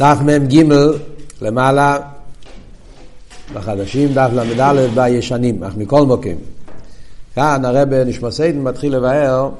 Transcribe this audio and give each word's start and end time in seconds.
דף 0.00 0.18
מ"ג 0.22 0.62
למעלה, 1.42 1.98
בחדשים, 3.54 4.08
דף 4.14 4.30
ל"א 4.32 4.86
בישנים, 4.94 5.64
אך 5.64 5.72
מכל 5.76 6.06
מוקים. 6.06 6.36
כאן 7.34 7.64
הרב 7.64 7.94
נשמסיידן 7.94 8.58
מתחיל 8.58 8.96
לבאר 8.96 9.50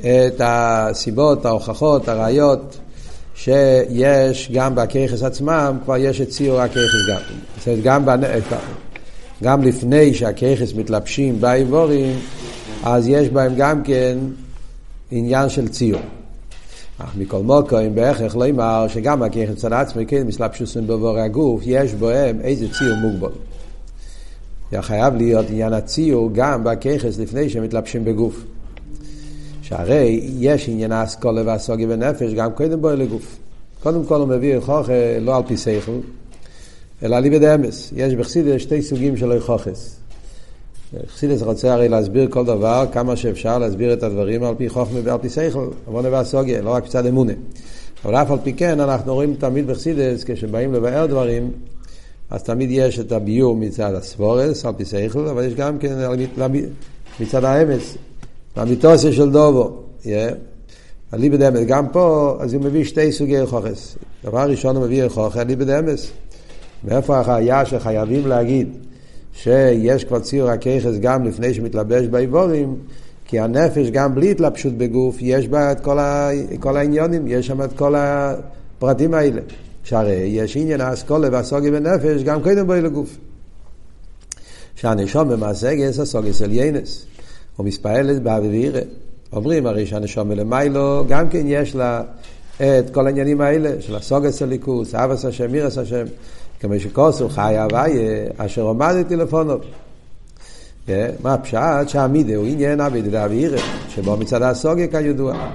את 0.00 0.40
הסיבות, 0.44 1.44
ההוכחות, 1.44 2.08
הראיות, 2.08 2.78
שיש 3.34 4.50
גם 4.52 4.74
בככס 4.74 5.22
עצמם, 5.22 5.78
כבר 5.84 5.96
יש 5.96 6.20
את 6.20 6.28
ציור 6.28 6.60
הככס 6.60 6.78
גם. 7.10 7.20
זאת 7.58 7.68
אומרת, 7.68 7.82
גם, 7.82 8.06
בנ... 8.06 8.20
גם 9.42 9.62
לפני 9.62 10.14
שהככס 10.14 10.74
מתלבשים 10.76 11.40
באיבורים, 11.40 12.18
אז 12.84 13.08
יש 13.08 13.28
בהם 13.28 13.54
גם 13.56 13.82
כן 13.82 14.18
עניין 15.10 15.48
של 15.48 15.68
ציור. 15.68 16.00
אך 17.04 17.16
מכל 17.16 17.42
מוקרים 17.42 17.94
בהכרח 17.94 18.36
לא 18.36 18.48
אמר 18.48 18.86
שגם 18.88 19.22
הכיכן 19.22 19.54
צד 19.54 19.72
עצמי 19.72 20.06
כן 20.06 20.26
מסלבשוסים 20.26 20.86
בבור 20.86 21.18
הגוף, 21.18 21.62
יש 21.64 21.94
בהם 21.94 22.40
איזה 22.40 22.66
ציור 22.72 22.96
מוגבל. 22.96 23.32
חייב 24.80 25.14
להיות 25.14 25.46
עניין 25.50 25.72
הציור 25.72 26.30
גם 26.32 26.64
בככס 26.64 27.18
לפני 27.18 27.50
שמתלבשים 27.50 28.04
בגוף. 28.04 28.44
שהרי 29.62 30.30
יש 30.38 30.68
עניין 30.68 30.92
האסכולה 30.92 31.42
והסוגיה 31.46 31.86
בנפש 31.86 32.34
גם 32.34 32.52
קודם 32.52 32.80
בו 32.80 32.90
לגוף. 32.90 33.36
קודם 33.82 34.04
כל 34.04 34.20
הוא 34.20 34.28
מביא 34.28 34.56
הוכחה 34.56 34.92
לא 35.20 35.36
על 35.36 35.42
פי 35.46 35.56
שכל, 35.56 35.98
אלא 37.02 37.16
על 37.16 37.22
ליבד 37.22 37.44
אמס. 37.44 37.92
יש 37.96 38.14
בחסידס 38.14 38.60
שתי 38.60 38.82
סוגים 38.82 39.16
של 39.16 39.32
הוכחס. 39.32 39.96
חסידס 41.06 41.42
רוצה 41.42 41.72
הרי 41.72 41.88
להסביר 41.88 42.28
כל 42.30 42.44
דבר, 42.44 42.86
כמה 42.92 43.16
שאפשר 43.16 43.58
להסביר 43.58 43.92
את 43.92 44.02
הדברים 44.02 44.44
על 44.44 44.54
פי 44.54 44.68
חוכמה 44.68 44.98
ועל 45.04 45.18
פי 45.18 45.28
שכל, 45.28 45.68
עוונה 45.86 46.08
והסוגיה, 46.10 46.62
לא 46.62 46.70
רק 46.70 46.84
מצד 46.84 47.06
אמונה. 47.06 47.32
אבל 48.04 48.14
אף 48.14 48.30
על 48.30 48.38
פי 48.42 48.52
כן, 48.52 48.80
אנחנו 48.80 49.14
רואים 49.14 49.34
תמיד 49.34 49.66
בחסידס, 49.66 50.24
כשבאים 50.24 50.72
לבאר 50.72 51.06
דברים, 51.06 51.50
אז 52.30 52.42
תמיד 52.42 52.70
יש 52.70 52.98
את 52.98 53.12
הביור 53.12 53.56
מצד 53.56 53.94
הסבורס, 53.94 54.66
על 54.66 54.72
פי 54.76 54.84
שכל, 54.84 55.26
אבל 55.26 55.44
יש 55.44 55.54
גם 55.54 55.78
כן 55.78 55.92
מצד 57.20 57.44
האמץ, 57.44 57.96
המיתוסיה 58.56 59.12
של 59.12 59.30
דובו. 59.30 59.82
Yeah. 60.02 60.06
הליבד 61.12 61.42
אמס, 61.42 61.60
גם 61.66 61.88
פה, 61.88 62.36
אז 62.40 62.54
הוא 62.54 62.62
מביא 62.62 62.84
שתי 62.84 63.12
סוגי 63.12 63.38
הוכחס. 63.38 63.96
דבר 64.24 64.50
ראשון 64.50 64.76
הוא 64.76 64.84
מביא 64.84 65.04
הוכחה, 65.04 65.40
הליבד 65.40 65.70
אמס. 65.70 66.10
מאיפה 66.84 67.20
החיה 67.20 67.66
שחייבים 67.66 68.26
להגיד 68.26 68.68
שיש 69.32 70.04
כבר 70.04 70.18
ציור 70.18 70.50
הככס 70.50 70.98
גם 71.00 71.24
לפני 71.24 71.54
שמתלבש 71.54 72.06
באיבורים, 72.06 72.76
כי 73.26 73.40
הנפש 73.40 73.90
גם 73.90 74.14
בלי 74.14 74.30
התלבשות 74.30 74.72
בגוף, 74.72 75.16
יש 75.20 75.48
בה 75.48 75.72
את 75.72 75.80
כל, 75.80 75.98
ה... 75.98 76.30
כל 76.60 76.76
העניונים, 76.76 77.26
יש 77.26 77.46
שם 77.46 77.62
את 77.62 77.72
כל 77.72 77.94
הפרטים 77.96 79.14
האלה. 79.14 79.40
שהרי 79.84 80.12
יש 80.12 80.56
עניין 80.56 80.80
האסכולה 80.80 81.28
והסוגי 81.32 81.70
בנפש 81.70 82.22
גם 82.22 82.42
קודם 82.42 82.66
בו 82.66 82.74
לגוף. 82.74 83.16
שהנשום 84.76 85.28
במעשה 85.28 85.74
גס 85.74 85.98
הסוגי 85.98 86.32
של 86.32 86.52
ינס, 86.52 87.06
או 87.58 87.64
מספעלת 87.64 88.22
באווירה. 88.22 88.80
אומרים 89.32 89.66
הרי 89.66 89.86
שהנשום 89.86 90.28
מלמיילו 90.28 91.04
גם 91.08 91.28
כן 91.28 91.42
יש 91.46 91.74
לה 91.74 92.02
את 92.56 92.90
כל 92.92 93.06
העניינים 93.06 93.40
האלה 93.40 93.70
של 93.80 93.96
הסוגס 93.96 94.42
הליכוס, 94.42 94.94
אבס 94.94 95.24
השם, 95.24 95.52
מירס 95.52 95.78
השם. 95.78 96.04
כמו 96.62 96.78
שכוסו 96.78 97.28
חי 97.28 97.56
הוויה, 97.58 98.26
אשר 98.36 98.62
עומדתי 98.62 99.16
לפונו. 99.16 99.54
מה 101.22 101.34
הפשט? 101.34 101.88
שהמידה 101.88 102.36
הוא 102.36 102.46
עניין 102.46 102.80
אבידה 102.80 103.10
דאבירה, 103.10 103.58
שבו 103.88 104.16
מצד 104.16 104.42
הסוגיה 104.42 104.86
כידוע. 104.86 105.48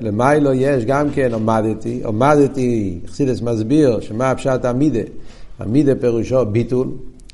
למיילו 0.00 0.52
יש 0.52 0.84
גם 0.84 1.10
כן 1.10 1.32
עומדתי, 1.32 2.00
עומדתי, 2.04 2.98
חסידס 3.06 3.42
מסביר 3.42 4.00
שמה 4.00 4.30
הפשט 4.30 4.64
המידה, 4.64 5.00
המידה 5.58 5.94
פירושו 5.94 6.46
ביטול, 6.46 6.88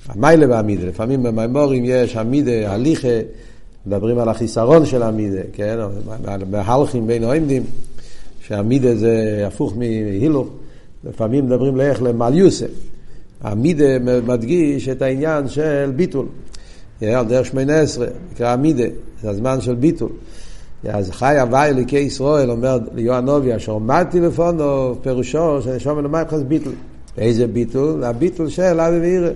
המיילה 0.08 0.46
והמידה, 0.48 0.86
לפעמים 0.86 1.22
במימורים 1.22 1.82
יש 1.86 2.16
המידה, 2.16 2.72
הליכה, 2.72 3.08
מדברים 3.86 4.18
על 4.18 4.28
החיסרון 4.28 4.86
של 4.86 5.02
המידה, 5.02 5.42
כן, 5.52 5.78
מהלכים 6.50 7.06
בין 7.06 7.24
העמדים, 7.24 7.62
שהמידה 8.40 8.96
זה 8.96 9.44
הפוך 9.46 9.76
מהילוך. 9.76 10.48
לפעמים 11.08 11.46
מדברים 11.46 11.76
לאיך 11.76 12.02
למעל 12.02 12.34
יוסף. 12.34 12.70
המידה 13.42 13.98
מדגיש 14.26 14.88
את 14.88 15.02
העניין 15.02 15.48
של 15.48 15.92
ביטול. 15.96 16.26
על 17.02 17.26
דרך 17.26 17.46
שמונה 17.46 17.80
עשרה, 17.80 18.06
נקרא 18.32 18.48
המידה, 18.48 18.84
זה 19.22 19.30
הזמן 19.30 19.60
של 19.60 19.74
ביטול. 19.74 20.08
אז 20.88 21.10
חי 21.10 21.38
הוואי 21.40 21.70
אליקי 21.70 21.98
ישראל, 21.98 22.50
אומר 22.50 22.78
ליואנובי, 22.94 23.56
אשר 23.56 23.74
עמדתי 23.74 24.20
לפונו, 24.20 24.94
פירושו 25.02 25.62
שנשום 25.62 25.98
אלוהים 25.98 26.14
מבחינת 26.14 26.46
ביטול. 26.46 26.72
איזה 27.18 27.46
ביטול? 27.46 28.04
הביטול 28.04 28.48
של 28.48 28.80
אבי 28.80 29.00
ואירא. 29.00 29.30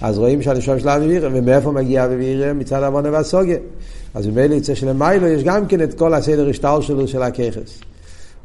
אז 0.00 0.18
רואים 0.18 0.42
שהנשום 0.42 0.78
של 0.78 0.88
אבי 0.88 1.06
ואירא, 1.06 1.28
ומאיפה 1.32 1.72
מגיע 1.72 2.04
אבי 2.04 2.16
ואירא? 2.16 2.52
מצד 2.52 2.82
עוונה 2.82 3.10
והסוגיה. 3.12 3.58
אז 4.14 4.26
ממילא 4.26 4.54
יצא 4.54 4.74
שלמיילו 4.74 5.26
יש 5.26 5.44
גם 5.44 5.66
כן 5.66 5.82
את 5.82 5.94
כל 5.94 6.14
הסדר 6.14 6.48
השטר 6.48 6.80
שלו 6.80 7.08
של 7.08 7.22
הככס. 7.22 7.80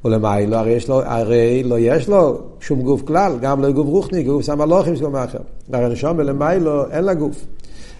ולמיילו, 0.07 0.55
הרי, 0.57 0.71
יש 0.71 0.89
לו, 0.89 1.01
הרי 1.03 1.63
לא 1.63 1.75
יש 1.79 2.09
לו 2.09 2.37
שום 2.59 2.81
גוף 2.81 3.01
כלל, 3.01 3.37
גם 3.41 3.61
לא 3.61 3.71
גוף 3.71 3.87
רוחני, 3.87 4.23
גוף 4.23 4.43
סמלוכים 4.43 4.95
של 4.95 5.07
מאחר. 5.07 5.39
הרי 5.73 5.89
נשום 5.89 6.19
למיילו 6.19 6.91
אין 6.91 7.03
לה 7.03 7.13
גוף. 7.13 7.45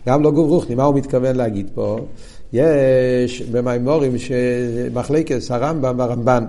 גם 0.07 0.23
לא 0.23 0.31
גוף 0.31 0.50
רוחני, 0.50 0.75
מה 0.75 0.84
הוא 0.84 0.96
מתכוון 0.96 1.35
להגיד 1.35 1.69
פה? 1.73 2.00
יש 2.53 3.41
במימורים 3.41 4.17
שמחלקס 4.17 5.51
הרמב"ם 5.51 5.96
והרמב"ן. 6.00 6.46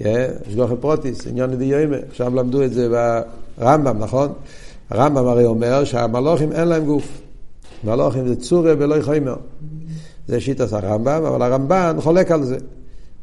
יש 0.00 0.54
גוחל 0.56 0.76
פרוטיס, 0.76 1.26
עניון 1.26 1.50
לדיומא, 1.50 1.96
עכשיו 2.10 2.34
למדו 2.34 2.62
את 2.62 2.72
זה 2.72 2.88
ברמב"ם, 3.58 3.98
נכון? 3.98 4.28
הרמב"ם 4.90 5.26
הרי 5.26 5.44
אומר 5.44 5.84
שהמלוכים 5.84 6.52
אין 6.52 6.68
להם 6.68 6.84
גוף. 6.84 7.20
מלוכים 7.84 8.28
זה 8.28 8.36
צורי 8.36 8.72
ולא 8.72 9.02
חיימר. 9.02 9.36
זה 10.28 10.40
שיטת 10.40 10.72
הרמב"ם, 10.72 11.24
אבל 11.24 11.42
הרמב"ן 11.42 11.96
חולק 12.00 12.30
על 12.30 12.44
זה. 12.44 12.56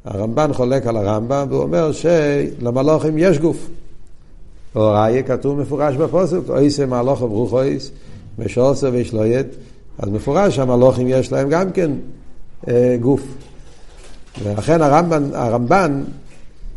הרמב"ן 0.06 0.54
חולק 0.54 0.88
על 0.88 0.98
הרמב"ם 0.98 1.46
והוא 1.50 1.62
אומר 1.62 1.92
שלמלוכים 1.92 3.18
יש 3.18 3.40
גוף. 3.40 3.68
ראיה 4.76 5.24
כתוב 5.24 5.60
מפורש 5.60 5.96
בפוסק, 5.96 6.38
אויסה 6.50 6.86
מלוך 6.86 7.22
וברוך 7.22 7.54
אויס, 7.54 7.92
משעושה 8.40 8.90
וישלויית, 8.92 9.48
אז 10.00 10.10
מפורש 10.10 10.56
שהמלוכים 10.56 11.08
יש 11.08 11.32
להם 11.32 11.50
גם 11.50 11.72
כן 11.72 11.92
אה, 12.68 12.96
גוף. 13.02 13.22
ולכן 14.44 14.82
הרמב"ן, 14.82 15.30
הרמב"ן 15.34 16.04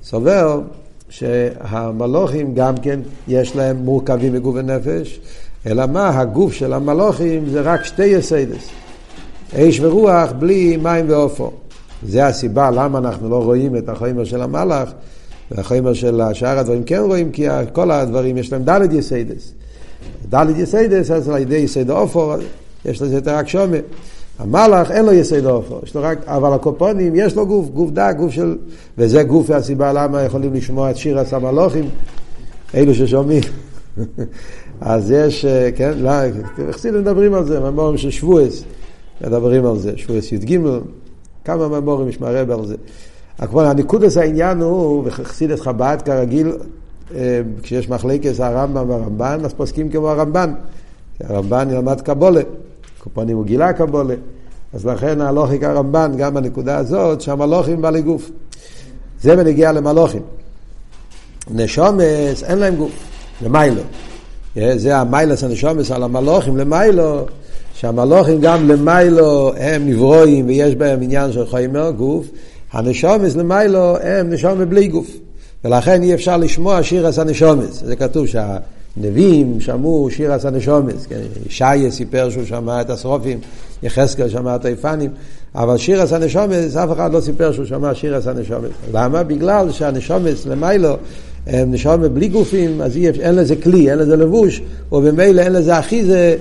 סובר 0.02 0.60
שהמלוכים 1.08 2.54
גם 2.54 2.76
כן 2.76 3.00
יש 3.28 3.56
להם 3.56 3.76
מורכבים 3.76 4.32
מגוף 4.32 4.54
ונפש, 4.58 5.20
אלא 5.66 5.86
מה, 5.86 6.20
הגוף 6.20 6.52
של 6.52 6.72
המלוכים 6.72 7.48
זה 7.48 7.60
רק 7.60 7.84
שתי 7.84 8.04
יסיידס, 8.04 8.68
אש 9.54 9.80
ורוח 9.80 10.32
בלי 10.32 10.76
מים 10.76 11.04
ועופו. 11.08 11.50
זה 12.04 12.26
הסיבה 12.26 12.70
למה 12.70 12.98
אנחנו 12.98 13.28
לא 13.28 13.44
רואים 13.44 13.76
את 13.76 13.88
החומר 13.88 14.24
של 14.24 14.42
המלאך, 14.42 14.92
והחומר 15.50 15.92
של 15.92 16.20
שאר 16.32 16.58
הדברים 16.58 16.84
כן 16.84 17.02
רואים, 17.06 17.30
כי 17.30 17.46
כל 17.72 17.90
הדברים 17.90 18.36
יש 18.36 18.52
להם 18.52 18.62
דלת 18.62 18.92
יסיידס. 18.92 19.52
דלת 20.28 20.58
יסיידס, 20.58 21.10
אז 21.10 21.28
על 21.28 21.38
ידי 21.38 21.56
יסייד 21.56 21.90
אופו, 21.90 22.34
יש 22.84 23.02
לזה 23.02 23.14
יותר 23.14 23.34
רק 23.34 23.48
שומר. 23.48 23.80
המלאך 24.38 24.90
אין 24.90 25.04
לו 25.04 25.12
יסייד 25.12 25.46
אופו, 25.46 25.80
יש 25.82 25.94
לו 25.94 26.02
רק, 26.02 26.18
אבל 26.26 26.52
הקופונים 26.52 27.12
יש 27.16 27.34
לו 27.34 27.46
גוף, 27.46 27.68
גוף 27.68 27.90
דק, 27.90 28.14
גוף 28.18 28.32
של... 28.32 28.56
וזה 28.98 29.22
גוף 29.22 29.50
והסיבה 29.50 29.92
למה 29.92 30.22
יכולים 30.22 30.54
לשמוע 30.54 30.90
את 30.90 30.96
שיר 30.96 31.18
הסמלוכים, 31.18 31.88
אלו 32.74 32.94
ששומעים. 32.94 33.42
אז 34.80 35.10
יש, 35.10 35.46
כן, 35.76 35.92
לא, 35.96 36.10
חסידים 36.70 37.00
מדברים 37.00 37.34
על 37.34 37.44
זה, 37.44 37.60
ממורים 37.60 37.98
של 37.98 38.10
שבועס, 38.10 38.64
מדברים 39.20 39.66
על 39.66 39.78
זה, 39.78 39.92
שבועס 39.96 40.32
י"ג. 40.32 40.58
כמה 41.44 41.68
ממורים 41.68 42.08
יש 42.08 42.20
מהרב 42.20 42.50
על 42.50 42.66
זה. 42.66 42.74
הכוונה, 43.38 43.70
הניקודס 43.70 44.16
העניין 44.16 44.60
הוא, 44.60 45.02
וחסידת 45.06 45.60
חב"ד 45.60 45.98
כרגיל, 46.04 46.52
אה, 47.14 47.40
כשיש 47.62 47.88
מחלקת 47.88 48.40
הרמב"ם 48.40 48.90
והרמב"ן, 48.90 49.40
אז 49.44 49.54
פוסקים 49.54 49.88
כמו 49.88 50.10
הרמב"ן. 50.10 50.54
הרמב"ן 51.20 51.68
ילמד 51.70 52.00
קבולה, 52.00 52.40
קופונים 52.98 53.36
הוא 53.36 53.44
גילה 53.44 53.72
קבולה. 53.72 54.14
אז 54.72 54.86
לכן 54.86 55.20
הלוכיק 55.20 55.62
הרמב"ן, 55.62 56.12
גם 56.16 56.34
בנקודה 56.34 56.78
הזאת, 56.78 57.20
שהמלוכים 57.20 57.82
בעלי 57.82 58.02
גוף. 58.02 58.30
זה 59.20 59.36
בנגיע 59.36 59.72
למלוכים. 59.72 60.22
נשומס, 61.50 62.42
אין 62.42 62.58
להם 62.58 62.76
גוף, 62.76 62.92
למיילו. 63.42 63.82
אה, 64.56 64.72
זה 64.76 64.96
המיילס 64.96 65.44
הנשומס 65.44 65.90
על 65.90 66.02
המלוכים, 66.02 66.56
למיילו. 66.56 67.26
שהמלוכים 67.74 68.40
גם 68.40 68.68
למיילו 68.68 69.52
הם 69.56 69.88
נברואים 69.88 70.46
ויש 70.46 70.74
בהם 70.74 71.02
עניין 71.02 71.32
של 71.32 71.46
חיימר, 71.46 71.90
גוף, 71.90 72.26
הנשומס 72.72 73.36
למיילו 73.36 73.96
הם 74.02 74.30
נשומת 74.30 74.68
בלי 74.68 74.88
גוף. 74.88 75.16
ולכן 75.64 76.02
אי 76.02 76.14
אפשר 76.14 76.36
לשמוע 76.36 76.82
שיר 76.82 77.06
עשה 77.06 77.24
נשומס. 77.24 77.82
זה 77.84 77.96
כתוב 77.96 78.26
שהנביאים 78.26 79.60
שמעו 79.60 80.08
שיר 80.10 80.32
עשה 80.32 80.50
נשומס. 80.50 81.06
כן? 81.06 81.90
סיפר 81.90 82.30
שהוא 82.30 82.44
שמע 82.44 82.80
את 82.80 82.90
השרופים, 82.90 83.38
יחזקאל 83.82 84.28
שמע 84.28 84.56
את 84.56 84.64
היפנים, 84.64 85.10
אבל 85.54 85.76
שיר 85.76 86.02
עשה 86.02 86.18
נשומס, 86.18 86.76
אף 86.76 86.92
אחד 86.92 87.12
לא 87.12 87.20
סיפר 87.20 87.52
שהוא 87.52 87.64
שמע 87.64 87.94
שיר 87.94 88.16
עשה 88.16 88.32
נשומס. 88.32 88.70
למה? 88.92 89.22
בגלל 89.22 89.70
שהנשומס 89.70 90.46
למיילו 90.46 90.96
נשאר 91.46 91.96
בלי 91.96 92.28
גופים, 92.28 92.82
אז 92.82 92.96
אין 92.96 93.34
לזה 93.34 93.56
כלי, 93.56 93.90
אין 93.90 93.98
לזה 93.98 94.16
לבוש, 94.16 94.62
ובמילא 94.92 95.40
אין 95.40 95.52
לזה 95.52 95.78
אחיזה, 95.78 96.36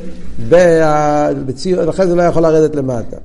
בציור, 1.46 1.84
לכן 1.84 2.08
זה 2.08 2.16
לא 2.16 2.22
יכול 2.22 2.44
לרדת 2.44 2.76
למטה. 2.76 3.18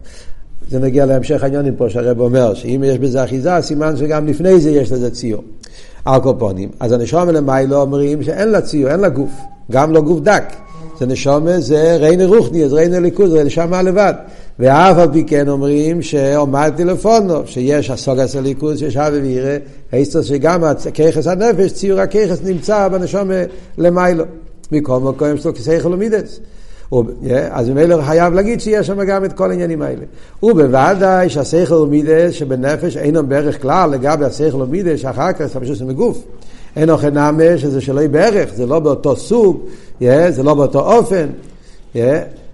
זה 0.70 0.78
נגיע 0.78 1.06
להמשך 1.06 1.42
העניונים 1.42 1.76
פה, 1.76 1.90
שהרב 1.90 2.20
אומר, 2.20 2.54
שאם 2.54 2.84
יש 2.86 2.98
בזה 2.98 3.24
אחיזה, 3.24 3.50
סימן 3.60 3.96
שגם 3.96 4.26
לפני 4.26 4.60
זה 4.60 4.70
יש 4.70 4.92
לזה 4.92 5.10
ציור. 5.10 5.42
אלקופונים. 6.06 6.68
אז 6.80 6.92
הנשום 6.92 7.28
למיילו 7.28 7.80
אומרים 7.80 8.22
שאין 8.22 8.48
לה 8.48 8.60
ציור, 8.60 8.90
אין 8.90 9.00
לה 9.00 9.08
גוף, 9.08 9.30
גם 9.70 9.92
לא 9.92 10.00
גוף 10.00 10.20
דק. 10.20 10.44
זה 10.98 11.06
נשומה, 11.06 11.60
זה 11.60 11.96
ריינה 11.96 12.26
רוחני, 12.26 12.68
זה 12.68 12.74
ריינה 12.74 13.00
ליכוז, 13.00 13.30
זה 13.30 13.44
נשמה 13.44 13.82
לבד. 13.82 14.14
ואף 14.58 14.98
על 14.98 15.12
פי 15.12 15.24
כן 15.24 15.48
אומרים 15.48 16.02
שעומד 16.02 16.72
טלפונו, 16.76 17.46
שיש 17.46 17.90
הסוגס 17.90 18.36
הליכוז, 18.36 18.78
שיש 18.78 18.96
אבי 18.96 19.18
וירא, 19.18 19.56
היסטר 19.92 20.22
שגם 20.22 20.62
ככס 20.94 21.26
הנפש, 21.26 21.72
ציור 21.72 22.00
הככס 22.00 22.38
נמצא 22.44 22.88
בנשומה 22.88 23.34
למיילו. 23.78 24.24
מכל 24.72 25.00
מקום 25.00 25.36
שלו 25.36 25.54
כסייכל 25.54 25.94
ומידס. 25.94 26.40
אז 27.50 27.68
ממילא 27.68 28.02
חייב 28.06 28.34
להגיד 28.34 28.60
שיש 28.60 28.86
שם 28.86 29.04
גם 29.04 29.24
את 29.24 29.32
כל 29.32 29.50
העניינים 29.50 29.82
האלה. 29.82 30.04
ובוודאי 30.42 31.28
שהשכל 31.28 31.74
ומידס 31.74 32.32
שבנפש 32.32 32.96
אינו 32.96 33.26
בערך 33.26 33.62
כלל 33.62 33.90
לגבי 33.90 34.24
השכל 34.24 34.62
ומידס 34.62 35.00
שאחר 35.00 35.32
כך 35.32 35.56
פשוט 35.56 35.82
מגוף. 35.82 36.24
אין 36.76 36.90
אוכל 36.90 37.10
נאמה 37.10 37.58
שזה 37.58 37.80
שלא 37.80 38.00
יהיה 38.00 38.08
בערך, 38.08 38.54
זה 38.54 38.66
לא 38.66 38.80
באותו 38.80 39.16
סוג, 39.16 39.60
זה 40.00 40.42
לא 40.42 40.54
באותו 40.54 40.80
אופן, 40.80 41.26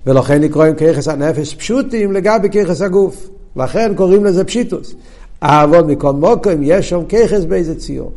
ולכן 0.07 0.41
נקראים 0.41 0.75
כיחס 0.75 1.09
הנפש 1.09 1.55
פשוטים 1.55 2.13
לגבי 2.13 2.51
כיחס 2.51 2.83
הגוף. 2.83 3.29
לכן 3.57 3.93
קוראים 3.95 4.25
לזה 4.25 4.45
פשיטוס. 4.45 4.95
אבל 5.43 5.81
מכל 5.81 6.13
מוקם 6.13 6.63
יש 6.63 6.89
שם 6.89 7.05
כיחס 7.09 7.45
באיזה 7.45 7.79
ציור. 7.79 8.13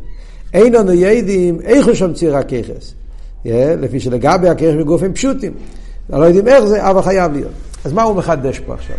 אין 0.54 0.72
לנו 0.72 0.92
ידים 0.92 1.60
איך 1.64 1.86
הוא 1.86 1.94
שם 1.94 2.12
ציר 2.12 2.36
הכיחס. 2.36 2.94
לפי 3.44 4.00
שלגבי 4.00 4.48
הכיחס 4.48 4.74
בגוף 4.78 5.02
הם 5.02 5.12
פשוטים. 5.12 5.52
לא 6.10 6.24
יודעים 6.24 6.48
איך 6.48 6.64
זה, 6.64 6.90
אבל 6.90 7.02
חייב 7.02 7.32
להיות. 7.32 7.52
אז 7.84 7.92
מה 7.92 8.02
הוא 8.02 8.16
מחדש 8.16 8.58
פה 8.58 8.74
עכשיו? 8.74 8.96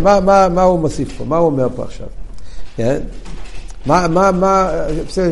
מה, 0.00 0.20
מה, 0.20 0.48
מה 0.48 0.62
הוא 0.62 0.80
מוסיף 0.80 1.18
פה? 1.18 1.24
מה 1.24 1.36
הוא 1.36 1.46
אומר 1.46 1.68
פה 1.76 1.84
עכשיו? 1.84 2.06
מה, 3.86 4.08
מה, 4.08 4.32
מה, 4.32 4.70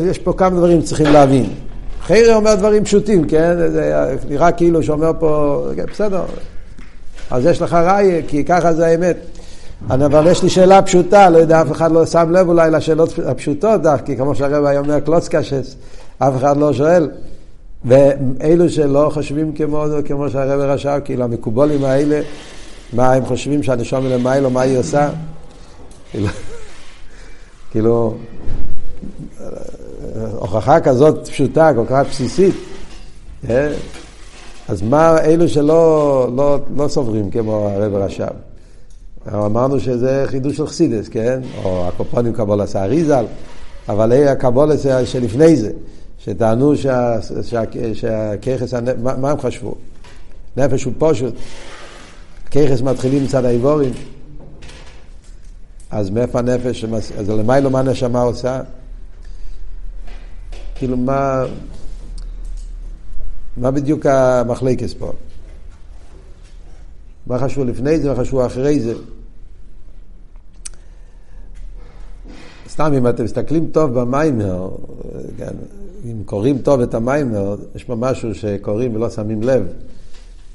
יש 0.09 0.17
פה 0.17 0.33
כמה 0.33 0.49
דברים 0.49 0.81
שצריכים 0.81 1.05
להבין. 1.05 1.49
חיירה 2.01 2.35
אומר 2.35 2.55
דברים 2.55 2.83
פשוטים, 2.83 3.27
כן? 3.27 3.55
זה 3.57 4.15
נראה 4.29 4.51
כאילו 4.51 4.83
שאומר 4.83 5.11
פה, 5.19 5.63
כן, 5.75 5.85
בסדר, 5.91 6.23
אז 7.31 7.45
יש 7.45 7.61
לך 7.61 7.73
ראיה, 7.73 8.21
כי 8.27 8.43
ככה 8.43 8.73
זה 8.73 8.87
האמת. 8.87 9.17
אבל 9.89 10.27
יש 10.27 10.43
לי 10.43 10.49
שאלה 10.49 10.81
פשוטה, 10.81 11.29
לא 11.29 11.37
יודע, 11.37 11.61
אף 11.61 11.71
אחד 11.71 11.91
לא 11.91 12.05
שם 12.05 12.31
לב 12.31 12.49
אולי 12.49 12.71
לשאלות 12.71 13.19
הפשוטות 13.25 13.81
כי 14.05 14.17
כמו 14.17 14.35
שהרב 14.35 14.65
היה 14.65 14.79
אומר 14.79 14.99
קלוצקשס, 14.99 15.75
אף 16.19 16.33
אחד 16.37 16.57
לא 16.57 16.73
שואל. 16.73 17.09
ואלו 17.85 18.69
שלא 18.69 19.09
חושבים 19.13 19.53
כמו, 19.53 19.85
כמו 20.05 20.29
שהרב 20.29 20.59
רשב, 20.59 20.99
כאילו 21.05 21.23
המקובולים 21.23 21.83
האלה, 21.83 22.21
מה 22.93 23.13
הם 23.13 23.25
חושבים 23.25 23.63
שהנשום 23.63 24.03
מלמיילו, 24.03 24.49
מה 24.49 24.61
היא 24.61 24.77
עושה? 24.77 25.09
כאילו, 26.11 26.27
כאילו, 27.71 28.17
הוכחה 30.31 30.79
כזאת 30.79 31.27
פשוטה, 31.27 31.71
כל 31.75 31.85
כך 31.87 32.05
בסיסית, 32.09 32.55
אה? 33.49 33.73
אז 34.67 34.81
מה 34.81 35.21
אלו 35.21 35.49
שלא 35.49 36.29
לא, 36.35 36.59
לא 36.77 36.87
סוברים 36.87 37.31
כמו 37.31 37.69
הרב 37.69 37.95
רשב? 37.95 38.27
אמרנו 39.33 39.79
שזה 39.79 40.23
חידוש 40.27 40.57
של 40.57 40.67
חסידס, 40.67 41.07
כן? 41.07 41.39
או 41.63 41.87
הקופונים 41.87 42.33
קבולס 42.33 42.75
האריזל, 42.75 43.25
אבל 43.89 44.27
הקבולס 44.27 44.85
שלפני 45.05 45.55
זה, 45.55 45.71
שטענו 46.17 46.73
שהככס, 47.93 48.73
מה, 49.01 49.31
הם 49.31 49.39
חשבו? 49.39 49.75
נפש 50.57 50.83
הוא 50.83 50.93
פשוט, 50.97 51.33
ככס 52.51 52.81
מתחילים 52.81 53.23
מצד 53.23 53.45
האיבורים, 53.45 53.93
אז 55.91 56.09
מאיפה 56.09 56.39
הנפש, 56.39 56.85
אז 57.17 57.29
למיילו 57.29 57.69
מה 57.69 57.79
הנשמה 57.79 58.21
עושה? 58.21 58.61
כאילו 60.81 60.97
מה, 60.97 61.45
מה 63.57 63.71
בדיוק 63.71 64.05
המחלקס 64.05 64.93
פה? 64.93 65.11
מה 67.27 67.39
חשבו 67.39 67.63
לפני 67.63 67.99
זה, 67.99 68.09
מה 68.09 68.15
חשבו 68.15 68.45
אחרי 68.45 68.79
זה? 68.79 68.93
סתם 72.69 72.93
אם 72.97 73.07
אתם 73.07 73.23
מסתכלים 73.23 73.67
טוב 73.71 73.99
במיימר, 73.99 74.69
כן, 75.37 75.53
אם 76.05 76.23
קוראים 76.25 76.57
טוב 76.57 76.81
את 76.81 76.93
המיימר, 76.93 77.55
יש 77.75 77.83
פה 77.83 77.95
משהו 77.95 78.35
שקוראים 78.35 78.95
ולא 78.95 79.09
שמים 79.09 79.43
לב, 79.43 79.67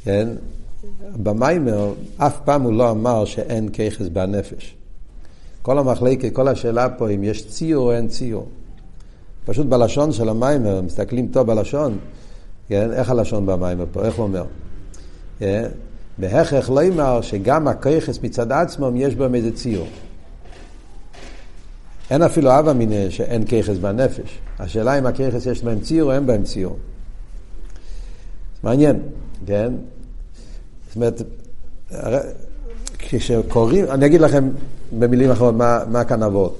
כן? 0.05 0.29
במיימר 1.22 1.93
אף 2.17 2.40
פעם 2.44 2.62
הוא 2.62 2.72
לא 2.72 2.90
אמר 2.90 3.25
שאין 3.25 3.69
ככס 3.69 4.08
בנפש. 4.12 4.75
כל 5.62 5.79
המחלקת, 5.79 6.32
כל 6.32 6.49
השאלה 6.49 6.88
פה 6.88 7.11
אם 7.11 7.25
יש 7.25 7.49
ציור 7.49 7.84
או 7.84 7.93
אין 7.93 8.08
ציור. 8.08 8.46
פשוט 9.46 9.66
בלשון 9.66 10.12
של 10.12 10.28
המיימר, 10.28 10.81
מסתכלים 10.81 11.28
טוב 11.32 11.46
בלשון, 11.46 11.98
כן? 12.69 12.93
איך 12.93 13.10
הלשון 13.10 13.46
במיימר 13.46 13.84
פה, 13.93 14.04
איך 14.04 14.14
הוא 14.14 14.22
אומר? 14.22 14.44
כן? 15.38 15.69
בהכרח 16.19 16.70
לא 16.70 16.82
אמר 16.82 17.20
שגם 17.20 17.69
הכיכס 17.69 18.19
מצד 18.22 18.52
עצמם 18.52 18.96
יש 18.96 19.14
בהם 19.14 19.34
איזה 19.34 19.52
ציור. 19.52 19.87
אין 22.10 22.22
אפילו 22.22 22.58
אבא 22.58 22.72
מיניה 22.72 23.10
שאין 23.10 23.44
כיכס 23.44 23.76
בנפש. 23.76 24.38
השאלה 24.58 24.98
אם 24.98 25.06
הכיכס 25.06 25.46
יש 25.46 25.62
בהם 25.62 25.81
ציור 25.81 26.10
או 26.10 26.16
אין 26.16 26.26
בהם 26.26 26.43
ציור. 26.43 26.76
מעניין, 28.62 29.00
כן? 29.46 29.72
זאת 30.87 30.96
אומרת, 30.96 31.22
כשקוראים, 32.98 33.84
אני 33.90 34.06
אגיד 34.06 34.20
לכם 34.20 34.48
במילים 34.98 35.31
אחרות 35.31 35.54
מה, 35.54 35.78
מה 35.90 36.04
כאן 36.04 36.22
עבוד. 36.22 36.52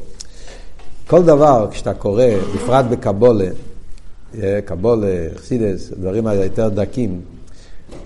כל 1.08 1.23
דבר, 1.23 1.69
כשאתה 1.70 1.94
קורא, 1.94 2.25
בפרט 2.55 2.85
בקבולה, 2.85 3.49
אה, 4.43 4.58
קבולה, 4.64 5.26
חסידס, 5.37 5.91
דברים 5.91 6.26
היותר 6.26 6.69
דקים, 6.69 7.20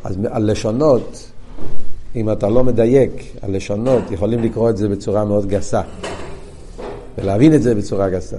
אז 0.05 0.17
הלשונות, 0.31 1.31
אם 2.17 2.33
אתה 2.33 2.49
לא 2.49 2.65
מדייק, 2.65 3.13
הלשונות 3.43 4.11
יכולים 4.11 4.43
לקרוא 4.43 4.71
את 4.71 4.77
זה 4.77 4.89
בצורה 4.89 5.25
מאוד 5.25 5.47
גסה, 5.49 5.81
ולהבין 7.19 7.55
את 7.55 7.63
זה 7.63 7.75
בצורה 7.75 8.11
גסה. 8.11 8.37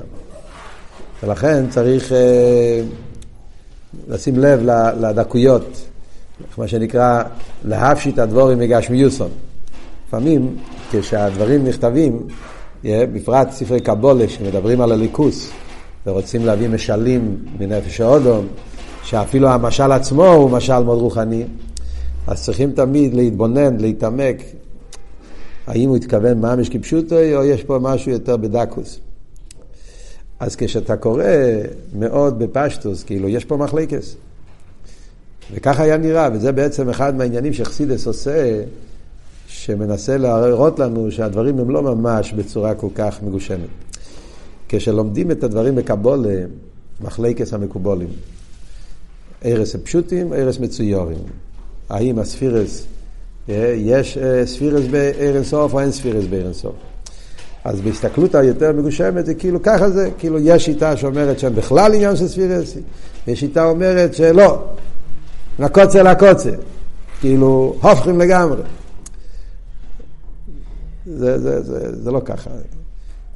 ולכן 1.24 1.70
צריך 1.70 2.12
אה, 2.12 2.82
לשים 4.08 4.40
לב 4.40 4.60
לדקויות, 5.00 5.82
מה 6.58 6.68
שנקרא 6.68 7.24
להפשיט 7.66 8.20
הדבורים 8.20 8.60
מגשמיוסון. 8.60 9.30
לפעמים 10.08 10.58
כשהדברים 10.92 11.68
נכתבים, 11.68 12.28
בפרט 12.84 13.52
ספרי 13.52 13.80
קבולה 13.80 14.30
שמדברים 14.30 14.82
על 14.82 14.92
הליכוס 14.92 15.52
ורוצים 16.06 16.46
להביא 16.46 16.70
משלים 16.70 17.38
מנפש 17.60 18.02
האודום, 18.02 18.48
שאפילו 19.04 19.50
המשל 19.50 19.92
עצמו 19.92 20.26
הוא 20.26 20.50
משל 20.50 20.80
מאוד 20.80 21.00
רוחני, 21.00 21.44
אז 22.28 22.44
צריכים 22.44 22.72
תמיד 22.72 23.14
להתבונן, 23.14 23.78
להתעמק, 23.78 24.38
האם 25.68 25.90
הוא 25.90 25.98
התכוון 25.98 26.42
ממש 26.42 26.70
כפשוטו 26.70 27.16
או 27.36 27.44
יש 27.44 27.64
פה 27.64 27.80
משהו 27.82 28.12
יותר 28.12 28.38
בדקוס. 28.38 29.00
אז 30.40 30.56
כשאתה 30.56 30.98
קורא 30.98 31.24
מאוד 31.94 32.40
בפשטוס, 32.40 33.04
כאילו 33.04 33.30
יש 33.30 33.46
פה 33.46 33.58
מחלקס. 33.58 34.16
וככה 35.54 35.84
היה 35.84 35.98
נראה, 35.98 36.30
וזה 36.34 36.52
בעצם 36.52 36.90
אחד 36.90 37.16
מהעניינים 37.16 37.54
שחסידס 37.54 38.08
עושה, 38.08 38.62
שמנסה 39.52 40.18
להראות 40.18 40.80
לנו 40.80 41.12
שהדברים 41.12 41.60
הם 41.60 41.70
לא 41.70 41.82
ממש 41.82 42.34
בצורה 42.34 42.76
כל 42.76 42.88
כך 42.96 43.24
מגושמת. 43.24 43.68
כשלומדים 44.70 45.32
את 45.32 45.44
הדברים 45.44 45.76
בקבולה, 45.76 46.40
מחלקס 47.02 47.54
המקובולים, 47.54 48.08
ארס 49.46 49.76
פשוטים, 49.76 50.34
ארס 50.34 50.60
מצויורים. 50.60 51.18
האם 51.90 52.20
הספירס, 52.20 52.86
אה, 53.50 53.74
יש 53.78 54.18
אה, 54.18 54.46
ספירס 54.46 54.86
בארן 54.92 55.44
סוף 55.44 55.74
או 55.74 55.80
אין 55.80 55.92
ספירס 55.92 56.26
בארן 56.30 56.54
סוף. 56.54 56.76
אז 57.64 57.82
בהסתכלות 57.82 58.36
היותר 58.36 58.72
מגושמת 58.74 59.26
זה 59.26 59.34
כאילו 59.34 59.64
ככה 59.64 59.90
זה, 59.90 60.10
כאילו 60.18 60.40
יש 60.40 60.66
שיטה 60.66 60.98
שאומרת 60.98 61.40
שהם 61.40 61.56
בכלל 61.56 61.94
עניין 61.94 62.16
של 62.16 62.28
ספירס, 62.28 62.78
יש 63.28 63.40
שיטה 63.40 63.66
אומרת 63.66 64.14
שלא, 64.14 64.66
לקוצה 65.60 66.04
לקוצה, 66.04 66.52
כאילו 67.20 67.76
הופכים 67.82 68.20
לגמרי. 68.20 68.62
זה, 71.06 71.40
זה, 71.40 71.62
זה, 71.62 72.04
זה 72.04 72.12
לא 72.12 72.22
ככה. 72.26 72.50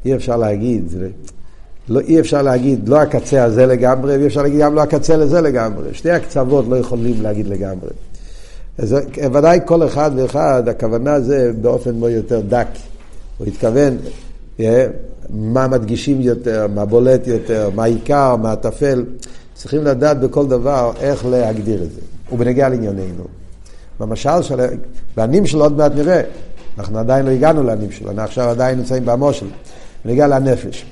אי 0.05 0.15
אפשר 0.15 0.37
להגיד, 0.37 0.89
זה, 0.89 1.09
לא, 1.89 1.99
אי 1.99 2.19
אפשר 2.19 2.41
להגיד 2.41 2.89
לא 2.89 3.01
הקצה 3.01 3.43
הזה 3.43 3.65
לגמרי, 3.65 4.17
ואי 4.17 4.27
אפשר 4.27 4.41
להגיד 4.41 4.59
גם 4.59 4.75
לא 4.75 4.81
הקצה 4.81 5.17
לזה 5.17 5.41
לגמרי. 5.41 5.93
שתי 5.93 6.11
הקצוות 6.11 6.65
לא 6.69 6.75
יכולים 6.75 7.21
להגיד 7.21 7.47
לגמרי. 7.47 7.89
אז 8.77 8.95
ודאי 9.33 9.59
כל 9.65 9.85
אחד 9.85 10.11
ואחד, 10.15 10.67
הכוונה 10.67 11.19
זה 11.19 11.51
באופן 11.61 11.95
מאוד 11.95 12.11
יותר 12.11 12.41
דק. 12.41 12.67
הוא 13.37 13.47
התכוון, 13.47 13.97
yeah, 14.59 14.61
מה 15.29 15.67
מדגישים 15.67 16.21
יותר, 16.21 16.67
מה 16.73 16.85
בולט 16.85 17.27
יותר, 17.27 17.69
מה 17.75 17.83
עיקר, 17.83 18.35
מה 18.35 18.55
טפל. 18.55 19.05
צריכים 19.53 19.83
לדעת 19.83 20.19
בכל 20.19 20.47
דבר 20.47 20.91
איך 20.99 21.25
להגדיר 21.25 21.83
את 21.83 21.91
זה. 21.91 22.01
ובנגיע 22.31 22.69
לענייננו. 22.69 23.23
במשל 23.99 24.41
של... 24.41 24.55
בנים 25.17 25.45
שלו 25.45 25.63
עוד 25.63 25.77
מעט 25.77 25.91
נראה. 25.95 26.21
אנחנו 26.79 26.99
עדיין 26.99 27.25
לא 27.25 27.31
הגענו 27.31 27.63
לנים 27.63 27.91
שלו, 27.91 28.09
אנחנו 28.09 28.23
עכשיו 28.23 28.49
עדיין 28.49 28.77
נמצאים 28.77 29.05
במושל. 29.05 29.45
בנגיע 30.05 30.27
לנפש. 30.27 30.85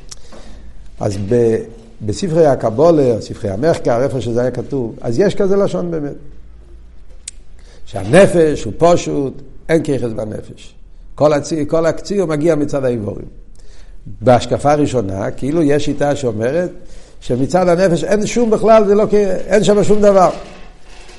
אז 0.99 1.17
ב... 1.29 1.55
בספרי 2.05 2.45
הקבולה, 2.45 3.21
ספרי 3.21 3.49
המחקר, 3.49 4.03
איפה 4.03 4.21
שזה 4.21 4.41
היה 4.41 4.51
כתוב, 4.51 4.95
אז 5.01 5.19
יש 5.19 5.35
כזה 5.35 5.55
לשון 5.55 5.91
באמת. 5.91 6.13
שהנפש 7.85 8.63
הוא 8.63 8.73
פשוט, 8.77 9.41
אין 9.69 9.83
כיחס 9.83 10.09
בנפש. 10.15 10.75
כל, 11.15 11.33
הצי, 11.33 11.65
כל 11.67 11.85
הקציר 11.85 12.25
מגיע 12.25 12.55
מצד 12.55 12.85
האיבורים. 12.85 13.25
בהשקפה 14.21 14.71
הראשונה, 14.71 15.31
כאילו 15.31 15.63
יש 15.63 15.85
שיטה 15.85 16.15
שאומרת 16.15 16.69
שמצד 17.21 17.67
הנפש 17.67 18.03
אין 18.03 18.27
שום 18.27 18.49
בכלל, 18.49 18.83
לא, 18.83 19.07
אין 19.47 19.63
שם 19.63 19.83
שום 19.83 20.01
דבר. 20.01 20.29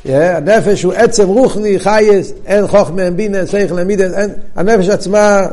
הנפש 0.04 0.82
הוא 0.82 0.92
עצם 0.92 1.28
רוחני, 1.28 1.78
חייס, 1.78 2.32
אין 2.46 2.66
חוכמה, 2.66 3.02
אין 3.02 3.16
בינה, 3.16 3.46
שכל, 3.46 3.78
אין 3.78 3.86
מידס, 3.86 4.12
הנפש 4.56 4.88
עצמה 4.88 5.46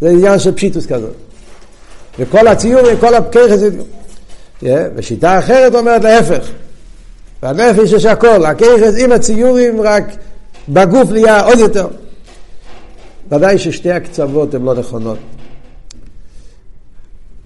זה 0.00 0.08
עניין 0.10 0.38
של 0.38 0.54
פשיטוס 0.54 0.86
כזאת. 0.86 1.14
וכל 2.18 2.46
הציורים, 2.46 2.96
כל 3.00 3.14
yeah, 4.62 4.66
ושיטה 4.94 5.38
אחרת 5.38 5.74
אומרת 5.74 6.04
להפך. 6.04 6.48
והנפש 7.42 7.92
יש 7.92 8.04
הכל, 8.04 8.44
הכיחס 8.44 8.94
עם 8.98 9.12
הציורים 9.12 9.80
רק 9.80 10.04
בגוף 10.68 11.10
נהיה 11.10 11.42
עוד 11.42 11.58
יותר. 11.58 11.88
ודאי 13.30 13.58
ששתי 13.58 13.92
הקצוות 13.92 14.54
הן 14.54 14.62
לא 14.62 14.74
נכונות. 14.74 15.18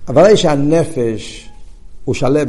אבל 0.08 0.36
שהנפש 0.36 1.48
הוא 2.04 2.14
שלם, 2.14 2.48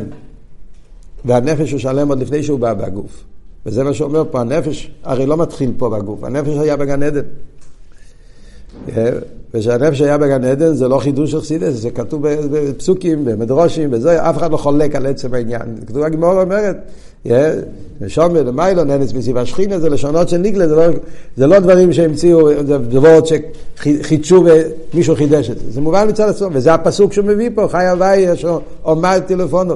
והנפש 1.25 1.71
הוא 1.71 1.79
שלם 1.79 2.09
עוד 2.09 2.21
לפני 2.21 2.43
שהוא 2.43 2.59
בא 2.59 2.73
בגוף. 2.73 3.23
וזה 3.65 3.83
מה 3.83 3.93
שאומר 3.93 4.23
פה, 4.31 4.41
הנפש 4.41 4.91
הרי 5.03 5.25
לא 5.25 5.37
מתחיל 5.37 5.71
פה 5.77 5.89
בגוף, 5.89 6.23
הנפש 6.23 6.53
היה 6.57 6.77
בגן 6.77 7.03
עדן. 7.03 7.21
ושהנפש 9.53 10.01
היה 10.01 10.17
בגן 10.17 10.43
עדן 10.43 10.75
זה 10.75 10.87
לא 10.87 10.99
חידוש 10.99 11.31
של 11.31 11.41
חסידס, 11.41 11.73
זה 11.73 11.91
כתוב 11.91 12.27
בפסוקים, 12.27 13.25
במדרושים, 13.25 13.89
וזה, 13.91 14.29
אף 14.29 14.37
אחד 14.37 14.51
לא 14.51 14.57
חולק 14.57 14.95
על 14.95 15.05
עצם 15.05 15.33
העניין. 15.33 15.75
כתוב, 15.87 16.03
הגמור 16.03 16.41
אומרת, 16.41 16.77
נשום 18.01 18.35
למיילו, 18.35 18.83
ננס 18.83 19.13
מסביב 19.13 19.37
השכינה, 19.37 19.79
זה 19.79 19.89
לשונות 19.89 20.29
של 20.29 20.37
ניגלה, 20.37 20.67
זה 20.67 20.75
לא, 20.75 20.83
זה 21.37 21.47
לא 21.47 21.59
דברים 21.59 21.93
שהמציאו, 21.93 22.49
זה 22.67 22.77
דברות 22.77 23.27
שחידשו 23.27 24.43
ומישהו 24.45 25.15
חידש 25.15 25.49
את 25.49 25.59
זה. 25.59 25.71
זה 25.71 25.81
מובן 25.81 26.07
מצד 26.09 26.29
עצמו, 26.29 26.47
וזה 26.53 26.73
הפסוק 26.73 27.13
שהוא 27.13 27.25
מביא 27.25 27.49
פה, 27.55 27.67
חי 27.67 27.87
הוואי, 27.87 28.17
יש 28.17 28.45
עומד 28.81 29.21
טלפונו. 29.27 29.75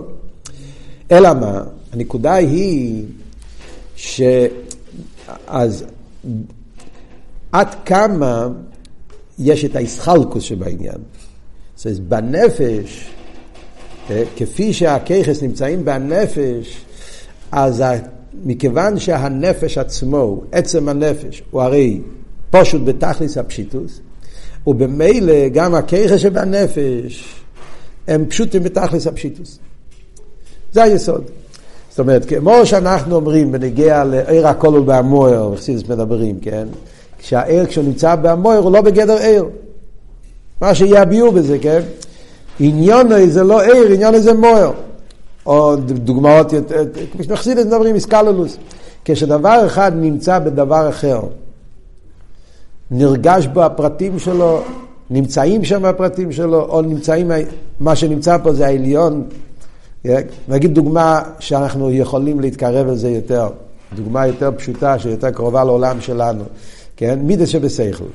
אלא 1.12 1.34
מה? 1.34 1.64
הנקודה 1.94 2.34
היא 2.34 3.04
ש... 4.02 4.22
אז 5.48 5.86
עד 7.52 7.76
כמה 7.86 8.48
יש 9.40 9.66
את 9.66 9.76
האיסחלקוס 9.76 10.44
שבעניין. 10.44 10.98
זאת 11.76 11.86
אומרת, 11.86 12.00
בנפש, 12.00 13.10
אה, 14.10 14.24
כפי 14.36 14.74
שהכיכס 14.74 15.42
נמצאים 15.42 15.86
בנפש, 15.86 16.86
אז 17.52 17.84
מכיוון 18.46 19.00
שהנפש 19.00 19.78
עצמו, 19.78 20.42
עצם 20.52 20.90
הנפש, 20.90 21.44
הוא 21.52 21.62
הרי 21.62 22.02
פשוט 22.50 22.82
בתכליס 22.86 23.38
הפשיטוס, 23.38 24.00
ובמילא 24.68 25.48
גם 25.54 25.76
הכיכס 25.76 26.20
שבנפש 26.20 27.36
הם 28.08 28.26
פשוטים 28.26 28.64
בתכליס 28.64 29.08
הפשיטוס. 29.08 29.60
זה 30.74 30.84
היסוד. 30.84 31.41
זאת 31.92 32.00
אומרת, 32.00 32.26
כמו 32.26 32.66
שאנחנו 32.66 33.16
אומרים 33.16 33.52
בנגיע 33.52 34.04
לעיר 34.04 34.48
הכל 34.48 34.68
הוא 34.68 34.86
בהמוער, 34.86 35.52
וחסידס 35.54 35.90
מדברים, 35.90 36.40
כן? 36.40 36.68
שהעיר 37.20 37.66
כשהוא 37.66 37.86
נמצא 37.86 38.16
בהמוער 38.16 38.58
הוא 38.58 38.72
לא 38.72 38.82
בגדר 38.82 39.18
עיר. 39.18 39.46
מה 40.62 40.72
הביאור 40.98 41.32
בזה, 41.32 41.60
כן? 41.60 41.80
עניון 42.60 43.30
זה 43.30 43.44
לא 43.44 43.62
עיר, 43.62 43.92
עניון 43.94 44.22
זה 44.22 44.34
מוער. 44.34 44.72
או 45.46 45.76
דוגמאות, 45.76 46.54
כמו 47.12 47.24
שמחסידס 47.24 47.66
מדברים, 47.66 47.96
איסקלולוס. 47.96 48.58
כשדבר 49.06 49.66
אחד 49.66 49.92
נמצא 49.96 50.40
בדבר 50.40 50.90
אחר, 50.90 51.22
נרגש 52.92 53.48
בו 53.48 53.64
הפרטים 53.64 54.20
שלו, 54.20 54.62
נמצאים 55.10 55.64
שם 55.64 55.86
הפרטים 55.86 56.32
שלו, 56.32 56.62
או 56.62 56.82
נמצאים, 56.82 57.32
מה 57.80 57.96
שנמצא 57.96 58.38
פה 58.44 58.54
זה 58.54 58.66
העליון. 58.68 59.24
נגיד 60.48 60.74
דוגמה 60.74 61.24
שאנחנו 61.40 61.92
יכולים 61.92 62.40
להתקרב 62.40 62.88
לזה 62.88 63.10
יותר, 63.10 63.50
דוגמה 63.96 64.28
יותר 64.28 64.52
פשוטה, 64.58 65.00
שיותר 65.00 65.32
קרובה 65.32 65.64
לעולם 65.64 66.02
שלנו, 66.02 66.44
כן? 66.98 67.20
מידס 67.20 67.48
שבשכל. 67.48 68.06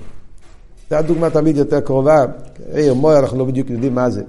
זו 0.90 0.96
הדוגמה 0.96 1.30
תמיד 1.30 1.56
יותר 1.56 1.80
קרובה, 1.80 2.24
עיר 2.72 2.94
מוי, 2.94 3.18
אנחנו 3.18 3.38
לא 3.38 3.44
בדיוק 3.44 3.70
יודעים 3.70 3.94
מה 3.94 4.10
זה. 4.10 4.22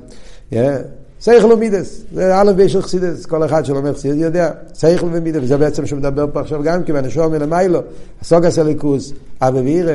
שכל 1.21 1.51
ומידס, 1.53 2.01
זה 2.13 2.41
א' 2.41 2.51
ב' 2.55 2.67
של 2.67 2.81
חסידס, 2.81 3.25
כל 3.25 3.45
אחד 3.45 3.65
שלומד 3.65 3.93
חסידס 3.93 4.15
יודע, 4.17 4.51
שכל 4.73 5.07
ומידס, 5.11 5.39
וזה 5.43 5.57
בעצם 5.57 5.85
שמדבר 5.85 6.25
פה 6.33 6.39
עכשיו 6.41 6.63
גם 6.63 6.83
כי 6.83 6.91
הנשום 6.91 7.31
מלמיילו, 7.31 7.79
הסוגס 8.21 8.59
הליכוס, 8.59 9.13
אבא 9.41 9.57
ואירא. 9.57 9.93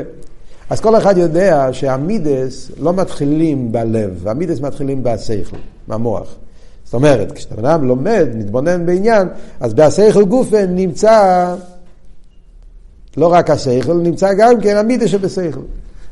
אז 0.70 0.80
כל 0.80 0.96
אחד 0.96 1.18
יודע 1.18 1.68
שהמידס 1.72 2.70
לא 2.78 2.92
מתחילים 2.92 3.72
בלב, 3.72 4.28
המידס 4.28 4.60
מתחילים 4.60 5.02
בשכל, 5.02 5.56
במוח. 5.88 6.36
זאת 6.92 6.94
אומרת, 6.94 7.32
כשאתה 7.32 7.54
אדם 7.58 7.84
לומד, 7.84 8.28
מתבונן 8.34 8.86
בעניין, 8.86 9.28
אז 9.60 9.74
בהשכל 9.74 10.24
גופן 10.24 10.66
נמצא 10.68 11.54
לא 13.16 13.32
רק 13.32 13.50
השכל, 13.50 13.92
נמצא 13.94 14.32
גם 14.32 14.60
כן 14.60 14.76
המידס 14.76 15.10
שבשכל. 15.10 15.60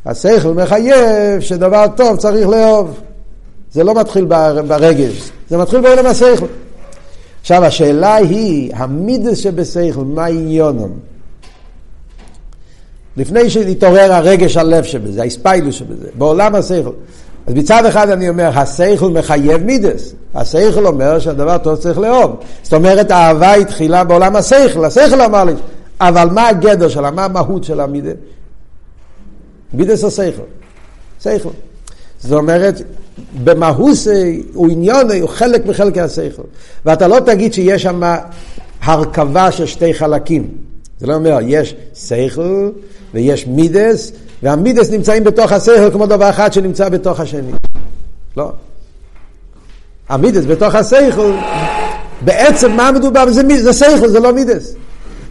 השכל 0.07 0.55
מחייב 0.55 1.41
שדבר 1.41 1.87
טוב 1.97 2.17
צריך 2.17 2.49
לאהוב. 2.49 3.01
זה 3.73 3.85
לא 3.85 3.95
מתחיל 3.95 4.25
ברגש, 4.69 5.31
זה 5.49 5.59
מתחיל 5.59 5.81
בעולם 5.81 6.07
השכל. 6.07 6.47
עכשיו 7.41 7.65
השאלה 7.65 8.15
היא, 8.15 8.75
המידס 8.75 9.39
שבשכל, 9.39 10.05
מה 10.05 10.27
עניונם? 10.27 10.93
לפני 13.17 13.51
שהתעורר 13.51 14.13
הרגש 14.13 14.57
הלב 14.57 14.85
שבזה, 14.85 15.23
האספיילוס 15.23 15.75
שבזה, 15.75 16.09
בעולם 16.15 16.55
השכל. 16.55 16.93
אז 17.51 17.57
מצד 17.57 17.87
אחד 17.87 18.11
אני 18.11 18.29
אומר, 18.29 18.51
השכל 18.59 19.11
מחייב 19.11 19.65
מידס. 19.65 20.15
השכל 20.35 20.87
אומר 20.87 21.19
שהדבר 21.19 21.59
טוב 21.59 21.77
צריך 21.77 21.99
לאהוב. 21.99 22.37
זאת 22.63 22.73
אומרת, 22.73 23.11
האהבה 23.11 23.55
התחילה 23.55 24.05
בעולם 24.05 24.37
השכל, 24.37 24.85
השכל 24.85 25.21
אמר 25.21 25.45
לי. 25.45 25.53
אבל 26.01 26.29
מה 26.31 26.49
הגדר 26.49 26.89
שלה, 26.89 27.11
מה 27.11 27.25
המהות 27.25 27.65
של 27.65 27.81
המידס? 27.81 28.13
מידס 29.75 30.01
שכל? 30.17 30.43
שכל. 31.21 31.49
זאת 32.21 32.33
אומרת, 32.33 32.83
במהוס 33.45 34.09
הוא 34.55 34.71
עניון, 34.71 35.11
הוא 35.21 35.29
חלק 35.29 35.67
מחלקי 35.67 36.01
השכל. 36.01 36.43
ואתה 36.87 37.09
לא 37.09 37.21
תגיד 37.21 37.55
שיש 37.55 37.83
שם 37.83 38.03
הרכבה 38.83 39.53
של 39.53 39.67
שתי 39.67 39.95
חלקים. 39.95 40.49
זה 40.99 41.07
לא 41.07 41.15
אומר, 41.15 41.39
יש 41.43 41.75
שכל 41.95 42.71
ויש 43.15 43.47
מידס, 43.47 44.13
והמידס 44.43 44.91
נמצאים 44.91 45.25
בתוך 45.25 45.53
השכל 45.53 45.91
כמו 45.93 46.07
דבר 46.07 46.31
אחד 46.31 46.53
שנמצא 46.53 46.89
בתוך 46.89 47.21
השני. 47.21 47.53
לא. 48.37 48.53
המידס 50.09 50.45
בתוך 50.45 50.75
השכל, 50.75 51.33
בעצם 52.21 52.73
מה 52.73 52.93
מדובר? 52.93 53.31
זה, 53.31 53.43
זה 53.59 53.73
שכל, 53.73 54.09
זה 54.09 54.21
לא 54.21 54.33
מידס. 54.33 54.75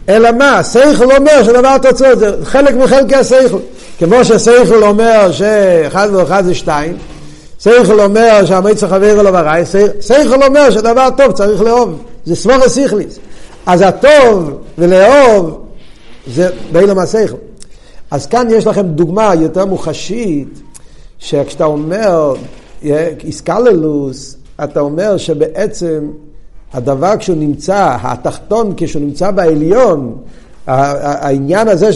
אלא 0.08 0.32
מה? 0.32 0.64
שכל 0.64 1.16
אומר 1.16 1.44
שדבר 1.44 1.78
תוצאות, 1.78 2.18
זה 2.18 2.36
חלק 2.44 2.74
מחלקי 2.74 3.14
השכל. 3.14 3.58
כמו 3.98 4.24
ששכל 4.24 4.82
אומר 4.82 5.32
שאחד 5.32 6.08
ואחד 6.12 6.44
זה 6.44 6.54
שתיים, 6.54 6.96
שכל 7.58 8.00
אומר 8.00 8.44
שהמיצר 8.46 8.88
חבר 8.88 9.20
אלו 9.20 9.32
בריא, 9.32 9.64
שכל 10.00 10.42
אומר 10.42 10.70
שדבר 10.70 11.08
טוב 11.16 11.32
צריך 11.32 11.60
לאהוב, 11.60 12.02
זה 12.24 12.36
סבורה 12.36 12.68
סיכליס. 12.68 13.18
אז 13.66 13.82
הטוב 13.82 14.50
ולאהוב 14.78 15.66
זה 16.34 16.48
באילום 16.72 16.98
השכל. 16.98 17.36
אז 18.10 18.26
כאן 18.26 18.48
יש 18.50 18.66
לכם 18.66 18.86
דוגמה 18.86 19.34
יותר 19.34 19.66
מוחשית, 19.66 20.60
שכשאתה 21.18 21.64
אומר 21.64 22.34
איסקללוס, 23.24 24.36
אתה 24.64 24.80
אומר 24.80 25.16
שבעצם 25.16 26.10
הדבר 26.72 27.16
כשהוא 27.18 27.36
נמצא, 27.36 27.96
התחתון 28.02 28.72
כשהוא 28.76 29.02
נמצא 29.02 29.30
בעליון, 29.30 30.18
העניין 30.66 31.68
הזה, 31.68 31.90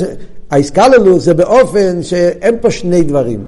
האיסקללוס 0.51 1.25
זה 1.25 1.35
באופן 1.35 2.03
שאין 2.03 2.57
פה 2.61 2.71
שני 2.71 3.03
דברים. 3.03 3.45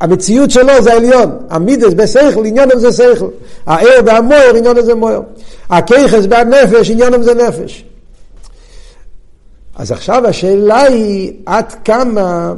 המציאות 0.00 0.50
שלו 0.50 0.82
זה 0.82 0.92
העליון, 0.92 1.30
המידס 1.50 1.94
בשכל, 1.94 2.46
עניונם 2.46 2.78
זה 2.78 2.92
שכל. 2.92 3.28
הער 3.66 4.00
והמויר, 4.06 4.54
עניונם 4.56 4.82
זה 4.82 4.94
מויר. 4.94 5.20
הכיכס 5.70 6.24
והנפש, 6.30 6.90
עניונם 6.90 7.22
זה 7.22 7.34
נפש. 7.34 7.84
אז 9.80 9.90
עכשיו 9.92 10.26
השאלה 10.26 10.82
היא 10.82 11.32
עד 11.46 11.72
כמה 11.84 12.54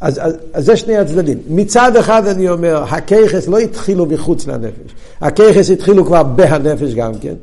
אז, 0.00 0.18
אז, 0.22 0.34
אז 0.52 0.64
זה 0.64 0.76
שני 0.76 0.96
הצדדים. 0.96 1.38
מצד 1.48 1.96
אחד 1.96 2.26
אני 2.26 2.48
אומר, 2.48 2.82
הכיכס 2.82 3.48
לא 3.48 3.58
התחילו 3.58 4.06
מחוץ 4.06 4.46
לנפש, 4.46 4.94
הכיכס 5.20 5.70
התחילו 5.70 6.04
כבר 6.04 6.22
בהנפש 6.22 6.94
גם 6.94 7.12
כן. 7.20 7.34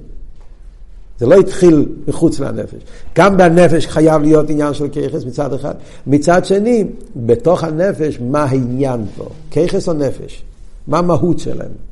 זה 1.20 1.26
לא 1.26 1.36
התחיל 1.36 1.86
מחוץ 2.08 2.40
לנפש. 2.40 2.80
גם 3.16 3.38
בנפש 3.38 3.88
חייב 3.88 4.22
להיות 4.22 4.50
עניין 4.50 4.74
של 4.74 4.88
כיכס 4.90 5.26
מצד 5.26 5.54
אחד. 5.54 5.74
מצד 6.08 6.46
שני, 6.46 6.86
בתוך 7.16 7.64
הנפש, 7.64 8.20
מה 8.22 8.44
העניין 8.44 9.06
פה? 9.18 9.30
כיכס 9.52 9.88
או 9.88 9.94
נפש? 9.94 10.44
מה 10.88 10.98
המהות 10.98 11.40
שלהם? 11.40 11.89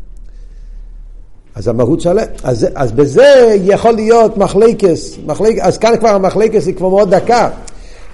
אז 1.58 1.68
המהות 1.68 2.02
שלהם, 2.02 2.28
אז, 2.44 2.68
אז 2.76 2.92
בזה 2.92 3.58
יכול 3.64 3.92
להיות 3.92 4.38
מחלקס, 4.38 5.18
מחלק, 5.26 5.60
אז 5.60 5.78
כאן 5.78 5.98
כבר 6.00 6.10
המחלקס 6.10 6.68
היא 6.68 6.76
כבר 6.76 6.90
מאוד 6.90 7.16
דקה. 7.16 7.50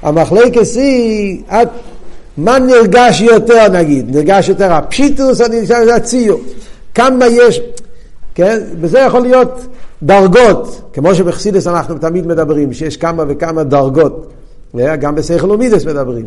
המחלוקת 0.01 0.75
היא, 0.76 1.42
עד, 1.48 1.70
מה 2.38 2.60
נרגש 2.60 3.22
יותר 3.22 3.68
נגיד? 3.68 4.16
נרגש 4.16 4.50
יותר 4.50 4.74
הפשיטות 4.74 5.42
או 5.42 5.48
נרגש 5.48 5.70
יותר 5.70 5.94
הציור? 5.94 6.40
כמה 6.94 7.28
יש, 7.28 7.62
כן? 8.36 8.60
בזה 8.82 9.00
יכול 9.00 9.22
להיות 9.22 9.68
דרגות, 10.04 10.82
כמו 10.94 11.16
שבחסידות 11.15 11.68
אנחנו 11.68 11.98
תמיד 11.98 12.28
מדברים, 12.28 12.74
שיש 12.74 12.98
כמה 12.98 13.24
וכמה 13.28 13.64
דרגות, 13.64 14.28
גם 15.00 15.15
בשכל 15.15 15.51
ומידות 15.51 15.86
מדברים. 15.86 16.25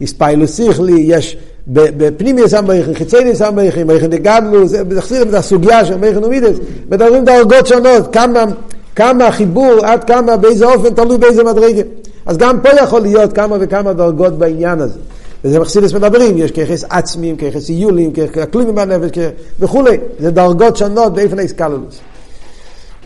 התפעלות 0.00 0.56
שכלי, 0.56 1.00
יש 1.06 1.36
בפנימיות 1.66 2.48
המוחין, 2.48 2.94
חיצוניות 2.94 3.34
המוחין, 3.34 3.86
מוחין 3.86 4.10
דגדלות, 4.10 4.68
זה 4.68 4.82
הסוגיה 5.32 5.84
של 5.84 5.96
מוחין 5.96 6.24
ומידות, 6.24 6.56
מדברים 6.90 7.24
דרגות 7.24 7.66
שונות, 7.66 8.12
כמה, 8.12 8.44
כמה 8.96 9.30
חיבור, 9.30 9.74
עד 9.82 10.04
כמה, 10.04 10.36
באיזה 10.36 10.66
אופן, 10.66 10.94
תלוי 10.94 11.18
באיזה 11.18 11.44
מדרגה. 11.44 11.82
אז 12.26 12.36
גם 12.36 12.60
פה 12.60 12.68
יכול 12.82 13.00
להיות 13.00 13.32
כמה 13.32 13.56
וכמה 13.60 13.92
דרגות 13.92 14.38
בעניין 14.38 14.80
הזה. 14.80 14.98
וזה 15.44 15.60
מחסידס 15.60 15.92
מדברים, 15.92 16.38
יש 16.38 16.50
כיחס 16.50 16.84
עצמים, 16.90 17.36
כיחס 17.36 17.68
איולים, 17.68 18.12
כיחס 18.12 18.44
כלומים 18.52 18.74
בנפש 18.74 19.18
וכולי. 19.60 19.96
זה 20.18 20.30
דרגות 20.30 20.76
שונות 20.76 21.14
באיפן 21.14 21.38
האיסקללוס. 21.38 22.00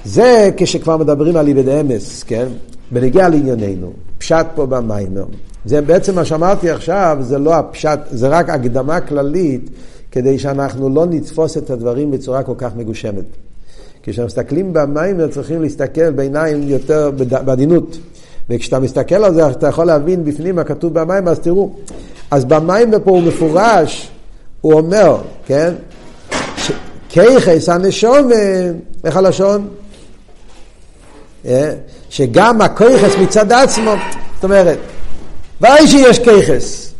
זה 0.04 0.50
כשכבר 0.56 0.96
מדברים 0.96 1.36
על 1.36 1.46
איבד 1.46 1.68
אמס, 1.68 2.22
כן? 2.22 2.46
בנגיע 2.90 3.28
לענייננו, 3.28 3.92
פשט 4.18 4.46
פה 4.54 4.66
במיימר. 4.66 5.24
זה 5.64 5.80
בעצם 5.80 6.14
מה 6.14 6.24
שאמרתי 6.24 6.70
עכשיו, 6.70 7.18
זה 7.20 7.38
לא 7.38 7.54
הפשט, 7.54 7.98
זה 8.10 8.28
רק 8.28 8.48
הקדמה 8.48 9.00
כללית, 9.00 9.70
כדי 10.10 10.38
שאנחנו 10.38 10.88
לא 10.88 11.06
נתפוס 11.06 11.56
את 11.56 11.70
הדברים 11.70 12.10
בצורה 12.10 12.42
כל 12.42 12.54
כך 12.58 12.76
מגושמת. 12.76 13.24
כשמסתכלים 14.02 14.72
במיימר 14.72 15.28
צריכים 15.28 15.62
להסתכל 15.62 16.10
בעיניים 16.10 16.68
יותר 16.68 17.10
בעדינות. 17.44 17.98
וכשאתה 18.50 18.78
מסתכל 18.78 19.14
על 19.24 19.34
זה, 19.34 19.48
אתה 19.50 19.68
יכול 19.68 19.84
להבין 19.84 20.24
בפנים 20.24 20.56
מה 20.56 20.64
כתוב 20.64 20.94
במים, 20.94 21.28
אז 21.28 21.38
תראו. 21.38 21.70
אז 22.30 22.44
במים 22.44 22.90
פה 23.04 23.10
הוא 23.10 23.22
מפורש, 23.22 24.10
הוא 24.60 24.72
אומר, 24.72 25.16
כן? 25.46 25.74
כיחס 27.08 27.68
הנשום, 27.68 28.28
איך 29.04 29.16
הלשון? 29.16 29.68
אה? 31.46 31.74
שגם 32.10 32.60
הכיחס 32.60 33.16
מצד 33.22 33.52
עצמו, 33.52 33.94
זאת 34.34 34.44
אומרת, 34.44 34.78
ודאי 35.60 35.88
שיש 35.88 36.18
כיחס. 36.18 36.92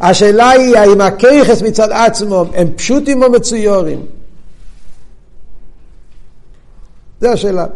השאלה 0.00 0.50
היא 0.50 0.76
האם 0.76 1.00
הכיחס 1.00 1.62
מצד 1.62 1.92
עצמו 1.92 2.44
הם 2.54 2.68
פשוטים 2.76 3.22
או 3.22 3.30
מצויורים. 3.30 4.06
זו 7.20 7.28
השאלה. 7.28 7.66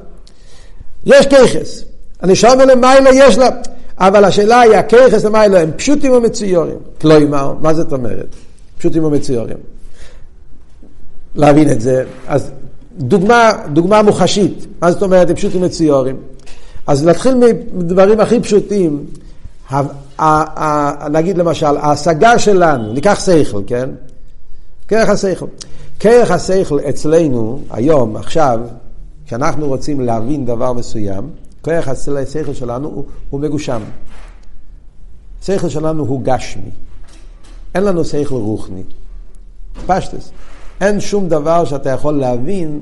יש 1.06 1.26
כיחס. 1.26 1.84
הנשמה 2.20 2.64
למעלה 2.64 3.10
יש 3.14 3.38
לה, 3.38 3.48
אבל 3.98 4.24
השאלה 4.24 4.60
היא, 4.60 4.72
הכיחס 4.72 5.24
למעלה 5.24 5.60
הם 5.60 5.70
פשוטים 5.76 6.12
או 6.12 6.20
מצויורים? 6.20 6.78
כלומר, 7.00 7.54
מה 7.60 7.74
זאת 7.74 7.92
אומרת? 7.92 8.34
פשוטים 8.78 9.04
או 9.04 9.10
מצויורים? 9.10 9.56
להבין 11.34 11.70
את 11.70 11.80
זה, 11.80 12.04
אז 12.28 12.50
דוגמה, 13.00 13.52
דוגמה 13.72 14.02
מוחשית, 14.02 14.66
מה 14.82 14.92
זאת 14.92 15.02
אומרת, 15.02 15.30
הם 15.30 15.36
פשוטים 15.36 15.62
מצויורים? 15.62 16.16
אז 16.86 17.06
נתחיל 17.06 17.34
מדברים 17.72 18.20
הכי 18.20 18.40
פשוטים, 18.40 19.06
נגיד 21.10 21.38
למשל, 21.38 21.76
ההשגה 21.76 22.38
שלנו, 22.38 22.92
ניקח 22.92 23.20
שכל, 23.24 23.62
כן? 23.66 23.90
כרך 24.88 25.08
השכל. 25.08 25.46
כרך 26.00 26.30
השכל 26.30 26.78
אצלנו, 26.88 27.60
היום, 27.70 28.16
עכשיו, 28.16 28.60
כשאנחנו 29.26 29.68
רוצים 29.68 30.00
להבין 30.00 30.46
דבר 30.46 30.72
מסוים, 30.72 31.30
כוח 31.62 31.88
השכל 31.88 32.54
שלנו 32.54 32.88
הוא, 32.88 33.04
הוא 33.30 33.40
מגושם. 33.40 33.80
השכל 35.42 35.68
שלנו 35.68 36.04
הוא 36.04 36.20
גשמי. 36.22 36.70
אין 37.74 37.84
לנו 37.84 38.04
שכל 38.04 38.34
רוחני. 38.34 38.82
פשטס. 39.86 40.30
אין 40.80 41.00
שום 41.00 41.28
דבר 41.28 41.64
שאתה 41.64 41.90
יכול 41.90 42.14
להבין 42.14 42.80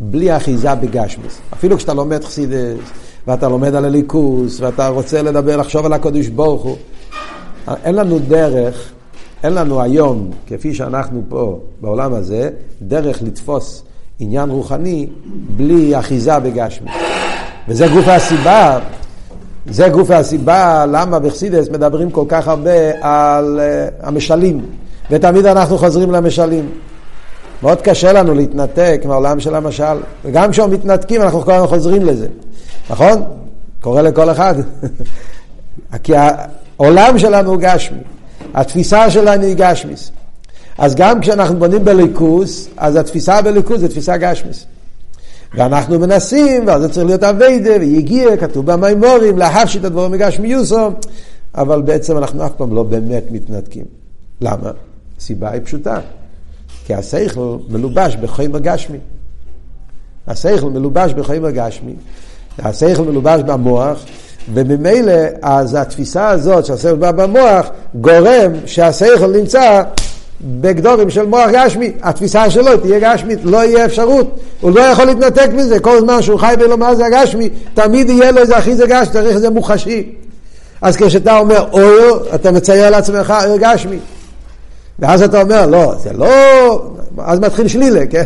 בלי 0.00 0.36
אחיזה 0.36 0.74
בגשמיס. 0.74 1.38
אפילו 1.54 1.76
כשאתה 1.76 1.94
לומד 1.94 2.24
חסידס, 2.24 2.78
ואתה 3.26 3.48
לומד 3.48 3.74
על 3.74 3.84
הליכוס, 3.84 4.60
ואתה 4.60 4.88
רוצה 4.88 5.22
לדבר, 5.22 5.56
לחשוב 5.56 5.86
על 5.86 5.92
הקודש 5.92 6.28
ברוך 6.28 6.62
הוא, 6.62 6.76
אין 7.84 7.94
לנו 7.94 8.18
דרך, 8.18 8.92
אין 9.42 9.54
לנו 9.54 9.82
היום, 9.82 10.30
כפי 10.46 10.74
שאנחנו 10.74 11.22
פה 11.28 11.60
בעולם 11.80 12.14
הזה, 12.14 12.50
דרך 12.82 13.22
לתפוס 13.22 13.82
עניין 14.18 14.50
רוחני 14.50 15.06
בלי 15.56 15.98
אחיזה 15.98 16.38
בגשמיס. 16.38 16.92
וזה 17.68 17.86
גוף 17.88 18.08
הסיבה, 18.08 18.78
זה 19.66 19.88
גוף 19.88 20.10
הסיבה 20.10 20.86
למה 20.86 21.18
בחסידס 21.18 21.68
מדברים 21.68 22.10
כל 22.10 22.24
כך 22.28 22.48
הרבה 22.48 22.90
על 23.00 23.60
uh, 23.60 24.06
המשלים, 24.06 24.60
ותמיד 25.10 25.46
אנחנו 25.46 25.78
חוזרים 25.78 26.10
למשלים. 26.10 26.68
מאוד 27.62 27.80
קשה 27.80 28.12
לנו 28.12 28.34
להתנתק 28.34 29.02
מהעולם 29.04 29.40
של 29.40 29.54
המשל, 29.54 29.96
וגם 30.24 30.50
כשאנחנו 30.50 30.74
מתנתקים 30.74 31.22
אנחנו 31.22 31.40
כל 31.40 31.52
הזמן 31.52 31.66
חוזרים 31.66 32.04
לזה, 32.04 32.28
נכון? 32.90 33.22
קורה 33.80 34.02
לכל 34.02 34.30
אחד. 34.30 34.54
כי 36.02 36.12
העולם 36.16 37.18
שלנו 37.18 37.50
הוא 37.50 37.60
גשמי, 37.60 37.98
התפיסה 38.54 39.10
שלנו 39.10 39.42
היא 39.42 39.56
גשמיס. 39.58 40.10
אז 40.78 40.94
גם 40.94 41.20
כשאנחנו 41.20 41.58
בונים 41.58 41.84
בליכוס, 41.84 42.68
אז 42.76 42.96
התפיסה 42.96 43.42
בליכוס 43.42 43.80
זה 43.80 43.88
תפיסה 43.88 44.16
גשמיס. 44.16 44.66
ואנחנו 45.54 45.98
מנסים, 45.98 46.66
ואז 46.66 46.82
זה 46.82 46.88
צריך 46.88 47.06
להיות 47.06 47.22
אביידה, 47.22 47.70
ויגיע, 47.80 48.36
כתוב 48.36 48.72
במימורים, 48.72 49.38
להכשיט 49.38 49.80
את 49.80 49.86
הדברים 49.86 50.12
מגשמיוסו, 50.12 50.90
אבל 51.54 51.82
בעצם 51.82 52.18
אנחנו 52.18 52.46
אף 52.46 52.52
פעם 52.56 52.74
לא 52.74 52.82
באמת 52.82 53.24
מתנתקים. 53.30 53.84
למה? 54.40 54.70
הסיבה 55.18 55.50
היא 55.50 55.60
פשוטה, 55.64 55.98
כי 56.90 56.94
השכל 56.94 57.56
מלובש 57.68 58.16
בחיים 58.16 58.54
הגשמי. 58.54 58.98
השכל 60.26 60.70
מלובש 60.70 61.12
בחיים 61.12 61.44
הגשמי, 61.44 61.92
השכל 62.58 63.02
מלובש 63.02 63.40
במוח, 63.40 64.04
וממילא 64.54 65.12
אז 65.42 65.74
התפיסה 65.74 66.28
הזאת 66.28 66.66
שהשכל 66.66 66.94
בא 66.94 67.12
במוח 67.12 67.68
גורם 67.94 68.52
שהשכל 68.66 69.26
נמצא 69.26 69.82
בגדורים 70.40 71.10
של 71.10 71.26
מוח 71.26 71.50
גשמי, 71.52 71.92
התפיסה 72.02 72.50
שלו 72.50 72.76
תהיה 72.76 73.14
גשמית, 73.14 73.38
לא 73.42 73.64
יהיה 73.64 73.84
אפשרות, 73.84 74.40
הוא 74.60 74.70
לא 74.70 74.80
יכול 74.80 75.04
להתנתק 75.04 75.48
מזה, 75.54 75.80
כל 75.80 76.00
זמן 76.00 76.22
שהוא 76.22 76.38
חי 76.38 76.54
ולא 76.60 76.78
מה 76.78 76.94
זה 76.94 77.06
הגשמי, 77.06 77.48
תמיד 77.74 78.08
יהיה 78.08 78.30
לו 78.30 78.38
איזה 78.38 78.58
אחי 78.58 78.76
זה 78.76 78.86
גשמי, 78.86 79.12
צריך 79.12 79.36
איזה 79.36 79.50
מוחשי. 79.50 80.12
אז 80.82 80.96
כשאתה 80.96 81.38
אומר 81.38 81.64
אור, 81.72 82.34
אתה 82.34 82.52
מצייר 82.52 82.90
לעצמך 82.90 83.34
אור 83.46 83.58
גשמי. 83.60 83.98
ואז 85.00 85.22
אתה 85.22 85.42
אומר, 85.42 85.66
לא, 85.66 85.94
זה 85.98 86.12
לא, 86.12 86.28
אז 87.18 87.40
מתחיל 87.40 87.68
שלילה, 87.68 88.06
כן? 88.06 88.24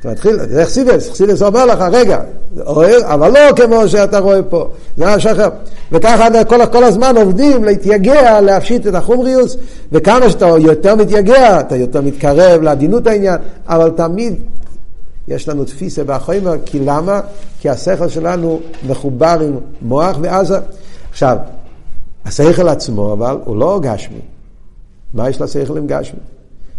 אתה 0.00 0.10
מתחיל, 0.10 0.36
זה 0.48 0.64
חסידס, 0.64 1.10
חסידס 1.10 1.42
אומר 1.42 1.66
לך, 1.66 1.78
רגע, 1.92 2.20
אוהר, 2.66 2.98
אבל 3.02 3.32
לא 3.32 3.52
כמו 3.56 3.88
שאתה 3.88 4.18
רואה 4.18 4.42
פה, 4.42 4.68
זה 4.96 5.16
משהו 5.16 5.32
אחר. 5.32 5.48
וככה 5.92 6.44
כל, 6.44 6.66
כל 6.66 6.84
הזמן 6.84 7.16
עובדים 7.16 7.64
להתייגע, 7.64 8.40
להפשיט 8.40 8.86
את 8.86 8.94
החומריוס, 8.94 9.56
וכמה 9.92 10.30
שאתה 10.30 10.46
יותר 10.46 10.94
מתייגע, 10.94 11.60
אתה 11.60 11.76
יותר 11.76 12.00
מתקרב 12.00 12.62
לעדינות 12.62 13.06
העניין, 13.06 13.36
אבל 13.68 13.90
תמיד 13.90 14.34
יש 15.28 15.48
לנו 15.48 15.64
תפיסה 15.64 16.04
באחרינו, 16.04 16.50
כי 16.64 16.78
למה? 16.78 17.20
כי 17.60 17.68
השכל 17.68 18.08
שלנו 18.08 18.60
מחובר 18.88 19.38
עם 19.42 19.58
מוח 19.82 20.16
ועזה. 20.22 20.58
עכשיו, 21.10 21.36
השכל 22.24 22.68
עצמו, 22.68 23.12
אבל 23.12 23.36
הוא 23.44 23.56
לא 23.56 23.80
גשמי. 23.82 24.37
מה 25.14 25.30
יש 25.30 25.40
לשכל 25.40 25.78
עם 25.78 25.86
גשמי? 25.86 26.20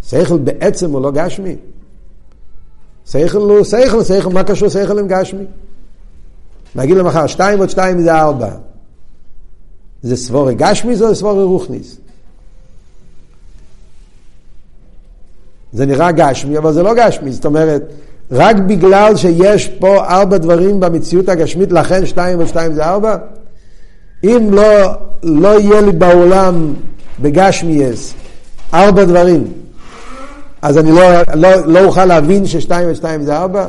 שכל 0.03 0.37
בעצם 0.37 0.91
הוא 0.91 1.01
לא 1.01 1.11
גשמי. 1.11 1.55
שכל 3.05 3.37
הוא 3.37 3.63
שכל, 3.63 4.03
שכל, 4.03 4.29
מה 4.29 4.43
קשור 4.43 4.69
שכל 4.69 4.99
עם 4.99 5.07
גשמי? 5.07 5.45
נגיד 6.75 6.97
למחר, 6.97 7.27
שתיים 7.27 7.59
עוד 7.59 7.69
שתיים 7.69 8.01
זה 8.01 8.15
ארבע. 8.15 8.49
זה 10.01 10.15
סבורי 10.15 10.55
גשמי 10.55 10.95
זה 10.95 11.15
סבורי 11.15 11.43
רוחניס? 11.43 11.97
זה 15.73 15.85
נראה 15.85 16.11
גשמי, 16.11 16.57
אבל 16.57 16.73
זה 16.73 16.83
לא 16.83 16.93
גשמי. 16.93 17.31
זאת 17.31 17.45
אומרת, 17.45 17.83
רק 18.31 18.55
בגלל 18.55 19.15
שיש 19.15 19.67
פה 19.67 20.05
ארבע 20.05 20.37
דברים 20.37 20.79
במציאות 20.79 21.29
הגשמית, 21.29 21.71
לכן 21.71 22.05
שתיים 22.05 22.39
ושתיים 22.39 22.73
זה 22.73 22.85
ארבע? 22.85 23.17
אם 24.23 24.49
לא, 24.51 24.91
לא 25.23 25.59
יהיה 25.59 25.81
לי 25.81 25.91
בעולם 25.91 26.73
בגשמיאס 27.21 28.13
ארבע 28.73 29.03
דברים, 29.03 29.53
אז 30.61 30.77
אני 30.77 30.91
לא, 30.91 31.01
לא, 31.35 31.49
לא 31.65 31.85
אוכל 31.85 32.05
להבין 32.05 32.45
ששתיים 32.45 32.91
ושתיים 32.91 33.23
זה 33.23 33.37
ארבע? 33.37 33.67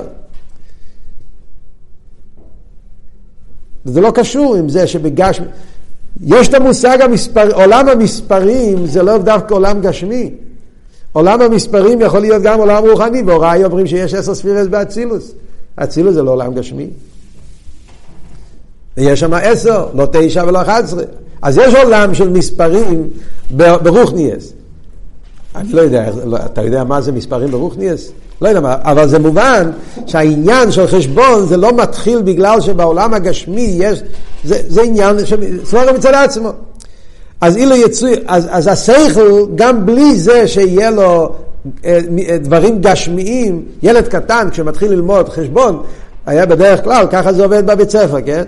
זה 3.85 4.01
לא 4.01 4.11
קשור 4.11 4.57
עם 4.57 4.69
זה 4.69 4.87
שבגשמי... 4.87 5.47
יש 6.27 6.49
את 6.49 6.55
המושג 6.55 7.01
המספר, 7.01 7.55
עולם 7.55 7.89
המספרים 7.89 8.87
זה 8.87 9.03
לא 9.03 9.19
דווקא 9.19 9.55
עולם 9.55 9.81
גשמי. 9.81 10.31
עולם 11.13 11.41
המספרים 11.41 12.01
יכול 12.01 12.21
להיות 12.21 12.43
גם 12.43 12.59
עולם 12.59 12.83
רוחני, 12.91 13.23
בהוראי 13.23 13.65
אומרים 13.65 13.87
שיש 13.87 14.15
עשר 14.15 14.35
ספירס 14.35 14.67
באצילוס. 14.67 15.33
אצילוס 15.77 16.15
זה 16.15 16.23
לא 16.23 16.31
עולם 16.31 16.55
גשמי. 16.55 16.91
ויש 19.01 19.21
שם 19.21 19.35
עשר, 19.35 19.87
לא 19.95 20.07
תשע 20.13 20.45
ולא 20.47 20.63
אחת 20.63 20.85
עשרה. 20.85 21.03
אז 21.43 21.59
יש 21.59 21.75
עולם 21.75 22.15
של 22.15 22.29
מספרים 22.29 23.09
ברוכניאס. 23.51 24.53
אני 25.57 25.73
לא 25.73 25.81
יודע, 25.81 26.11
לא, 26.25 26.37
אתה 26.37 26.63
יודע 26.63 26.85
מה 26.85 27.01
זה 27.01 27.13
מספרים 27.13 27.51
ברוכניאס? 27.51 28.11
לא 28.43 28.49
יודע 28.49 28.61
מה, 28.61 28.77
אבל 28.83 29.09
זה 29.09 29.19
מובן 29.19 29.71
שהעניין 30.07 30.73
של 30.73 30.87
חשבון 30.87 31.47
זה 31.47 31.57
לא 31.57 31.73
מתחיל 31.77 32.23
בגלל 32.23 32.61
שבעולם 32.61 33.15
הגשמי 33.15 33.77
יש, 33.79 34.03
זה, 34.45 34.59
זה 34.69 34.83
עניין 34.83 35.27
של 35.27 35.65
סבורה 35.65 35.93
מצד 35.93 36.15
עצמו. 36.15 36.53
אז 37.41 37.57
אילו 37.57 37.77
יצאו, 37.77 38.09
אז, 38.27 38.49
אז 38.51 38.67
השכל, 38.67 39.47
גם 39.55 39.87
בלי 39.87 40.19
זה 40.19 40.49
שיהיה 40.49 40.91
לו 40.91 41.33
אה, 41.85 41.99
אה, 42.29 42.39
דברים 42.39 42.81
גשמיים, 42.81 43.63
ילד 43.83 44.09
קטן 44.09 44.49
כשמתחיל 44.51 44.93
ללמוד 44.93 45.29
חשבון, 45.29 45.83
היה 46.27 46.47
בדרך 46.47 46.85
כלל, 46.85 47.07
ככה 47.11 47.33
זה 47.33 47.43
עובד 47.43 47.67
בבית 47.67 47.91
ספר, 47.91 48.21
כן? 48.21 48.43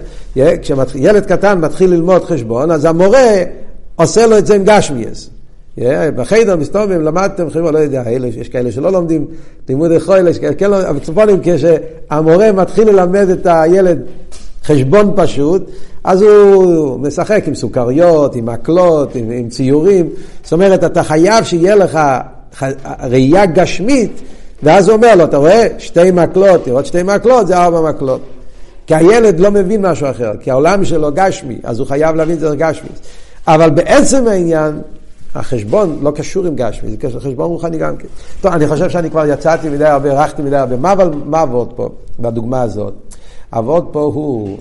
כשילד 0.62 1.26
קטן 1.26 1.60
מתחיל 1.60 1.90
ללמוד 1.90 2.24
חשבון, 2.24 2.70
אז 2.70 2.84
המורה 2.84 3.42
עושה 3.96 4.26
לו 4.26 4.38
את 4.38 4.46
זה 4.46 4.54
עם 4.54 4.64
גשמיאס. 4.64 5.30
בחדר 6.16 6.56
מסתובבים, 6.56 7.02
למדתם, 7.02 7.50
חבר'ה, 7.50 7.70
לא 7.70 7.78
יודע, 7.78 8.02
יש 8.36 8.48
כאלה 8.48 8.72
שלא 8.72 8.92
לומדים 8.92 9.26
לימודי 9.68 10.00
חול, 10.00 10.28
יש 10.28 10.38
כאלה, 10.38 10.90
אבל 10.90 10.98
צפונים, 10.98 11.40
כשהמורה 11.42 12.52
מתחיל 12.52 12.88
ללמד 12.88 13.28
את 13.28 13.46
הילד 13.50 13.98
חשבון 14.64 15.12
פשוט, 15.16 15.70
אז 16.04 16.22
הוא 16.22 17.00
משחק 17.00 17.44
עם 17.46 17.54
סוכריות, 17.54 18.36
עם 18.36 18.46
מקלות, 18.46 19.14
עם, 19.14 19.30
עם 19.30 19.48
ציורים. 19.48 20.08
זאת 20.42 20.52
אומרת, 20.52 20.84
אתה 20.84 21.02
חייב 21.02 21.44
שיהיה 21.44 21.74
לך 21.74 21.98
ראייה 23.02 23.46
גשמית, 23.46 24.22
ואז 24.62 24.88
הוא 24.88 24.96
אומר 24.96 25.14
לו, 25.14 25.24
אתה 25.24 25.36
רואה, 25.36 25.66
שתי 25.78 26.10
מקלות, 26.10 26.66
לראות 26.66 26.86
שתי 26.86 27.02
מקלות 27.02 27.46
זה 27.46 27.56
ארבע 27.56 27.80
מקלות. 27.80 28.20
כי 28.86 28.94
הילד 28.94 29.40
לא 29.40 29.50
מבין 29.50 29.86
משהו 29.86 30.10
אחר, 30.10 30.32
כי 30.40 30.50
העולם 30.50 30.84
שלו 30.84 31.10
גשמי, 31.14 31.58
אז 31.62 31.78
הוא 31.78 31.86
חייב 31.86 32.16
להבין 32.16 32.34
את 32.34 32.40
זה 32.40 32.56
גשמי. 32.56 32.88
אבל 33.46 33.70
בעצם 33.70 34.28
העניין, 34.28 34.80
החשבון 35.34 35.98
לא 36.02 36.10
קשור 36.10 36.46
עם 36.46 36.56
גשמי, 36.56 36.90
זה 36.90 36.96
קשור 36.96 37.16
לחשבון 37.16 37.46
רוחני 37.46 37.78
גם 37.78 37.96
כן. 37.96 38.08
טוב, 38.40 38.52
אני 38.52 38.68
חושב 38.68 38.90
שאני 38.90 39.10
כבר 39.10 39.26
יצאתי 39.26 39.68
מדי 39.68 39.84
הרבה, 39.84 40.10
ערכתי 40.10 40.42
מדי 40.42 40.56
הרבה. 40.56 40.76
מה, 40.76 40.92
אבל, 40.92 41.10
מה 41.24 41.40
עבוד 41.40 41.72
פה, 41.76 41.88
בדוגמה 42.20 42.62
הזאת? 42.62 42.94
עבוד 43.50 43.88
פה 43.92 44.00
הוא 44.00 44.58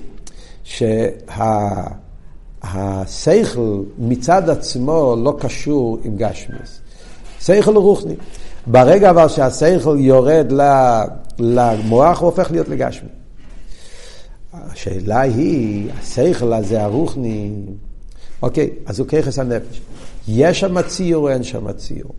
שהשכל 2.63 3.81
מצד 3.97 4.49
עצמו 4.49 5.15
לא 5.23 5.35
קשור 5.39 5.97
עם 6.03 6.15
גשמיס. 6.15 6.81
שכל 7.41 7.77
רוחני. 7.77 8.15
ברגע 8.67 9.09
אבל 9.09 9.27
שהשכל 9.27 9.97
יורד 9.99 10.51
למוח, 11.39 12.19
הוא 12.19 12.29
הופך 12.29 12.51
להיות 12.51 12.69
לגשמי. 12.69 13.09
השאלה 14.53 15.21
היא, 15.21 15.91
השכל 15.99 16.53
הזה, 16.53 16.83
הרוחני, 16.83 17.51
אוקיי, 18.41 18.69
אז 18.85 18.99
הוא 18.99 19.07
ככס 19.07 19.39
הנפש. 19.39 19.81
יש 20.27 20.59
שם 20.59 20.81
ציור 20.81 21.23
או 21.23 21.29
אין 21.33 21.43
שם 21.43 21.71
ציור? 21.71 22.11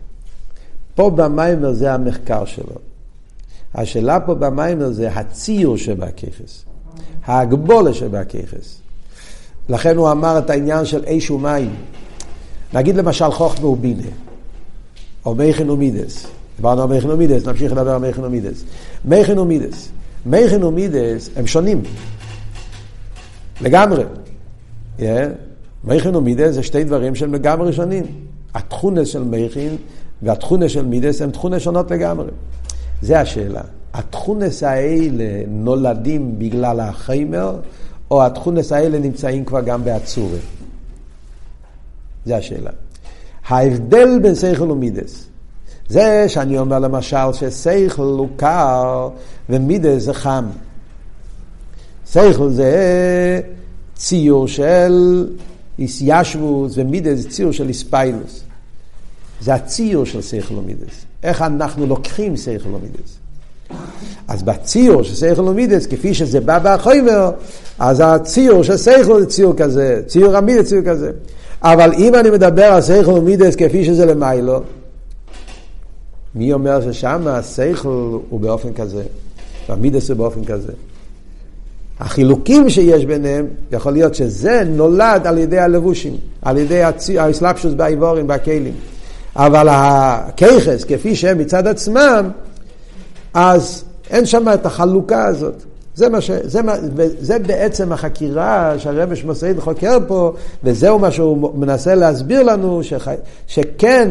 פה 0.95 1.09
במיימר 1.09 1.73
זה 1.73 1.93
המחקר 1.93 2.45
שלו. 2.45 2.75
השאלה 3.75 4.19
פה 4.19 4.35
במיימר 4.35 4.91
זה 4.91 5.11
הציור 5.11 5.77
שבככס, 5.77 6.65
ההגבולה 7.25 7.93
שבכוחות. 7.93 8.77
לכן 9.69 9.97
הוא 9.97 10.11
אמר 10.11 10.39
את 10.39 10.49
העניין 10.49 10.85
של 10.85 11.05
אש 11.05 11.31
ומים. 11.31 11.75
נגיד 12.73 12.95
למשל 12.95 13.31
חוכמה 13.31 13.67
ובינה, 13.67 14.07
או 15.25 15.35
מוחין 15.35 15.69
ומידות. 15.69 16.27
דיברנו 16.55 16.81
על 16.81 16.89
מוחין 16.89 17.09
ומידות, 17.09 17.47
נמשיך 17.47 17.71
לדבר 17.71 17.91
על 17.91 18.01
מוחין 18.01 18.23
ומידות. 18.23 18.63
מוחין 19.05 19.39
ומידות. 19.39 19.89
מוחין 20.25 20.63
ומידות 20.63 21.29
הם 21.35 21.47
שונים. 21.47 21.81
לגמרי. 23.61 24.03
Yeah. 24.99 25.01
מוחין 25.83 26.15
ומידות 26.15 26.53
זה 26.53 26.63
שתי 26.63 26.83
דברים 26.83 27.15
שהם 27.15 27.33
לגמרי 27.33 27.73
שונים. 27.73 28.03
התכונה 28.53 29.05
של 29.05 29.23
מוחין 29.23 29.75
והתכונה 30.21 30.69
של 30.69 30.85
מידות 30.85 31.21
הם 31.21 31.31
תכונה 31.31 31.59
שונות 31.59 31.91
לגמרי. 31.91 32.31
זה 33.01 33.19
השאלה. 33.19 33.61
התכונות 33.93 34.63
האלה 34.63 35.43
נולדים 35.47 36.39
בגלל 36.39 36.79
החומר, 36.79 37.59
או 38.11 38.25
התכונות 38.25 38.71
האלה 38.71 38.99
נמצאים 38.99 39.45
כבר 39.45 39.61
גם 39.61 39.83
בציור? 39.83 40.39
זה 42.25 42.37
השאלה. 42.37 42.71
ההבדל 43.47 44.19
בין 44.21 44.35
שכל 44.35 44.71
ומידות, 44.71 45.25
זה 45.89 46.25
שאני 46.27 46.57
אומר 46.57 46.79
למשל 46.79 47.33
ששכל 47.33 48.01
הוא 48.01 48.27
קר 48.35 49.09
ומידות 49.49 50.01
זה 50.01 50.13
חם. 50.13 50.45
שכל 52.05 52.49
זה 52.49 53.41
ציור 53.95 54.47
של 54.47 55.27
התיישבות 55.79 56.73
ומידות 56.75 57.19
זה 57.19 57.29
ציור 57.29 57.51
של 57.51 57.67
התפעלות. 57.67 58.43
זה 59.41 59.53
הציור 59.53 60.05
של 60.05 60.21
שכל 60.21 60.53
ומידות. 60.53 61.05
איך 61.23 61.41
אנחנו 61.41 61.85
לוקחים 61.85 62.37
שכל 62.37 62.69
ומידות. 62.69 63.17
אז 64.27 64.43
בציור 64.43 65.03
של 65.03 65.15
שכל 65.15 65.41
ומידות, 65.41 65.85
כפי 65.85 66.13
שזה 66.13 66.39
בא 66.39 66.59
בחומר, 66.63 67.31
אז 67.79 68.01
הציור 68.05 68.63
של 68.63 68.77
שכל 68.77 69.19
זה 69.19 69.25
ציור 69.25 69.53
כזה, 69.57 70.01
ציור 70.07 70.35
המידות 70.35 70.67
ציור 70.67 70.85
כזה. 70.85 71.11
אבל 71.63 71.91
אם 71.97 72.15
אני 72.15 72.29
מדבר 72.29 72.63
על 72.63 72.81
שכל 72.81 73.11
ומידות 73.11 73.55
כפי 73.55 73.85
שזה 73.85 74.05
למעלה, 74.05 74.61
מי 76.35 76.53
אומר 76.53 76.91
ששם 76.91 77.27
השכל 77.27 78.17
הוא 78.29 78.39
באופן 78.39 78.73
כזה, 78.73 79.03
והמידות 79.69 80.09
הוא 80.09 80.17
באופן 80.17 80.45
כזה. 80.45 80.71
החילוקים 81.99 82.69
שיש 82.69 83.05
ביניהם, 83.05 83.47
יכול 83.71 83.91
להיות 83.91 84.15
שזה 84.15 84.63
נולד 84.67 85.27
על 85.27 85.37
ידי 85.37 85.59
הלבושים, 85.59 86.17
על 86.41 86.57
ידי 86.57 86.81
האסלאפשוס 87.17 87.73
באיבורים, 87.73 88.27
בכלים. 88.27 88.73
אבל 89.35 89.67
הכיכס, 89.71 90.83
כפי 90.83 91.15
שהם 91.15 91.37
מצד 91.37 91.67
עצמם, 91.67 92.29
אז 93.33 93.83
אין 94.09 94.25
שם 94.25 94.45
את 94.53 94.65
החלוקה 94.65 95.25
הזאת. 95.25 95.63
זה, 95.95 96.09
מה 96.09 96.21
ש, 96.21 96.31
זה, 96.43 96.61
מה, 96.61 96.75
זה 97.19 97.39
בעצם 97.39 97.91
החקירה 97.91 98.73
שהרבש 98.77 99.23
מוסעיד 99.23 99.59
חוקר 99.59 99.97
פה, 100.07 100.33
וזהו 100.63 100.99
מה 100.99 101.11
שהוא 101.11 101.59
מנסה 101.59 101.95
להסביר 101.95 102.43
לנו, 102.43 102.83
שח, 102.83 103.07
שכן, 103.47 104.09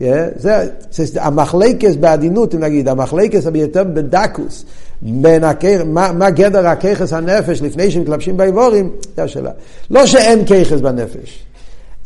yeah, 0.00 0.04
זה, 0.36 0.68
זה 0.90 1.22
המחלקס 1.22 1.96
בעדינות, 1.96 2.54
אם 2.54 2.60
נגיד, 2.60 2.88
המחלקס 2.88 3.46
ביותר 3.46 3.84
בדקוס, 3.84 4.64
בין 5.02 5.44
הכיח, 5.44 5.82
מה, 5.86 6.12
מה 6.12 6.30
גדר 6.30 6.66
הכיחס 6.66 7.12
הנפש 7.12 7.62
לפני 7.62 7.90
שמתלבשים 7.90 8.36
באיבורים, 8.36 8.90
זה 9.16 9.22
השאלה. 9.22 9.50
לא 9.90 10.06
שאין 10.06 10.44
כיחס 10.44 10.80
בנפש. 10.80 11.44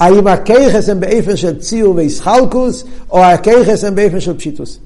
האם 0.00 0.26
הכיחס 0.26 0.88
הם 0.88 1.00
באופן 1.00 1.36
של 1.36 1.58
ציור 1.58 1.96
ואיסחלקוס, 1.96 2.84
או 3.10 3.24
הכיחס 3.24 3.84
הם 3.84 3.94
באופן 3.94 4.20
של 4.20 4.36
פשיטוס. 4.38 4.78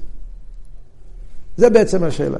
זה 1.57 1.69
בעצם 1.69 2.03
השאלה. 2.03 2.37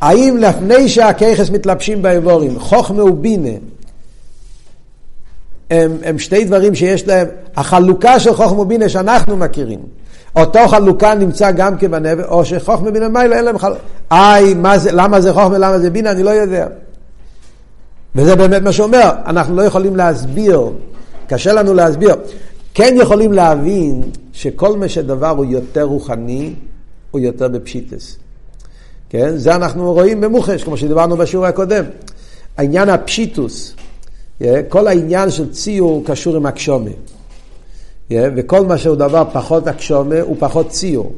האם 0.00 0.36
לפני 0.36 0.88
שהכיחס 0.88 1.50
מתלבשים 1.50 2.02
באיבורים, 2.02 2.58
חוכמה 2.58 3.04
ובינה, 3.04 3.48
הם, 5.70 5.96
הם 6.04 6.18
שתי 6.18 6.44
דברים 6.44 6.74
שיש 6.74 7.06
להם, 7.06 7.26
החלוקה 7.56 8.20
של 8.20 8.34
חוכמה 8.34 8.60
ובינה 8.60 8.88
שאנחנו 8.88 9.36
מכירים, 9.36 9.80
אותו 10.36 10.68
חלוקה 10.68 11.14
נמצא 11.14 11.50
גם 11.50 11.78
כן 11.78 11.90
בנבל, 11.90 12.24
או 12.24 12.44
שחוכמה 12.44 12.88
ובינה 12.88 13.08
מיילה 13.08 13.36
אין 13.36 13.44
להם 13.44 13.58
חלוקה. 13.58 13.80
איי, 14.10 14.54
למה 14.92 15.20
זה 15.20 15.32
חוכמה, 15.32 15.58
למה 15.58 15.78
זה 15.78 15.90
בינה, 15.90 16.10
אני 16.10 16.22
לא 16.22 16.30
יודע. 16.30 16.66
וזה 18.14 18.36
באמת 18.36 18.62
מה 18.62 18.72
שאומר, 18.72 19.10
אנחנו 19.26 19.56
לא 19.56 19.62
יכולים 19.62 19.96
להסביר, 19.96 20.70
קשה 21.26 21.52
לנו 21.52 21.74
להסביר. 21.74 22.14
כן 22.74 22.94
יכולים 22.98 23.32
להבין 23.32 24.02
שכל 24.32 24.76
מה 24.76 24.88
שדבר 24.88 25.28
הוא 25.28 25.44
יותר 25.44 25.82
רוחני, 25.82 26.54
הוא 27.10 27.20
יותר 27.20 27.48
בפשיטס. 27.48 28.16
כן? 29.10 29.36
זה 29.36 29.54
אנחנו 29.54 29.92
רואים 29.92 30.20
במוחש, 30.20 30.64
כמו 30.64 30.76
שדיברנו 30.76 31.16
בשיעור 31.16 31.46
הקודם. 31.46 31.84
העניין 32.56 32.88
הפשיטוס, 32.88 33.74
כל 34.68 34.86
העניין 34.86 35.30
של 35.30 35.52
ציור 35.52 36.02
קשור 36.06 36.36
עם 36.36 36.46
הקשומה. 36.46 36.90
וכל 38.10 38.66
מה 38.66 38.78
שהוא 38.78 38.96
דבר 38.96 39.24
פחות 39.32 39.66
הקשומה 39.66 40.20
הוא 40.20 40.36
פחות 40.38 40.68
ציור. 40.68 41.12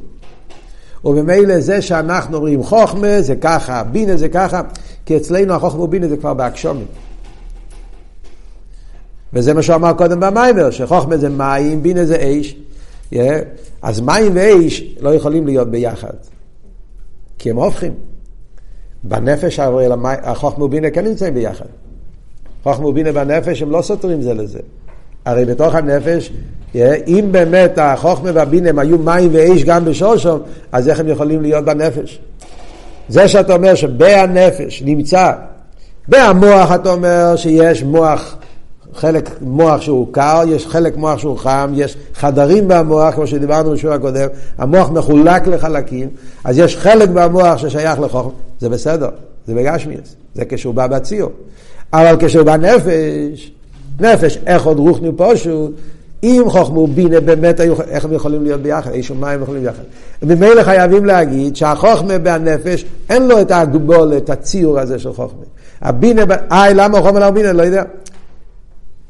וממילא 1.04 1.60
זה 1.60 1.82
שאנחנו 1.82 2.36
אומרים 2.36 2.62
חוכמה 2.62 3.22
זה 3.22 3.36
ככה, 3.36 3.82
בינה 3.82 4.16
זה 4.16 4.28
ככה, 4.28 4.62
כי 5.06 5.16
אצלנו 5.16 5.54
החוכמה 5.54 5.82
ובינה 5.82 6.08
זה 6.08 6.16
כבר 6.16 6.34
בהקשומה. 6.34 6.84
וזה 9.32 9.54
מה 9.54 9.62
שהוא 9.62 9.76
אמר 9.76 9.92
קודם 9.92 10.20
במיימר, 10.20 10.70
שחוכמה 10.70 11.16
זה 11.16 11.28
מים, 11.28 11.82
בינה 11.82 12.04
זה 12.04 12.16
אש. 12.16 12.56
אז 13.82 14.00
מים 14.00 14.32
ואש 14.34 14.82
לא 15.00 15.14
יכולים 15.14 15.46
להיות 15.46 15.68
ביחד, 15.70 16.14
כי 17.42 17.50
הם 17.50 17.56
הופכים. 17.56 17.94
בנפש 19.04 19.60
החוכמה 20.22 20.64
ובינה 20.64 20.90
כן 20.90 21.04
נמצאים 21.04 21.34
ביחד. 21.34 21.64
חוכמה 22.62 22.86
ובינה 22.86 23.12
בנפש 23.12 23.62
הם 23.62 23.70
לא 23.70 23.82
סותרים 23.82 24.22
זה 24.22 24.34
לזה. 24.34 24.58
הרי 25.24 25.44
בתוך 25.44 25.74
הנפש, 25.74 26.32
אם 27.06 27.28
באמת 27.30 27.78
החוכמה 27.78 28.30
והבינה 28.34 28.68
הם 28.68 28.78
היו 28.78 28.98
מים 28.98 29.30
ואש 29.32 29.64
גם 29.64 29.84
בשושום, 29.84 30.40
אז 30.72 30.88
איך 30.88 31.00
הם 31.00 31.08
יכולים 31.08 31.42
להיות 31.42 31.64
בנפש? 31.64 32.20
זה 33.08 33.28
שאתה 33.28 33.54
אומר 33.54 33.74
שבהנפש 33.74 34.82
נמצא, 34.82 35.32
בהמוח 36.08 36.72
אתה 36.74 36.92
אומר 36.92 37.36
שיש 37.36 37.82
מוח, 37.82 38.36
חלק 38.94 39.30
מוח 39.40 39.80
שהוא 39.80 40.06
קר, 40.10 40.42
יש 40.48 40.66
חלק 40.66 40.96
מוח 40.96 41.18
שהוא 41.18 41.38
חם, 41.38 41.72
יש 41.74 41.96
חדרים 42.14 42.68
במוח, 42.68 43.14
כמו 43.14 43.26
שדיברנו 43.26 43.70
בשיעור 43.70 43.94
הקודם, 43.94 44.28
המוח 44.58 44.90
מחולק 44.90 45.46
לחלקים, 45.46 46.08
אז 46.44 46.58
יש 46.58 46.76
חלק 46.76 47.08
במוח 47.08 47.58
ששייך 47.58 48.00
לחוכמה, 48.00 48.32
זה 48.60 48.68
בסדר, 48.68 49.08
זה 49.46 49.54
בגשמיאס, 49.54 50.14
זה 50.34 50.44
כשהוא 50.44 50.74
בא 50.74 50.86
בציור. 50.86 51.30
אבל 51.92 52.16
כשהוא 52.18 52.42
בא 52.42 52.56
נפש, 52.56 53.52
נפש, 54.00 54.38
איך 54.46 54.66
עוד 54.66 54.78
רוחני 54.78 55.10
פשוט, 55.16 55.72
אם 56.22 56.44
חוכמה 56.48 56.78
ובינה 56.78 57.20
באמת 57.20 57.60
היו, 57.60 57.74
איך 57.88 58.04
הם 58.04 58.12
יכולים 58.12 58.42
להיות 58.42 58.60
ביחד? 58.60 58.90
איש 58.90 59.10
ומים 59.10 59.42
יכולים 59.42 59.62
ביחד. 59.62 59.82
ממילא 60.22 60.62
חייבים 60.62 61.04
להגיד 61.04 61.56
שהחוכמה 61.56 62.14
והנפש, 62.24 62.84
אין 63.10 63.28
לו 63.28 63.40
את 63.40 63.50
הגבול, 63.50 64.16
את 64.16 64.30
הציור 64.30 64.78
הזה 64.78 64.98
של 64.98 65.12
חוכמה. 65.12 65.42
הבינה, 65.82 66.22
איי, 66.50 66.74
למה 66.74 67.02
חוכמה 67.02 67.20
לא 67.20 67.30
בינה? 67.30 67.52
לא 67.52 67.62
יודע. 67.62 67.82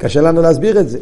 קשה 0.03 0.21
לנו 0.21 0.43
להסביר 0.43 0.81
את 0.81 0.89
זה. 0.89 0.99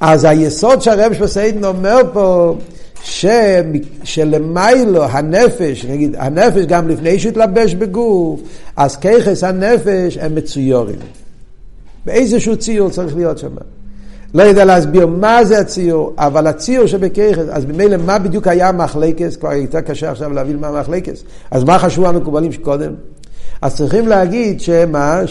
אז 0.00 0.24
היסוד 0.24 0.82
שהרב 0.82 1.12
שפסיידן 1.12 1.64
אומר 1.64 2.00
פה, 2.12 2.56
ש... 3.02 3.26
שלמיילו 4.04 5.04
הנפש, 5.04 5.84
נגיד, 5.84 6.16
הנפש 6.18 6.64
גם 6.64 6.88
לפני 6.88 7.18
שהתלבש 7.18 7.74
בגוף, 7.74 8.40
אז 8.76 8.96
ככס 8.96 9.44
הנפש 9.44 10.18
הם 10.20 10.34
מצויורים. 10.34 10.98
באיזשהו 12.06 12.56
ציור 12.56 12.90
צריך 12.90 13.16
להיות 13.16 13.38
שם. 13.38 13.54
לא 14.34 14.42
יודע 14.42 14.64
להסביר 14.64 15.06
מה 15.06 15.44
זה 15.44 15.58
הציור, 15.58 16.12
אבל 16.18 16.46
הציור 16.46 16.86
שבככס, 16.86 17.44
אז 17.50 17.64
ממילא 17.64 17.96
מה 17.96 18.18
בדיוק 18.18 18.46
היה 18.46 18.72
מחלקס, 18.72 19.36
כבר 19.36 19.52
יותר 19.52 19.80
קשה 19.80 20.10
עכשיו 20.10 20.32
להבין 20.32 20.56
מה 20.56 20.80
מחלקס. 20.80 21.24
אז 21.50 21.64
מה 21.64 21.78
חשבו 21.78 22.06
המקובלים 22.06 22.52
שקודם? 22.52 22.92
אז 23.62 23.76
צריכים 23.76 24.08
להגיד 24.08 24.60
שמה, 24.60 25.22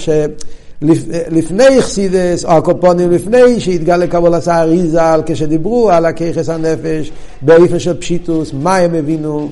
שלפני 0.84 1.82
חסידס, 1.82 2.46
או 2.46 2.52
הקופונים 2.52 3.12
לפני 3.12 3.60
שהתגלה 3.60 4.08
קבול 4.08 4.34
עשה 4.34 4.62
אריזל, 4.62 5.22
כשדיברו 5.26 5.92
על 5.92 6.06
הככס 6.06 6.50
הנפש 6.50 7.12
באופן 7.42 7.80
של 7.80 8.00
פשיטוס, 8.00 8.54
מה 8.54 8.78
הם 8.78 8.96
הבינו? 8.96 9.50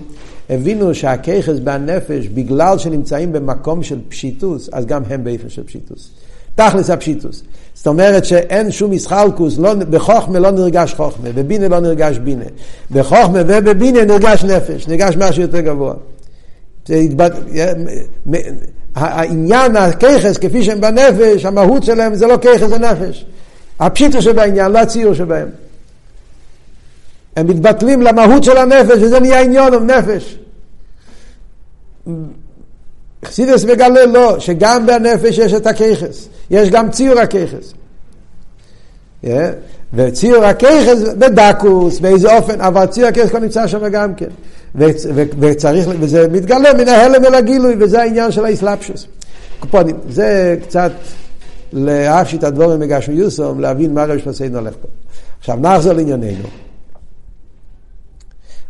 הבינו 0.50 0.96
שהככס 0.96 1.60
בנפש, 1.64 2.28
בגלל 2.28 2.78
שנמצאים 2.78 3.34
במקום 3.34 3.84
של 3.84 4.00
פשיטוס, 4.10 4.70
אז 4.74 4.86
גם 4.86 5.02
הם 5.10 5.24
באופן 5.24 5.50
של 5.50 5.64
פשיטוס. 5.64 6.10
תכלס 6.56 6.90
הפשיטוס. 6.90 7.44
זאת 7.74 7.88
אומרת 7.88 8.26
שאין 8.26 8.72
שום 8.72 8.92
מסחלקוס, 8.92 9.58
לא, 9.58 9.74
בחוכמה 9.74 10.40
לא 10.40 10.52
נרגש 10.52 10.94
חוכמה, 10.94 11.30
בבינה 11.36 11.68
לא 11.68 11.80
נרגש 11.80 12.18
בינה. 12.18 12.46
בחוכמה 12.92 13.40
ובבינה 13.48 14.06
נרגש 14.06 14.44
נפש, 14.44 14.88
נרגש 14.88 15.16
משהו 15.18 15.42
יותר 15.42 15.60
גבוה. 15.60 15.94
העניין, 18.96 19.76
הככס, 19.76 20.38
כפי 20.38 20.64
שהם 20.64 20.82
בנפש, 20.82 21.46
המהות 21.46 21.84
שלהם 21.84 22.16
זה 22.16 22.28
לא 22.28 22.38
ככס, 22.38 22.70
זה 22.70 22.78
נפש. 22.78 23.26
הפשיטו 23.80 24.22
שבעניין, 24.22 24.72
לא 24.72 24.80
הציור 24.80 25.14
שבהם. 25.14 25.50
הם 27.36 27.48
מתבטלים 27.48 28.02
למהות 28.02 28.44
של 28.44 28.58
הנפש, 28.58 28.98
וזה 29.02 29.20
נהיה 29.20 29.42
עניון, 29.42 29.92
נפש. 29.92 30.38
חסידס 33.26 33.64
מגלה 33.64 34.06
לא, 34.06 34.40
שגם 34.40 34.86
בנפש 34.86 35.38
יש 35.38 35.54
את 35.54 35.68
הככס, 35.68 36.28
יש 36.52 36.70
גם 36.70 36.92
ציור 36.92 37.20
הככס. 37.20 37.74
וציור 39.94 40.44
הככס 40.46 41.04
בדקוס, 41.18 42.00
באיזה 42.00 42.38
אופן, 42.38 42.62
אבל 42.62 42.86
ציור 42.86 43.08
הככס 43.08 43.30
כבר 43.30 43.40
נמצא 43.40 43.68
שם 43.68 43.88
גם 43.88 44.16
כן. 44.16 44.30
וצריך, 45.40 45.88
וזה 46.00 46.28
מתגלה 46.28 46.74
מן 46.74 46.88
ההלם 46.88 47.26
אל 47.26 47.36
הגילוי, 47.36 47.76
וזה 47.80 48.02
העניין 48.02 48.32
של 48.32 48.46
האסלאפשוס. 48.46 49.08
קופונים, 49.60 49.96
זה 50.10 50.58
קצת 50.64 50.92
להפשיט 51.74 52.44
הדבורים 52.44 52.80
מגשו 52.80 53.12
יוסום, 53.12 53.60
להבין 53.60 53.94
מה 53.94 54.06
רבי 54.06 54.20
שפסיין 54.20 54.56
הולך 54.56 54.74
פה. 54.82 54.88
עכשיו 55.40 55.58
נחזור 55.62 55.94
לענייננו. 55.94 56.48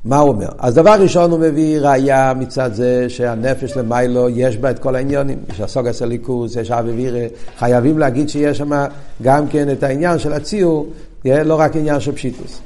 מה 0.05 0.17
הוא 0.17 0.29
אומר? 0.29 0.47
אז 0.59 0.75
דבר 0.75 0.95
ראשון 0.99 1.31
הוא 1.31 1.39
מביא 1.39 1.79
ראייה 1.79 2.33
מצד 2.39 2.73
זה 2.73 3.05
שהנפש 3.09 3.77
למיילו 3.77 4.29
יש 4.29 4.57
בה 4.57 4.71
את 4.71 4.79
כל 4.79 4.95
העניונים, 4.95 5.37
יש 5.49 5.61
הסוגס 5.61 6.01
הליכוס, 6.01 6.55
יש 6.55 6.71
אביבירה, 6.71 7.25
חייבים 7.57 7.97
להגיד 7.97 8.29
שיש 8.29 8.57
שם 8.57 8.85
גם 9.21 9.47
כן 9.47 9.71
את 9.71 9.83
העניין 9.83 10.19
של 10.19 10.33
הציור, 10.33 10.87
לא 11.25 11.59
רק 11.59 11.75
עניין 11.75 11.99
של 11.99 12.11
פשיטוס. 12.11 12.59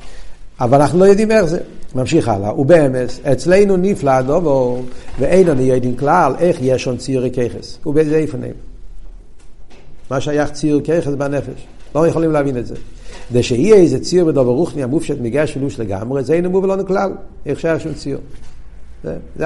אבל 0.59 0.81
אנחנו 0.81 0.99
לא 0.99 1.05
יודעים 1.05 1.31
איך 1.31 1.45
זה. 1.45 1.59
ממשיך 1.95 2.27
הלאה, 2.27 2.59
ובאמס, 2.59 3.19
אצלנו 3.31 3.77
נפלא 3.77 4.11
הדובו, 4.11 4.81
ואין 5.19 5.47
לנו 5.47 5.61
יודעים 5.61 5.95
כלל 5.95 6.33
איך 6.39 6.57
יש 6.61 6.83
שם 6.83 6.97
ציורי 6.97 7.31
ככס, 7.31 7.77
ובאיזה 7.85 8.15
איפנים. 8.15 8.53
מה 10.11 10.21
שייך 10.21 10.51
ציור 10.51 10.81
ככס 10.81 11.07
בנפש, 11.07 11.67
לא 11.95 12.07
יכולים 12.07 12.31
להבין 12.31 12.57
את 12.57 12.65
זה. 12.67 12.75
שיהיה 13.41 13.75
איזה 13.75 13.99
ציור 13.99 14.27
בדובר 14.27 14.51
רוחני 14.51 14.83
המופשט 14.83 15.17
מגר 15.21 15.45
שילוש 15.45 15.79
לגמרי, 15.79 16.23
זה 16.23 16.33
אין 16.33 16.45
מובן 16.45 16.69
לנו 16.69 16.85
כלל, 16.85 17.11
איך 17.45 17.59
שייך 17.59 17.81
שום 17.81 17.93
ציור. 17.93 18.21
זה, 19.03 19.15
זה 19.35 19.45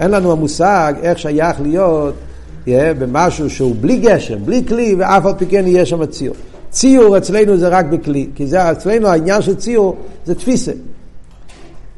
אין 0.00 0.10
לנו 0.10 0.32
המושג 0.32 0.94
איך 1.02 1.18
שייך 1.18 1.60
להיות 1.60 2.14
יהיה, 2.66 2.94
במשהו 2.94 3.50
שהוא 3.50 3.76
בלי 3.80 3.96
גשם, 3.96 4.44
בלי 4.44 4.64
כלי, 4.68 4.94
ואף 4.98 5.26
על 5.26 5.32
פי 5.38 5.46
כן 5.46 5.66
יהיה 5.66 5.86
שם 5.86 6.06
ציור. 6.06 6.36
ציור 6.70 7.18
אצלנו 7.18 7.56
זה 7.56 7.68
רק 7.68 7.86
בכלי, 7.86 8.26
כי 8.34 8.46
זה 8.46 8.72
אצלנו 8.72 9.08
העניין 9.08 9.42
של 9.42 9.54
ציור 9.54 9.96
זה 10.26 10.34
תפיסה. 10.34 10.72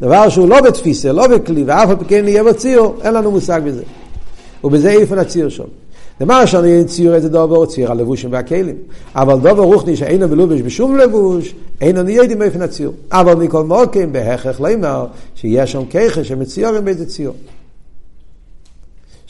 דבר 0.00 0.28
שהוא 0.28 0.48
לא 0.48 0.60
בתפיסה, 0.60 1.12
לא 1.12 1.26
בכלי, 1.26 1.64
ואף 1.66 1.88
על 1.88 1.96
פי 1.96 2.04
כן 2.04 2.28
יהיה 2.28 2.44
בציור, 2.44 2.96
אין 3.02 3.14
לנו 3.14 3.30
מושג 3.30 3.60
בזה. 3.64 3.82
ובזה 4.64 4.90
איפה 4.90 5.16
הציור 5.20 5.48
שם. 5.48 5.64
למה 6.20 6.46
שאני 6.46 6.84
ציור 6.84 7.14
איזה 7.14 7.28
דובר, 7.28 7.66
ציור 7.66 7.90
הלבושים 7.90 8.32
והכלים. 8.32 8.76
אבל 9.14 9.34
דובר 9.34 9.62
רוחני 9.62 9.96
שאינו 9.96 10.28
מלובש 10.28 10.60
בשום 10.60 10.96
לבוש, 10.96 11.54
אינו 11.80 12.02
נהיה 12.02 12.16
יודעים 12.16 12.42
איפה 12.42 12.64
הציור. 12.64 12.94
אבל 13.12 13.34
מכל 13.34 13.64
מוקים 13.64 14.12
בהכרח 14.12 14.60
לא 14.60 14.68
אומר 14.72 15.06
שיש 15.34 15.72
שם 15.72 15.84
ככה 15.84 16.24
שמצוירים 16.24 16.84
באיזה 16.84 17.06
ציור. 17.06 17.34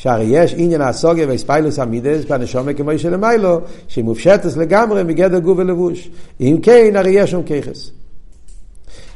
שהרי 0.03 0.25
יש 0.25 0.55
עניין 0.59 0.81
הסוגיה 0.81 1.27
והספיילוס 1.29 1.79
המידס 1.79 2.25
בנשומה 2.25 2.73
כמו 2.75 2.99
שלמיילו, 2.99 3.61
שהיא 3.89 4.05
מופשטת 4.05 4.57
לגמרי 4.57 5.05
מגדר 5.05 5.39
גוף 5.39 5.59
ולבוש. 5.59 6.11
אם 6.41 6.59
כן, 6.63 6.93
הרי 6.97 7.11
יש 7.11 7.31
שם 7.31 7.43
ככס. 7.43 7.91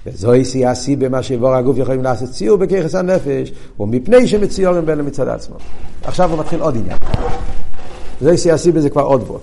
וזוהי 0.06 0.44
שיא 0.44 0.68
השיא 0.68 0.96
במה 0.96 1.22
שיבור 1.22 1.54
הגוף 1.54 1.78
יכולים 1.78 2.02
לעשות 2.02 2.30
ציור 2.30 2.56
בככס 2.56 2.94
הנפש, 2.94 3.52
ומפני 3.80 4.26
שמצוירים 4.26 4.86
בין 4.86 5.00
מצד 5.06 5.28
עצמו. 5.28 5.56
עכשיו 6.04 6.30
הוא 6.30 6.38
מתחיל 6.38 6.60
עוד 6.60 6.76
עניין. 6.76 6.98
זוהי 8.20 8.38
שיא 8.38 8.52
השיא 8.52 8.72
בזה 8.72 8.90
כבר 8.90 9.02
עוד 9.02 9.22
בו. 9.24 9.38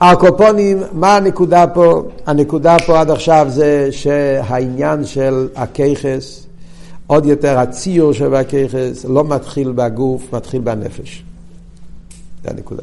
הקופונים, 0.00 0.82
מה 0.92 1.16
הנקודה 1.16 1.66
פה? 1.66 2.02
הנקודה 2.26 2.76
פה 2.86 3.00
עד 3.00 3.10
עכשיו 3.10 3.46
זה 3.48 3.88
שהעניין 3.90 5.04
של 5.04 5.48
הככס, 5.56 6.45
עוד 7.06 7.26
יותר 7.26 7.58
הציור 7.58 8.12
של 8.12 8.34
הככס, 8.34 9.04
לא 9.04 9.24
מתחיל 9.24 9.72
בגוף, 9.72 10.34
מתחיל 10.34 10.60
בנפש. 10.60 11.24
זה 12.42 12.50
הנקודה. 12.50 12.82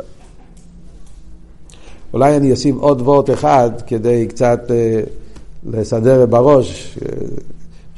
אולי 2.14 2.38
אני 2.38 2.54
אשים 2.54 2.78
עוד 2.78 3.02
וורט 3.02 3.30
אחד 3.30 3.72
כדי 3.88 4.28
קצת 4.28 4.72
אה, 4.72 5.02
לסדר 5.66 6.26
בראש, 6.26 6.98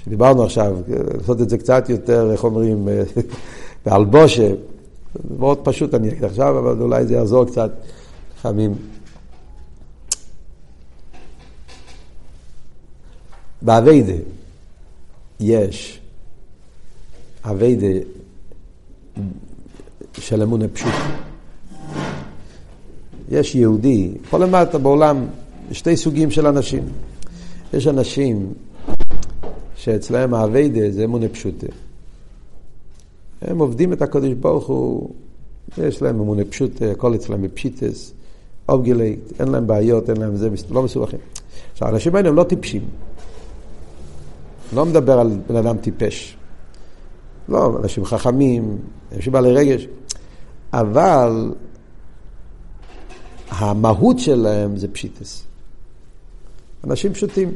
שדיברנו 0.03 0.43
עכשיו, 0.43 0.77
לעשות 1.17 1.41
את 1.41 1.49
זה 1.49 1.57
קצת 1.57 1.89
יותר, 1.89 2.31
איך 2.31 2.43
אומרים, 2.43 2.87
באלבושה. 3.85 4.51
מאוד 5.37 5.57
פשוט 5.63 5.93
אני 5.93 6.09
אגיד 6.09 6.23
עכשיו, 6.23 6.59
אבל 6.59 6.81
אולי 6.81 7.05
זה 7.05 7.13
יעזור 7.13 7.45
קצת 7.45 7.71
לפעמים. 8.37 8.75
באביידה 13.61 14.13
יש 15.39 15.99
אביידה 17.51 17.87
של 20.13 20.41
אמונה 20.41 20.67
פשוט. 20.67 20.93
יש 23.31 23.55
יהודי, 23.55 24.11
פה 24.29 24.37
למטה 24.37 24.77
בעולם, 24.77 25.25
שתי 25.71 25.97
סוגים 25.97 26.31
של 26.31 26.47
אנשים. 26.47 26.83
יש 27.73 27.87
אנשים 27.87 28.53
שאצלהם 29.75 30.33
העבודה 30.33 30.91
זה 30.91 31.03
אמונה 31.03 31.29
פשוטה. 31.29 31.67
הם 33.41 33.59
עובדים 33.59 33.93
את 33.93 34.01
הקודש 34.01 34.33
ברוך 34.33 34.67
הוא, 34.67 35.09
יש 35.77 36.01
להם 36.01 36.19
אמונה 36.19 36.45
פשוטה, 36.45 36.91
הכל 36.91 37.15
אצלם 37.15 37.41
בפשיטות, 37.41 38.13
אפגעלייגט, 38.69 39.19
אין 39.39 39.47
להם 39.47 39.67
בעיות, 39.67 40.09
אין 40.09 40.17
להם 40.17 40.35
זה, 40.35 40.49
לא 40.69 40.83
מסובכים. 40.83 41.19
עכשיו, 41.71 41.87
האנשים 41.87 42.15
האלה 42.15 42.29
הם 42.29 42.35
לא 42.35 42.43
טיפשים. 42.43 42.81
לא 44.75 44.85
מדבר 44.85 45.19
על 45.19 45.37
בן 45.49 45.55
אדם 45.55 45.77
טיפש. 45.77 46.37
לא, 47.49 47.77
אנשים 47.83 48.05
חכמים, 48.05 48.77
אנשים 49.15 49.33
בעלי 49.33 49.53
רגש. 49.53 49.87
אבל 50.73 51.53
המהות 53.49 54.19
שלהם 54.19 54.77
זה 54.77 54.87
פשיטס. 54.87 55.43
אנשים 56.83 57.13
פשוטים. 57.13 57.51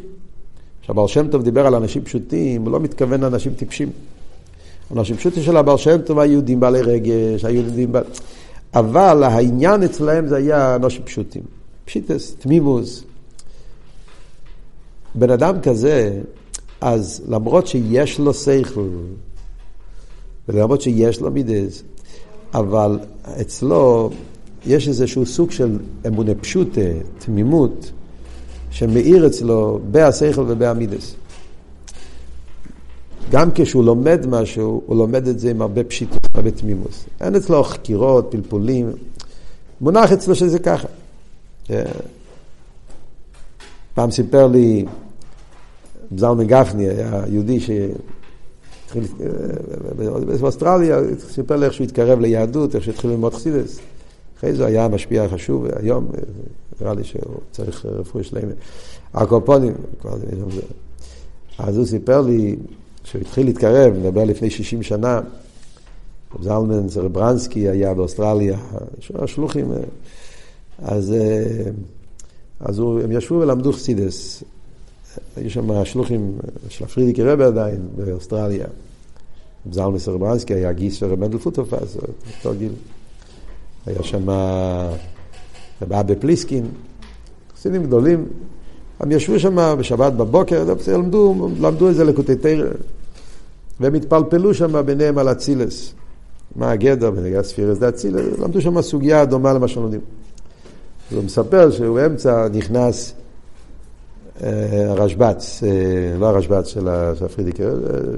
עכשיו, 0.79 0.95
בר 0.95 1.07
שם 1.07 1.27
טוב 1.27 1.43
דיבר 1.43 1.67
על 1.67 1.75
אנשים 1.75 2.03
פשוטים, 2.03 2.61
הוא 2.61 2.71
לא 2.71 2.79
מתכוון 2.79 3.21
לאנשים 3.21 3.53
טיפשים. 3.53 3.89
אנשים 4.91 5.15
פשוטים 5.15 5.43
של 5.43 5.57
הבר 5.57 5.77
שם 5.77 6.01
טוב 6.01 6.19
היו 6.19 6.31
יהודים 6.31 6.59
בעלי 6.59 6.81
רגש, 6.81 7.45
היו 7.45 7.61
יהודים 7.61 7.91
בעלי... 7.91 8.05
אבל 8.73 9.23
העניין 9.23 9.83
אצלהם 9.83 10.27
זה 10.27 10.35
היה 10.35 10.75
אנשים 10.75 11.03
פשוטים. 11.03 11.43
פשיטס, 11.85 12.35
תמימוס. 12.39 13.03
בן 15.15 15.29
אדם 15.29 15.61
כזה, 15.61 16.21
אז 16.81 17.21
למרות 17.27 17.67
שיש 17.67 18.19
לו 18.19 18.33
שכל, 18.33 18.89
ולמרות 20.49 20.81
שיש 20.81 21.21
לו 21.21 21.31
מידס, 21.31 21.83
אבל 22.53 22.99
אצלו 23.41 24.09
יש 24.65 24.87
איזשהו 24.87 25.25
סוג 25.25 25.51
של 25.51 25.79
אמונה 26.07 26.35
פשוטה, 26.35 26.81
תמימות, 27.19 27.91
שמאיר 28.71 29.27
אצלו 29.27 29.79
בהשכל 29.91 30.41
ובהמידס. 30.47 31.15
גם 33.31 33.49
כשהוא 33.55 33.83
לומד 33.83 34.25
משהו, 34.27 34.81
הוא 34.85 34.97
לומד 34.97 35.27
את 35.27 35.39
זה 35.39 35.51
עם 35.51 35.61
הרבה 35.61 35.83
פשיטות, 35.83 36.27
הרבה 36.33 36.51
תמימוס. 36.51 37.05
אין 37.21 37.35
אצלו 37.35 37.63
חקירות, 37.63 38.27
פלפולים. 38.29 38.91
מונח 39.81 40.11
אצלו 40.11 40.35
שזה 40.35 40.59
ככה. 40.59 40.87
אה, 41.69 41.83
פעם 43.93 44.11
סיפר 44.11 44.47
לי 44.47 44.85
זלמן 46.17 46.47
גפני, 46.47 46.89
היה 46.89 47.23
יהודי 47.27 47.59
ש... 48.93 48.97
אה, 48.97 50.37
באוסטרליה, 50.39 50.99
סיפר 51.29 51.55
לי 51.55 51.65
איך 51.65 51.73
שהוא 51.73 51.85
התקרב 51.85 52.19
ליהדות, 52.19 52.75
איך 52.75 52.83
שהתחיל 52.83 53.09
ללמוד 53.09 53.33
חסידס. 53.33 53.79
אחרי 54.37 54.53
זה 54.53 54.65
היה 54.65 54.87
משפיע 54.87 55.27
חשוב, 55.27 55.65
היום 55.75 56.07
אה, 56.15 56.21
נראה 56.81 56.93
לי 56.93 57.03
שהוא 57.03 57.39
צריך 57.51 57.85
רפואי 57.85 58.23
שלמה. 58.23 58.51
הקופונים, 59.13 59.73
אז 61.57 61.77
הוא 61.77 61.85
סיפר 61.85 62.21
לי 62.21 62.55
כשהוא 63.03 63.21
התחיל 63.21 63.45
להתקרב, 63.45 63.93
נדבר 63.93 64.23
לפני 64.23 64.49
60 64.49 64.83
שנה, 64.83 65.21
זלמן 66.41 66.87
זרברנסקי 66.87 67.69
היה 67.69 67.93
באוסטרליה, 67.93 68.57
השלוחים, 69.15 69.71
אז, 70.79 71.13
אז 72.59 72.79
הוא, 72.79 73.01
הם 73.01 73.11
ישבו 73.11 73.35
ולמדו 73.35 73.73
חסידות. 73.73 74.43
היו 75.35 75.49
שם 75.49 75.85
שלוחים 75.85 76.37
של 76.69 76.85
הפריערדיקער 76.85 77.23
רבי 77.23 77.43
עדיין 77.43 77.87
באוסטרליה. 77.95 78.67
זלמן 79.71 79.97
סרברינסקי 79.97 80.53
היה 80.53 80.71
גיס 80.71 80.95
של 80.95 81.05
רב 81.05 81.19
מנדל 81.19 81.37
אז, 81.81 81.97
אותו 82.37 82.57
גיל. 82.57 82.71
היה 83.85 84.03
שם 84.03 84.29
רב 85.81 85.93
אבא 85.93 86.13
פליסקין, 86.19 86.65
חסידים 87.55 87.83
גדולים. 87.83 88.25
הם 88.99 89.11
ישבו 89.11 89.39
שם 89.39 89.75
בשבת 89.79 90.13
בבוקר, 90.13 90.75
למדו, 90.93 91.49
למדו 91.61 91.89
איזה 91.89 92.03
לקוטי 92.03 92.35
תורה. 92.35 92.69
והם 93.79 93.93
התפלפלו 93.93 94.53
שם 94.53 94.85
ביניהם 94.85 95.17
על 95.17 95.31
אצילות. 95.31 95.93
מה 96.55 96.71
הגדר 96.71 97.11
בנוגע 97.11 97.41
ספירות 97.41 97.89
דאצילות, 97.89 98.39
למדו 98.39 98.61
שם 98.61 98.81
סוגיה 98.81 99.25
דומה 99.25 99.53
למה 99.53 99.67
שלומדים. 99.67 99.99
הוא 101.11 101.23
מספר 101.23 101.71
שהוא 101.71 101.95
באמצע 101.95 102.47
נכנס 102.53 103.13
אה, 103.13 103.28
הרשב"ץ, 104.89 105.63
אה, 105.63 106.17
לא 106.19 106.25
הרשב"ץ 106.25 106.67
של 106.67 106.87
הפריערדיקער, 107.25 107.63
אה, 107.63 107.69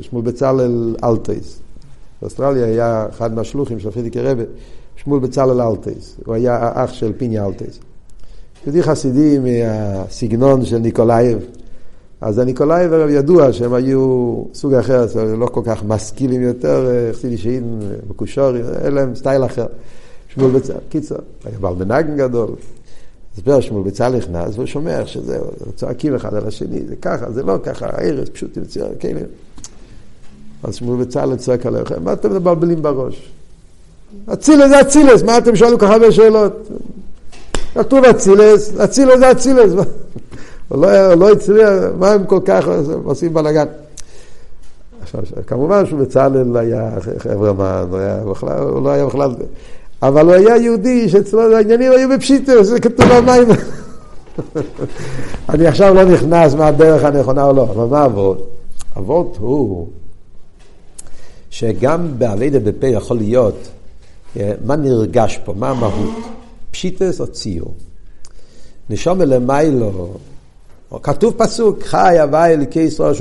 שמואל 0.01 0.25
בצלאל 0.25 0.95
אלטהויז. 1.03 1.59
באוסטרליה 2.21 2.65
היה 2.65 3.07
אחד 3.09 3.33
מהשלוחים 3.33 3.79
של 3.79 3.87
הפריערדיקער 3.87 4.19
רבי, 4.19 4.43
שמואל 4.95 5.19
בצלאל 5.19 5.61
אלטהויז. 5.61 6.17
הוא 6.25 6.35
היה 6.35 6.55
האח 6.55 6.93
של 6.93 7.13
פיני 7.17 7.39
אלטהויז. 7.39 7.79
יהודי 8.65 8.83
חסידי 8.83 9.39
מהסגנון 9.39 10.65
של 10.65 10.77
ניקולאייב. 10.77 11.39
אז 12.21 12.37
הניקולאייבער 12.39 13.09
ידוע 13.09 13.53
שהם 13.53 13.73
היו 13.73 14.43
סוג 14.53 14.73
אחר, 14.73 15.05
לא 15.37 15.45
כל 15.45 15.61
כך 15.65 15.83
משכילים 15.83 16.41
יותר, 16.41 16.87
אה, 16.89 17.13
חסידי 17.13 17.37
שאין, 17.37 17.79
מקושורים, 18.09 18.65
אין 18.83 18.93
להם 18.93 19.15
סטייל 19.15 19.45
אחר. 19.45 19.65
שמואל 20.27 20.51
בצל, 20.51 20.73
קיצר, 20.89 21.15
היה 21.45 21.59
בעל 21.59 21.75
מנהגן 21.75 22.17
גדול. 22.17 22.49
הסבר 23.37 23.61
שמואל 23.61 23.83
בצל 23.83 24.09
נכנס 24.09 24.55
והוא 24.55 24.65
שומע 24.65 24.99
איך 24.99 25.07
שזה, 25.07 25.39
צועקים 25.75 26.15
אחד 26.15 26.33
על 26.33 26.47
השני, 26.47 26.79
זה 26.87 26.95
ככה, 26.95 27.31
זה 27.31 27.43
לא 27.43 27.57
ככה, 27.63 27.85
הארץ 27.85 28.29
פשוט 28.29 28.57
ציור, 28.67 28.89
כן. 28.99 29.17
אז 30.63 30.75
שמואל 30.75 31.03
בצל 31.03 31.35
צועק 31.35 31.65
עליכם, 31.65 32.03
מה 32.03 32.13
אתם 32.13 32.35
מבלבלים 32.35 32.81
בראש? 32.81 33.31
אצילס 34.33 34.69
זה 34.69 34.81
אצילס, 34.81 35.23
מה 35.23 35.37
אתם 35.37 35.55
שואלים 35.55 35.77
כל 35.77 35.85
כך 35.85 35.91
הרבה 35.91 36.11
שאלות? 36.11 36.67
כתוב 37.73 38.05
אצילס, 38.05 38.79
אצילס 38.79 39.19
זה 39.19 39.31
אצילס. 39.31 39.71
הוא 40.69 40.81
לא, 40.81 41.13
לא 41.13 41.31
הצליח, 41.31 41.69
מה 41.99 42.11
הם 42.11 42.25
כל 42.25 42.39
כך 42.45 42.65
עושים 43.03 43.33
בלאגן? 43.33 43.65
עכשיו, 45.01 45.21
כמובן 45.47 45.85
שבצלאל 45.85 46.57
היה 46.57 46.91
חברמן, 47.17 47.85
הוא, 47.89 47.97
היה 47.97 48.23
בכלל, 48.31 48.59
הוא 48.59 48.83
לא 48.83 48.89
היה 48.89 49.05
בכלל... 49.05 49.31
אבל 50.03 50.25
הוא 50.25 50.33
היה 50.33 50.57
יהודי 50.57 51.09
שאצלו 51.09 51.55
העניינים 51.55 51.91
היו 51.91 52.09
בפשיטו, 52.09 52.63
זה 52.63 52.79
כתוב 52.79 53.05
במים. 53.05 53.47
אני 55.49 55.67
עכשיו 55.67 55.93
לא 55.93 56.03
נכנס 56.03 56.53
מה 56.53 56.67
הדרך 56.67 57.03
הנכונה 57.03 57.43
או 57.43 57.53
לא, 57.53 57.63
אבל 57.63 57.85
מה 57.85 58.05
אבות? 58.05 58.49
אבות 58.97 59.37
הוא 59.39 59.87
שגם 61.49 62.07
באביידה 62.17 62.59
בפה 62.59 62.87
יכול 62.87 63.17
להיות, 63.17 63.67
אה, 64.39 64.53
מה 64.65 64.75
נרגש 64.75 65.39
פה, 65.45 65.53
מה 65.57 65.69
המהות? 65.69 66.15
פשיטס 66.71 67.21
או 67.21 67.27
ציור. 67.27 67.73
נשום 68.89 69.21
למיילו, 69.21 70.13
כתוב 71.03 71.33
פסוק, 71.37 71.83
חי 71.83 72.19
הווי 72.19 72.53
אליקי 72.53 72.79
ישראל 72.79 73.11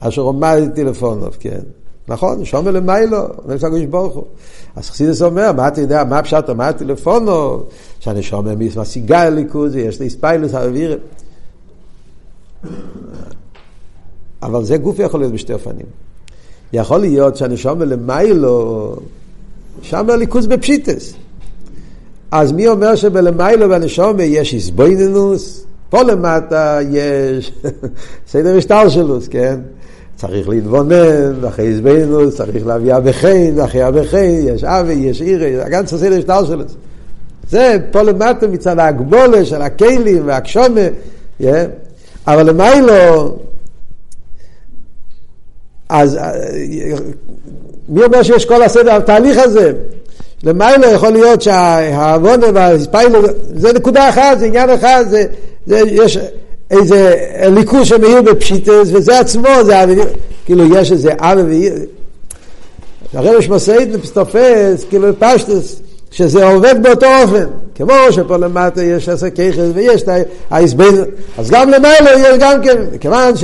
אשר 0.00 0.22
עומדתי 0.22 0.84
לפונוב, 0.84 1.36
כן? 1.40 1.60
נכון, 2.10 2.44
שומר 2.44 2.70
למיילו, 2.70 3.18
אומר 3.18 3.54
הקדוש 3.54 3.84
ברוך 3.84 4.14
הוא. 4.14 4.24
אז 4.76 4.90
חסידס 4.90 5.22
אומר, 5.22 5.52
מה 5.52 5.68
אתה 5.68 5.80
יודע, 5.80 6.04
מה 6.04 6.22
פשט 6.22 6.48
עמדתי 6.48 6.84
לפונו, 6.84 7.62
שאני 8.00 8.22
שומר 8.22 8.54
משיגה 8.76 9.26
אליקוז, 9.26 9.76
יש 9.76 10.00
לי 10.00 10.10
ספיילוס 10.10 10.54
האוויר. 10.54 10.98
אבל 14.42 14.64
זה 14.64 14.76
גוף 14.76 14.98
יכול 14.98 15.20
להיות 15.20 15.32
בשתי 15.32 15.52
אופנים. 15.52 15.86
יכול 16.72 16.98
להיות 16.98 17.36
שאני 17.36 17.56
שומר 17.56 17.84
למיילו, 17.84 18.96
שומר 19.82 20.16
ליכוז 20.16 20.46
בפשיטס. 20.46 21.14
אז 22.30 22.52
מי 22.52 22.68
אומר 22.68 22.94
שבלמיילו 22.94 23.70
והנשומר 23.70 24.20
יש 24.20 24.54
איסבויננוס? 24.54 25.64
פה 25.90 26.02
למטה 26.02 26.78
יש 26.90 27.52
סדר 28.32 28.56
השטלשלוס, 28.56 29.28
כן? 29.28 29.60
צריך 30.20 30.48
להתבונן, 30.48 31.44
ואחרי 31.44 31.68
עזבנו 31.68 32.30
צריך 32.30 32.66
להביא 32.66 32.96
אבי 32.96 33.10
ואחרי 33.56 33.88
אבי 33.88 34.04
חן 34.04 34.40
יש 34.54 34.64
אבי, 34.64 34.92
יש 34.92 35.20
עירי, 35.20 35.56
גם 35.70 35.86
סדר 35.86 36.18
השטלשלוס. 36.18 36.76
זה 37.50 37.76
פה 37.90 38.02
למטה 38.02 38.46
מצד 38.46 38.78
ההגבולה 38.78 39.44
של 39.44 39.62
הכלים 39.62 40.26
והקשומה, 40.26 40.80
yeah. 41.40 41.44
אבל 42.26 42.48
למיילו, 42.48 43.36
אז 45.88 46.16
אה, 46.16 46.32
מי 47.88 48.02
אומר 48.04 48.22
שיש 48.22 48.44
כל 48.44 48.62
הסדר, 48.62 48.92
התהליך 48.92 49.38
הזה? 49.38 49.72
למיילו 50.44 50.90
יכול 50.90 51.10
להיות 51.10 51.42
שהעוונה 51.42 52.46
והספיילו, 52.54 53.20
זה 53.54 53.72
נקודה 53.72 54.08
אחת, 54.08 54.38
זה 54.38 54.46
עניין 54.46 54.70
אחד, 54.70 55.04
זה 55.08 55.24
זה, 55.66 55.78
יש 55.86 56.18
איזה 56.70 57.14
ליכוז 57.42 57.86
שמאיר 57.86 58.22
בפשיטס, 58.22 58.88
וזה 58.92 59.20
עצמו, 59.20 59.48
זה 59.64 59.74
כאילו 60.44 60.76
יש 60.76 60.92
איזה 60.92 61.12
אבי 61.18 61.42
ואיר. 61.42 61.74
הרב 63.14 63.40
שמסעיד 63.40 63.96
תופס, 64.12 64.84
כאילו 64.88 65.08
פשטס, 65.18 65.80
שזה 66.10 66.44
עובד 66.44 66.74
באותו 66.82 67.06
אופן. 67.22 67.46
כמו 67.74 67.94
שפה 68.10 68.36
למטה 68.36 68.82
יש 68.82 69.08
עשר 69.08 69.30
ככס 69.30 69.70
ויש 69.74 70.02
את 70.02 70.08
ההסבר, 70.50 71.04
אז 71.38 71.50
גם 71.50 71.70
למעלה 71.70 72.10
יש 72.18 72.38
גם 72.40 72.62
כן, 72.62 72.76
כיוון 73.00 73.34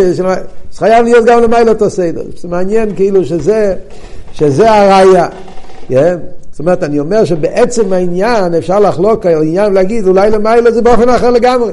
שחייב 0.73 1.05
להיות 1.05 1.25
גם 1.25 1.43
למעלה 1.43 1.71
אותו 1.71 1.91
סדר. 1.91 2.23
זה 2.37 2.49
מעניין 2.49 2.97
כאילו 2.97 3.25
שזה, 3.25 3.75
שזה 4.33 4.71
הראייה. 4.73 5.29
Yeah. 5.91 5.95
זאת 6.57 6.61
אומרת, 6.61 6.83
אני 6.83 7.01
אומר 7.01 7.25
שבעצם 7.25 7.93
העניין 7.93 8.55
אפשר 8.55 8.81
לחלוק 8.81 9.27
על 9.27 9.35
העניין 9.35 9.71
ולהגיד 9.71 10.07
אולי 10.07 10.31
למעלה 10.31 10.73
זה 10.73 10.83
באופן 10.83 11.09
אחר 11.09 11.31
לגמרי. 11.31 11.73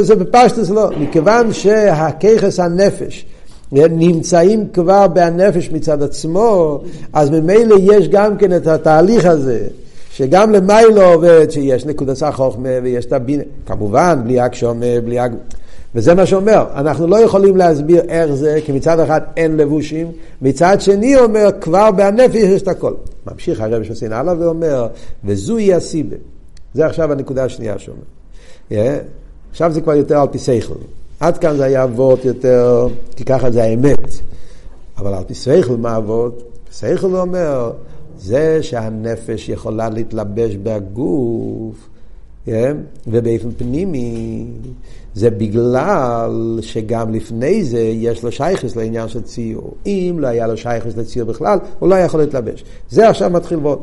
זה 0.00 0.14
בפשטוס 0.14 0.70
לא, 0.70 0.90
מכיוון 1.00 1.52
שהכיכס 1.52 2.60
הנפש 2.60 3.26
נמצאים 3.72 4.68
כבר 4.72 5.08
בהנפש 5.08 5.70
מצד 5.70 6.02
עצמו, 6.02 6.80
אז 7.12 7.30
ממילא 7.30 7.76
יש 7.82 8.08
גם 8.08 8.36
כן 8.36 8.56
את 8.56 8.66
התהליך 8.66 9.26
הזה 9.26 9.66
שגם 10.10 10.52
למיילו 10.52 11.02
עובד 11.02 11.50
שיש 11.50 11.86
נקודת 11.86 12.22
החוכמה 12.22 12.68
ויש 12.82 13.04
את 13.04 13.12
הבינה, 13.12 13.42
כמובן 13.66 14.20
בלי 14.24 14.40
הקשומה, 14.40 15.00
בלי 15.04 15.18
הג... 15.18 15.32
וזה 15.94 16.14
מה 16.14 16.26
שאומר, 16.26 16.66
אנחנו 16.74 17.06
לא 17.06 17.16
יכולים 17.16 17.56
להסביר 17.56 18.02
איך 18.08 18.32
זה, 18.32 18.58
כי 18.64 18.72
מצד 18.72 19.00
אחד 19.00 19.20
אין 19.36 19.56
לבושים, 19.56 20.12
מצד 20.42 20.80
שני 20.80 21.16
אומר, 21.16 21.48
כבר 21.60 21.90
בהנפש 21.90 22.34
יש 22.34 22.62
את 22.62 22.68
הכל. 22.68 22.94
ממשיך 23.32 23.60
הרב 23.60 23.82
שעושים 23.82 24.12
הלאה 24.12 24.34
ואומר, 24.38 24.86
וזוהי 25.24 25.74
הסיבה. 25.74 26.16
זה 26.74 26.86
עכשיו 26.86 27.12
הנקודה 27.12 27.44
השנייה 27.44 27.78
שאומר. 27.78 28.00
Yeah. 28.70 28.74
עכשיו 29.54 29.72
זה 29.72 29.80
כבר 29.80 29.94
יותר 29.94 30.20
על 30.20 30.28
פי 30.28 30.38
שכל. 30.38 30.74
עד 31.20 31.38
כאן 31.38 31.56
זה 31.56 31.64
היה 31.64 31.84
אבות 31.84 32.24
יותר, 32.24 32.86
כי 33.16 33.24
ככה 33.24 33.50
זה 33.50 33.62
האמת. 33.62 34.10
אבל 34.98 35.14
על 35.14 35.24
פי 35.24 35.34
שכל 35.34 35.76
מה 35.76 35.96
אבות? 35.96 36.42
שכל 36.72 37.16
אומר, 37.16 37.72
זה 38.18 38.62
שהנפש 38.62 39.48
יכולה 39.48 39.88
להתלבש 39.88 40.56
בגוף, 40.56 41.74
yeah, 42.46 42.50
ובאופן 43.06 43.50
פנימי, 43.56 44.46
זה 45.14 45.30
בגלל 45.30 46.58
שגם 46.62 47.14
לפני 47.14 47.64
זה 47.64 47.80
יש 47.80 48.22
לו 48.22 48.32
שייכס 48.32 48.76
לעניין 48.76 49.08
של 49.08 49.22
ציור. 49.22 49.74
אם 49.86 50.16
לא 50.18 50.26
היה 50.26 50.46
לו 50.46 50.56
שייכס 50.56 50.96
לציור 50.96 51.28
בכלל, 51.28 51.58
הוא 51.78 51.88
לא 51.88 51.94
יכול 51.94 52.20
להתלבש. 52.20 52.64
זה 52.90 53.08
עכשיו 53.08 53.30
מתחיל 53.30 53.58
בו. 53.58 53.78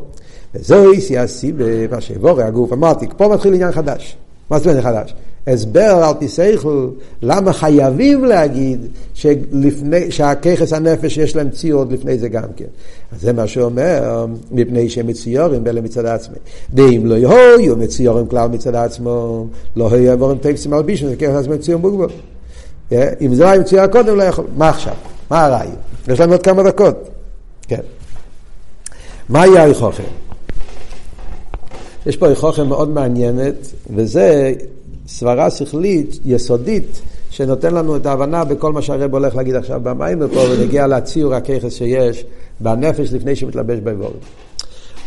וזהו 0.56 0.92
איסי 0.92 1.18
הסיבה, 1.18 1.88
מה 1.92 2.02
שיבורי 2.02 2.44
הגוף, 2.44 2.74
אמרתי, 2.74 3.08
פה 3.18 3.28
מתחיל 3.28 3.54
עניין 3.54 3.72
חדש. 3.72 4.18
מה 4.50 4.58
זאת 4.58 4.68
אומרת 4.68 4.84
חדש? 4.84 5.14
הסבר 5.48 5.82
על 5.82 6.14
פי 6.20 6.28
שכל, 6.28 6.88
למה 7.22 7.54
חייבים 7.54 8.26
להגיד 8.26 8.80
שהככס 10.10 10.74
הנפש 10.74 11.18
יש 11.18 11.36
להם 11.36 11.50
ציור 11.50 11.80
עוד 11.80 11.92
לפני 11.92 12.18
זה 12.18 12.30
גם 12.30 12.48
כן. 12.56 12.66
אז 13.12 13.22
זה 13.22 13.34
מה 13.34 13.48
שאומר, 13.48 14.26
מפני 14.52 14.90
שהם 14.90 15.08
מציורים 15.08 15.68
אלה 15.68 15.82
מצד 15.82 16.06
עצמם. 16.06 16.36
ואם 16.74 17.02
לא 17.06 17.16
יהיו 17.16 17.76
מציורים 17.76 18.28
כלל 18.28 18.50
מצד 18.50 18.76
עצמו, 18.76 19.48
לא 19.76 19.90
יהיו 19.94 20.12
עבורים 20.12 20.38
טקסטים 20.38 20.74
על 20.74 20.84
בישון, 20.84 21.10
זה 21.10 21.16
ככס 21.16 21.36
עצמם 21.36 21.58
ציור 21.58 21.80
מוגבל. 21.80 22.08
אם 23.22 23.36
זה 23.36 23.50
היה 23.50 23.62
מציור 23.62 23.88
קודם, 23.88 24.18
לא 24.18 24.24
יכול. 24.24 24.46
מה 24.58 24.70
עכשיו? 24.70 24.94
מה 25.30 25.46
הרעיון? 25.46 25.76
יש 26.08 26.20
לנו 26.20 26.32
עוד 26.32 26.44
כמה 26.44 26.64
דקות. 26.64 27.10
כן. 27.68 27.82
מה 29.30 29.48
יהיה 29.48 29.64
היכוכם? 29.64 30.04
יש 32.06 32.18
פה 32.18 32.28
היכוכם 32.28 32.68
מאוד 32.68 32.90
מעניינת, 32.90 33.56
וזה 33.96 34.54
סברה 35.12 35.50
שכלית 35.50 36.20
יסודית 36.26 37.02
שנותן 37.30 37.74
לנו 37.74 37.96
את 37.96 38.06
ההבנה 38.06 38.46
בכל 38.46 38.74
מה 38.74 38.82
שהרב 38.82 39.14
הולך 39.14 39.36
להגיד 39.36 39.56
עכשיו 39.56 39.80
במים 39.84 40.18
ופה 40.22 40.40
ונגיע 40.40 40.88
לציור 40.88 41.34
הככס 41.34 41.74
שיש 41.74 42.26
בנפש 42.60 43.14
לפני 43.14 43.36
שמתלבש 43.36 43.80
באבורים. 43.80 44.20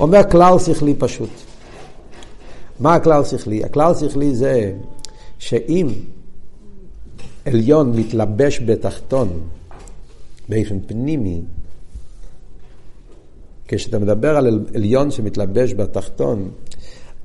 אומר 0.00 0.30
כלל 0.30 0.58
שכלי 0.58 0.94
פשוט. 0.98 1.30
מה 2.80 2.94
הכלל 2.94 3.24
שכלי? 3.24 3.64
הכלל 3.64 3.94
שכלי 3.94 4.34
זה 4.34 4.72
שאם 5.38 5.88
עליון 7.44 7.92
מתלבש 7.96 8.60
בתחתון 8.60 9.40
באופן 10.48 10.78
פנימי, 10.86 11.40
כשאתה 13.68 13.98
מדבר 13.98 14.36
על 14.36 14.64
עליון 14.74 15.10
שמתלבש 15.10 15.74
בתחתון, 15.74 16.48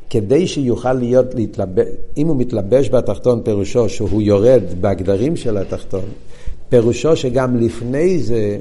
כדי 0.09 0.47
שיוכל 0.47 0.93
להיות, 0.93 1.35
להתלבש, 1.35 1.87
אם 2.17 2.27
הוא 2.27 2.37
מתלבש 2.37 2.89
בתחתון, 2.89 3.41
פירושו 3.43 3.89
שהוא 3.89 4.21
יורד 4.21 4.63
בהגדרים 4.81 5.35
של 5.35 5.57
התחתון, 5.57 6.05
פירושו 6.69 7.15
שגם 7.15 7.57
לפני 7.57 8.19
זה 8.19 8.57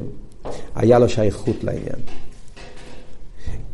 היה 0.75 0.99
לו 0.99 1.09
שייכות 1.09 1.65
לעניין. 1.65 2.01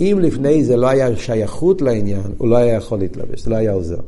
אם 0.01 0.19
לפני 0.23 0.65
זה 0.65 0.77
לא 0.77 0.87
היה 0.87 1.17
שייכות 1.17 1.83
לעניין, 1.83 2.23
הוא 2.39 2.49
לא 2.49 2.57
היה 2.57 2.75
יכול 2.75 2.99
להתלבש, 2.99 3.41
זה 3.41 3.51
לא 3.51 3.57
היה 3.57 3.73
עוזר. 3.73 4.01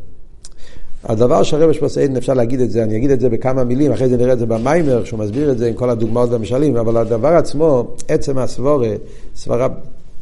הדבר 1.04 1.42
שהרבש 1.42 1.78
פוסעין, 1.78 2.16
אפשר 2.16 2.34
להגיד 2.34 2.60
את 2.60 2.70
זה, 2.70 2.82
אני 2.82 2.96
אגיד 2.96 3.10
את 3.10 3.20
זה 3.20 3.28
בכמה 3.28 3.64
מילים, 3.64 3.92
אחרי 3.92 4.08
זה 4.08 4.16
נראה 4.16 4.32
את 4.32 4.38
זה 4.38 4.46
במיימר, 4.46 5.04
שהוא 5.04 5.18
מסביר 5.18 5.50
את 5.50 5.58
זה 5.58 5.68
עם 5.68 5.74
כל 5.74 5.90
הדוגמאות 5.90 6.30
והמשלים, 6.30 6.76
אבל 6.76 6.96
הדבר 6.96 7.28
עצמו, 7.28 7.86
עצם 8.08 8.38
הסבורה, 8.38 8.94
סברה 9.36 9.68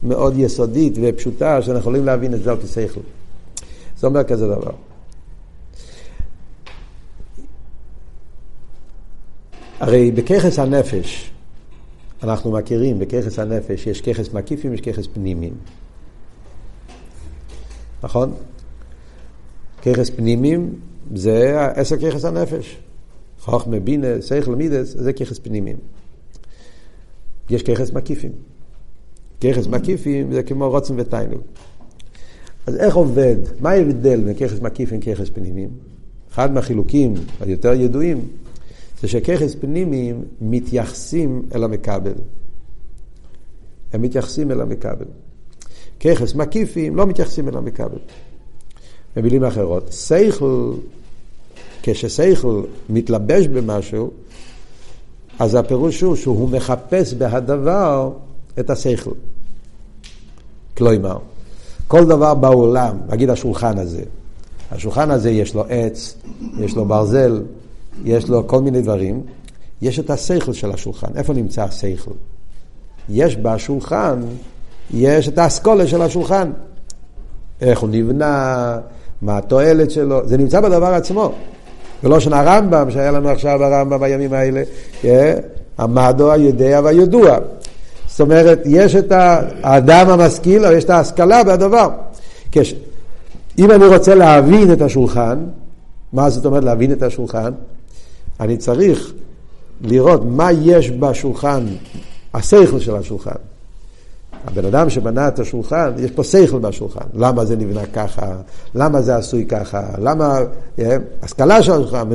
מאוד 0.03 0.34
יסודית 0.36 0.99
ופשוטה, 1.03 1.62
שאנחנו 1.62 1.80
יכולים 1.80 2.05
להבין 2.05 2.34
את 2.34 2.42
זה 2.42 2.51
על 2.51 2.57
פי 2.57 2.66
שכל. 2.66 3.01
זה 4.05 4.09
אומר 4.09 4.24
כזה 4.24 4.46
דבר. 4.46 4.70
הרי 9.80 10.11
בככס 10.11 10.59
הנפש, 10.59 11.30
אנחנו 12.22 12.52
מכירים, 12.52 12.98
בככס 12.98 13.38
הנפש 13.38 13.86
יש 13.86 14.00
ככס 14.00 14.32
מקיפים, 14.32 14.74
יש 14.74 14.80
ככס 14.80 15.07
פנימיים. 15.07 15.55
נכון? 18.02 18.34
ככס 19.82 20.11
פנימיים 20.11 20.74
זה 21.14 21.66
עשר 21.74 21.96
ככס 21.96 22.24
הנפש. 22.24 22.76
חוכמה, 23.40 23.80
בינה, 23.80 24.22
שכל, 24.22 24.55
מידס, 24.55 24.94
זה 24.96 25.12
ככס 25.12 25.38
פנימיים. 25.38 25.76
יש 27.50 27.62
ככס 27.62 27.90
מקיפים. 27.90 28.32
ככס 29.40 29.66
מקיפים 29.66 30.32
זה 30.32 30.42
כמו 30.42 30.70
רוצן 30.70 30.94
ותיינוג. 31.00 31.40
אז 32.66 32.76
איך 32.76 32.94
עובד? 32.94 33.36
מה 33.60 33.70
ההבדל 33.70 34.20
בין 34.20 34.34
ככס 34.34 34.60
מקיף 34.60 34.90
וככס 34.92 35.28
פנימיים? 35.28 35.70
אחד 36.32 36.52
מהחילוקים 36.52 37.14
היותר 37.40 37.72
ידועים 37.72 38.28
זה 39.00 39.08
שככס 39.08 39.54
פנימיים 39.54 40.24
מתייחסים 40.40 41.42
אל 41.54 41.64
המכבל. 41.64 42.14
הם 43.92 44.02
מתייחסים 44.02 44.50
אל 44.50 44.60
המכבל. 44.60 45.06
ככס 46.00 46.34
מקיפים 46.34 46.96
לא 46.96 47.06
מתייחסים 47.06 47.48
אל 47.48 47.56
המכבל. 47.56 47.98
במילים 49.16 49.44
אחרות, 49.44 49.92
שכל, 49.92 50.74
כששכל 51.82 52.62
מתלבש 52.88 53.46
במשהו, 53.46 54.10
אז 55.38 55.54
הפירוש 55.54 56.00
הוא 56.00 56.16
שהוא 56.16 56.48
מחפש 56.48 57.14
בהדבר 57.14 58.12
את 58.58 58.70
השכל. 58.70 59.14
כלומר, 60.76 61.18
כל 61.89 62.05
דבר 62.05 62.35
בעולם, 62.35 62.97
נגיד 63.09 63.30
השולחן 63.30 63.78
הזה, 63.78 64.03
השולחן 64.72 65.11
הזה 65.11 65.30
יש 65.30 65.55
לו 65.55 65.64
עץ, 65.68 66.14
יש 66.59 66.76
לו 66.76 66.85
ברזל, 66.85 67.43
יש 68.05 68.28
לו 68.28 68.47
כל 68.47 68.61
מיני 68.61 68.82
דברים, 68.82 69.22
יש 69.82 69.99
את 69.99 70.11
השכל 70.11 70.53
של 70.53 70.70
השולחן. 70.70 71.07
איפה 71.16 71.32
נמצא 71.32 71.62
השכל? 71.62 72.11
יש 73.09 73.37
בשולחן, 73.37 74.20
יש 74.91 75.28
את 75.28 75.39
האסכולה 75.39 75.87
של 75.87 76.03
השולחן. 76.03 76.51
איך 77.61 77.78
הוא 77.78 77.89
נבנה, 77.93 78.78
מה 79.22 79.39
התועלת 79.39 79.91
שלו, 79.91 80.28
זה 80.28 80.37
נמצא 80.37 80.61
בדבר 80.61 80.95
עצמו. 80.95 81.32
ולא 82.05 82.20
שנה 82.20 82.43
רמב"ם, 82.43 82.91
שהיה 82.91 83.11
לנו 83.11 83.28
עכשיו 83.28 83.64
הרמב"ם 83.64 84.01
בימים 84.01 84.32
האלה, 84.32 84.62
אה? 85.05 85.35
המדו 85.78 86.32
היודע 86.32 86.80
והידוע. 86.85 87.39
זאת 88.14 88.20
אומרת, 88.20 88.62
יש 88.64 88.96
את 88.96 89.12
האדם 89.62 90.08
המשכיל, 90.08 90.66
או 90.66 90.72
יש 90.72 90.84
את 90.84 90.90
ההשכלה 90.90 91.44
בדבר. 91.44 91.88
כש... 92.52 92.74
אם 93.58 93.70
אני 93.70 93.86
רוצה 93.86 94.14
להבין 94.14 94.72
את 94.72 94.82
השולחן, 94.82 95.38
מה 96.12 96.30
זאת 96.30 96.46
אומרת 96.46 96.64
להבין 96.64 96.92
את 96.92 97.02
השולחן? 97.02 97.52
אני 98.40 98.56
צריך 98.56 99.12
לראות 99.80 100.22
מה 100.24 100.52
יש 100.52 100.90
בשולחן, 100.90 101.66
השכל 102.34 102.80
של 102.80 102.96
השולחן. 102.96 103.36
הבן 104.46 104.64
אדם 104.64 104.90
שבנה 104.90 105.28
את 105.28 105.38
השולחן, 105.38 105.92
יש 105.98 106.10
פה 106.10 106.24
שכל 106.24 106.58
בשולחן. 106.58 107.04
למה 107.14 107.44
זה 107.44 107.56
נבנה 107.56 107.86
ככה? 107.86 108.32
למה 108.74 109.02
זה 109.02 109.16
עשוי 109.16 109.46
ככה? 109.46 109.82
למה... 109.98 110.38
אה, 110.78 110.96
השכלה 111.22 111.62
של 111.62 111.72
השולחן, 111.72 112.08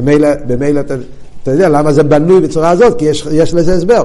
במילא 0.48 0.80
אתה, 0.80 0.96
אתה 1.44 1.52
יודע 1.52 1.70
למה 1.70 1.94
זה 1.94 2.04
בנוי 2.04 2.42
בצורה 2.42 2.70
הזאת, 2.70 2.98
כי 2.98 3.06
יש, 3.06 3.28
יש 3.32 3.54
לזה 3.54 3.74
הסבר. 3.74 4.04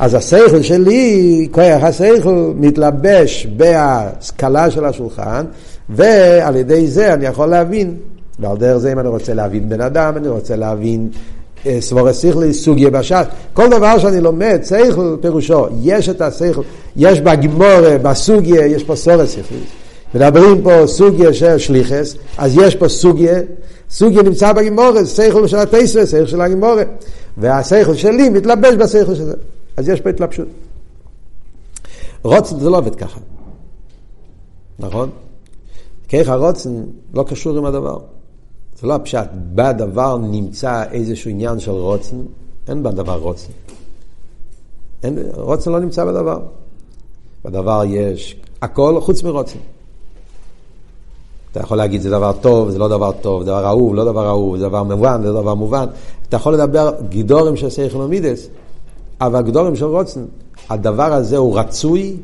אז 0.00 0.14
השכל 0.14 0.62
שלי, 0.62 1.48
כוח 1.50 1.82
השכל, 1.82 2.52
מתלבש 2.56 3.46
בהשכלה 3.56 4.70
של 4.70 4.84
השולחן, 4.84 5.44
ועל 5.88 6.56
ידי 6.56 6.86
זה 6.86 7.14
אני 7.14 7.26
יכול 7.26 7.46
להבין. 7.46 7.94
ועל 8.38 8.56
דרך 8.56 8.76
זה 8.76 8.92
אם 8.92 8.98
אני 8.98 9.08
רוצה 9.08 9.34
להבין 9.34 9.68
בן 9.68 9.80
אדם, 9.80 10.16
אני 10.16 10.28
רוצה 10.28 10.56
להבין 10.56 11.08
אה, 11.66 11.76
סבורי 11.80 12.14
שכלי, 12.14 12.54
סוגיה 12.54 12.90
בש"ס. 12.90 13.24
כל 13.52 13.68
דבר 13.68 13.98
שאני 13.98 14.20
לומד, 14.20 14.60
שכל 14.64 15.16
פירושו, 15.20 15.66
יש 15.82 16.08
את 16.08 16.20
השכל, 16.20 16.62
יש 16.96 17.20
בגימורה, 17.20 17.98
בסוגיה, 18.02 18.66
יש 18.66 18.84
פה 18.84 18.96
סורי 18.96 19.26
שכלי. 19.26 19.58
מדברים 20.14 20.62
פה 20.62 20.86
סוגיה 20.86 21.32
של 21.32 21.58
שליחס, 21.58 22.14
אז 22.38 22.56
יש 22.56 22.74
פה 22.74 22.88
סוגיה, 22.88 23.40
סוגיה 23.90 24.22
נמצא 24.22 24.52
בגימורה, 24.52 25.06
שכל 25.06 25.46
של 25.46 25.56
התסר, 25.58 26.04
שכל 26.04 26.26
של 26.26 26.40
הגימורה. 26.40 26.82
והשכל 27.38 27.94
שלי 27.94 28.28
מתלבש 28.28 28.74
בשכל 28.74 29.14
של 29.14 29.24
זה. 29.24 29.34
אז 29.76 29.88
יש 29.88 30.00
פה 30.00 30.10
התלבשות. 30.10 30.48
רוצן 32.22 32.60
זה 32.60 32.70
לא 32.70 32.78
עובד 32.78 32.94
ככה, 32.94 33.20
נכון? 34.78 35.10
ככה 36.08 36.34
רוצן 36.34 36.84
לא 37.14 37.22
קשור 37.22 37.58
עם 37.58 37.64
הדבר. 37.64 37.98
זה 38.80 38.86
לא 38.86 38.94
הפשט, 38.94 39.28
בדבר 39.54 40.16
נמצא 40.18 40.84
איזשהו 40.92 41.30
עניין 41.30 41.60
של 41.60 41.70
רוצן, 41.70 42.16
אין 42.68 42.82
בדבר 42.82 43.18
רוצן. 43.18 43.52
אין, 45.02 45.18
רוצן 45.34 45.72
לא 45.72 45.80
נמצא 45.80 46.04
בדבר. 46.04 46.40
בדבר 47.44 47.82
יש 47.86 48.36
הכל 48.62 49.00
חוץ 49.00 49.22
מרוצן. 49.22 49.58
אתה 51.52 51.60
יכול 51.60 51.76
להגיד 51.76 52.00
זה 52.00 52.10
דבר 52.10 52.32
טוב, 52.32 52.70
זה 52.70 52.78
לא 52.78 52.88
דבר 52.88 53.12
טוב, 53.12 53.42
דבר 53.42 53.66
אהוב, 53.66 53.94
לא 53.94 54.04
דבר 54.04 54.28
אהוב, 54.28 54.56
זה 54.56 54.64
דבר 54.64 54.82
מובן, 54.82 55.22
זה 55.22 55.28
לא 55.32 55.40
דבר 55.40 55.54
מובן. 55.54 55.86
אתה 56.28 56.36
יכול 56.36 56.54
לדבר 56.54 56.92
גידורים 57.08 57.56
של 57.56 57.70
סייכלומידס, 57.70 58.48
אבל 59.20 59.42
גידורים 59.42 59.76
של 59.76 59.84
רוצן, 59.84 60.24
הדבר 60.70 61.12
הזה 61.12 61.36
הוא 61.36 61.58
רצוי, 61.58 62.16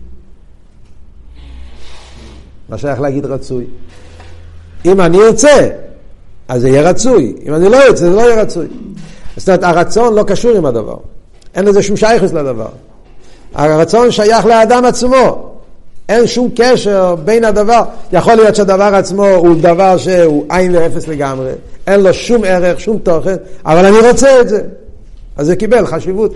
מה 2.68 2.78
שייך 2.78 3.00
להגיד 3.00 3.26
רצוי? 3.26 3.64
אם 4.84 5.00
אני 5.00 5.18
ארצה, 5.18 5.68
אז 6.48 6.60
זה 6.60 6.68
יהיה 6.68 6.90
רצוי, 6.90 7.34
אם 7.46 7.54
אני 7.54 7.68
לא 7.68 7.82
ארצה, 7.82 7.96
זה 7.96 8.10
לא 8.10 8.20
יהיה 8.20 8.42
רצוי. 8.42 8.66
זאת 9.36 9.48
אומרת, 9.48 9.62
הרצון 9.62 10.14
לא 10.14 10.22
קשור 10.22 10.56
עם 10.56 10.66
הדבר, 10.66 10.96
אין 11.54 11.64
לזה 11.64 11.82
שום 11.82 11.96
שייכות 11.96 12.32
לדבר. 12.32 12.68
הרצון 13.54 14.10
שייך 14.10 14.46
לאדם 14.46 14.84
עצמו. 14.84 15.52
אין 16.08 16.26
שום 16.26 16.48
קשר 16.56 17.14
בין 17.24 17.44
הדבר, 17.44 17.82
יכול 18.12 18.34
להיות 18.34 18.56
שהדבר 18.56 18.94
עצמו 18.94 19.26
הוא 19.26 19.56
דבר 19.60 19.96
שהוא 19.96 20.44
עין 20.48 20.76
ואפס 20.76 21.08
לגמרי, 21.08 21.50
אין 21.86 22.00
לו 22.00 22.14
שום 22.14 22.44
ערך, 22.44 22.80
שום 22.80 22.98
תוכן, 22.98 23.36
אבל 23.64 23.86
אני 23.86 24.08
רוצה 24.08 24.40
את 24.40 24.48
זה. 24.48 24.62
אז 25.36 25.46
זה 25.46 25.56
קיבל 25.56 25.86
חשיבות. 25.86 26.34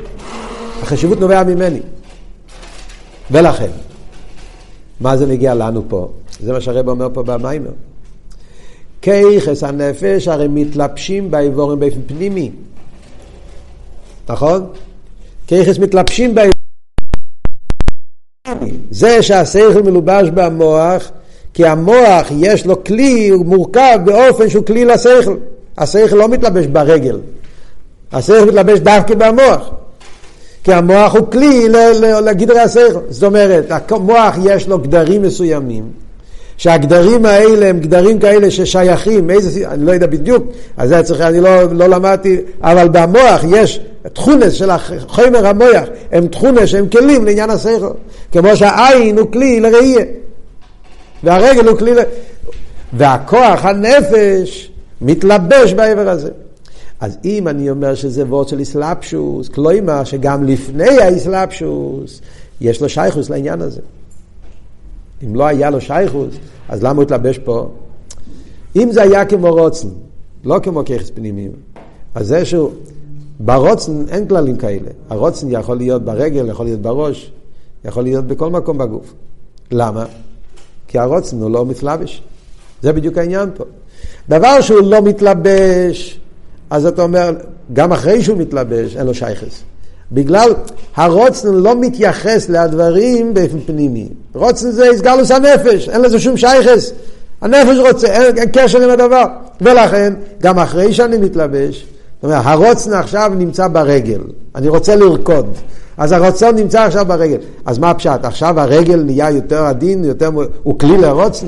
החשיבות 0.82 1.20
נובע 1.20 1.44
ממני. 1.44 1.80
ולכן, 3.30 3.70
מה 5.00 5.16
זה 5.16 5.26
מגיע 5.26 5.54
לנו 5.54 5.82
פה? 5.88 6.12
זה 6.40 6.52
מה 6.52 6.60
שהרב 6.60 6.88
אומר 6.88 7.08
פה 7.14 7.22
במיימר. 7.22 7.70
כיחס 9.02 9.62
הנפש 9.62 10.28
הרי 10.28 10.48
מתלבשים 10.48 11.30
באיבורים 11.30 11.80
באופן 11.80 12.00
פנימי. 12.06 12.50
נכון? 14.28 14.66
כיחס 15.46 15.78
מתלבשים 15.78 16.34
באיבורים 16.34 16.60
זה 18.90 19.22
שהשכל 19.22 19.82
מלובש 19.82 20.28
במוח, 20.34 21.10
כי 21.54 21.66
המוח 21.66 22.26
יש 22.36 22.66
לו 22.66 22.84
כלי, 22.84 23.28
הוא 23.28 23.46
מורכב 23.46 23.98
באופן 24.04 24.48
שהוא 24.48 24.66
כלי 24.66 24.84
לשכל. 24.84 25.36
השכל 25.78 26.16
לא 26.16 26.28
מתלבש 26.28 26.66
ברגל, 26.66 27.20
השכל 28.12 28.44
מתלבש 28.44 28.78
דווקא 28.78 29.14
במוח. 29.14 29.70
כי 30.70 30.74
המוח 30.74 31.14
הוא 31.14 31.26
כלי 31.30 31.68
לגדרי 32.24 32.60
השכל. 32.60 33.00
זאת 33.08 33.22
אומרת, 33.22 33.72
המוח 33.90 34.36
יש 34.42 34.68
לו 34.68 34.78
גדרים 34.78 35.22
מסוימים, 35.22 35.84
שהגדרים 36.56 37.26
האלה 37.26 37.66
הם 37.66 37.80
גדרים 37.80 38.18
כאלה 38.18 38.50
ששייכים, 38.50 39.30
איזה, 39.30 39.68
אני 39.68 39.86
לא 39.86 39.92
יודע 39.92 40.06
בדיוק, 40.06 40.46
אז 40.76 40.88
זה 40.88 41.02
צריך, 41.02 41.20
אני 41.20 41.40
לא, 41.40 41.62
לא 41.72 41.86
למדתי, 41.86 42.36
אבל 42.62 42.88
במוח 42.88 43.44
יש 43.48 43.80
תכונס 44.12 44.52
של 44.52 44.70
החומר 44.70 45.46
המוח, 45.46 45.88
הם 46.12 46.26
תכונס 46.26 46.68
שהם 46.68 46.88
כלים 46.88 47.24
לעניין 47.24 47.50
השכל. 47.50 47.92
כמו 48.32 48.56
שהעין 48.56 49.18
הוא 49.18 49.32
כלי 49.32 49.60
לראייה, 49.60 50.04
והרגל 51.22 51.68
הוא 51.68 51.78
כלי 51.78 51.94
ל... 51.94 51.98
והכוח, 52.92 53.64
הנפש, 53.64 54.70
מתלבש 55.00 55.72
בעבר 55.72 56.08
הזה. 56.08 56.30
אז 57.00 57.18
אם 57.24 57.48
אני 57.48 57.70
אומר 57.70 57.94
שזה 57.94 58.24
וורד 58.24 58.48
של 58.48 58.58
איסלאפשוס, 58.58 59.48
כלומר 59.48 60.04
שגם 60.04 60.44
לפני 60.44 60.88
האיסלאפשוס 60.88 62.20
יש 62.60 62.82
לו 62.82 62.88
שייכוס 62.88 63.30
לעניין 63.30 63.60
הזה. 63.60 63.80
אם 65.24 65.34
לא 65.34 65.46
היה 65.46 65.70
לו 65.70 65.80
שייכוס, 65.80 66.34
אז 66.68 66.82
למה 66.82 66.92
הוא 66.92 67.02
התלבש 67.02 67.38
פה? 67.38 67.68
אם 68.76 68.92
זה 68.92 69.02
היה 69.02 69.24
כמו 69.24 69.48
רוצן, 69.48 69.88
לא 70.44 70.58
כמו 70.62 70.84
ככס 70.84 71.10
פנימיים, 71.10 71.52
אז 72.14 72.26
זה 72.26 72.44
שהוא, 72.44 72.70
ברוצן 73.40 74.04
אין 74.08 74.28
כללים 74.28 74.56
כאלה. 74.56 74.90
הרוצן 75.08 75.46
יכול 75.50 75.76
להיות 75.76 76.04
ברגל, 76.04 76.48
יכול 76.48 76.66
להיות 76.66 76.80
בראש, 76.80 77.32
יכול 77.84 78.02
להיות 78.02 78.26
בכל 78.26 78.50
מקום 78.50 78.78
בגוף. 78.78 79.14
למה? 79.70 80.06
כי 80.88 80.98
הרוצן 80.98 81.42
הוא 81.42 81.50
לא 81.50 81.66
מתלבש. 81.66 82.22
זה 82.82 82.92
בדיוק 82.92 83.18
העניין 83.18 83.50
פה. 83.54 83.64
דבר 84.28 84.60
שהוא 84.60 84.80
לא 84.80 85.02
מתלבש, 85.02 86.19
אז 86.70 86.86
אתה 86.86 87.02
אומר, 87.02 87.32
גם 87.72 87.92
אחרי 87.92 88.22
שהוא 88.22 88.38
מתלבש, 88.38 88.96
אין 88.96 89.06
לו 89.06 89.14
שייכס. 89.14 89.62
בגלל 90.12 90.54
הרוצן 90.96 91.54
לא 91.54 91.80
מתייחס 91.80 92.48
לדברים 92.48 93.34
באופן 93.34 93.60
פנימי. 93.66 94.08
רוצן 94.34 94.70
זה 94.70 94.90
הסגלוס 94.90 95.30
הנפש, 95.30 95.88
אין 95.88 96.00
לזה 96.00 96.20
שום 96.20 96.36
שייכס. 96.36 96.92
הנפש 97.40 97.78
רוצה, 97.78 98.06
אין, 98.06 98.38
אין 98.38 98.48
קשר 98.52 98.82
עם 98.82 98.90
הדבר. 98.90 99.24
ולכן, 99.60 100.14
גם 100.42 100.58
אחרי 100.58 100.92
שאני 100.92 101.18
מתלבש, 101.18 101.86
זאת 102.14 102.24
אומרת, 102.24 102.42
הרוצן 102.44 102.92
עכשיו 102.92 103.32
נמצא 103.36 103.68
ברגל, 103.68 104.20
אני 104.54 104.68
רוצה 104.68 104.96
לרקוד. 104.96 105.46
אז 106.00 106.12
הרצון 106.12 106.54
נמצא 106.54 106.82
עכשיו 106.82 107.06
ברגל. 107.06 107.36
אז 107.66 107.78
מה 107.78 107.90
הפשט? 107.90 108.24
עכשיו 108.24 108.60
הרגל 108.60 109.02
נהיה 109.02 109.30
יותר 109.30 109.64
עדין, 109.64 110.04
יותר... 110.04 110.30
הוא 110.62 110.78
כלי 110.78 110.98
לרוצן? 110.98 111.46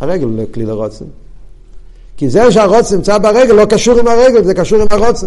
הרגל 0.00 0.24
הוא 0.24 0.44
כלי 0.54 0.66
לרוצן. 0.66 1.04
כי 2.18 2.30
זה 2.30 2.52
שהרוצן 2.52 2.96
נמצא 2.96 3.18
ברגל 3.18 3.54
לא 3.54 3.64
קשור 3.64 3.98
עם 3.98 4.08
הרגל, 4.08 4.44
זה 4.44 4.54
קשור 4.54 4.80
עם 4.80 4.86
הרוצן. 4.90 5.26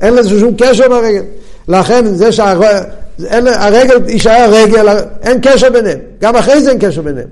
אין 0.00 0.14
לזה 0.14 0.40
שום 0.40 0.54
קשר 0.58 0.88
ברגל. 0.88 1.22
לכן 1.68 2.14
זה 2.14 2.32
שהרגל 2.32 4.08
יישאר 4.08 4.50
רגל, 4.52 4.88
אין 5.22 5.38
קשר 5.42 5.70
ביניהם. 5.70 5.98
גם 6.20 6.36
אחרי 6.36 6.62
זה 6.62 6.70
אין 6.70 6.78
קשר 6.80 7.02
ביניהם. 7.02 7.28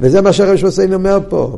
וזה 0.00 0.20
מה 0.20 0.32
שהרב 0.32 0.56
שמסיין 0.56 0.94
אומר 0.94 1.18
פה. 1.28 1.56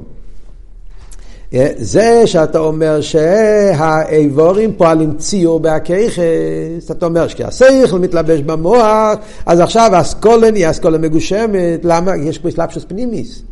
זה 1.77 2.23
שאתה 2.27 2.59
אומר 2.59 3.01
שהאיבורים 3.01 4.73
פועלים 4.73 5.17
ציור 5.17 5.61
בהכיכס, 5.61 6.91
אתה 6.91 7.07
אומר 7.07 7.29
שכי 7.29 7.45
השכל 7.45 7.99
מתלבש 7.99 8.41
במוח, 8.41 9.19
אז 9.47 9.61
עכשיו 9.61 9.91
האסכולה 9.95 10.51
נהיה 10.51 10.71
אסכולה 10.71 10.99
מגושמת, 10.99 11.81
למה? 11.85 12.17
יש 12.17 12.39
פה 12.39 12.51
סלפשוס 12.51 12.85
פנימיס. 12.89 13.43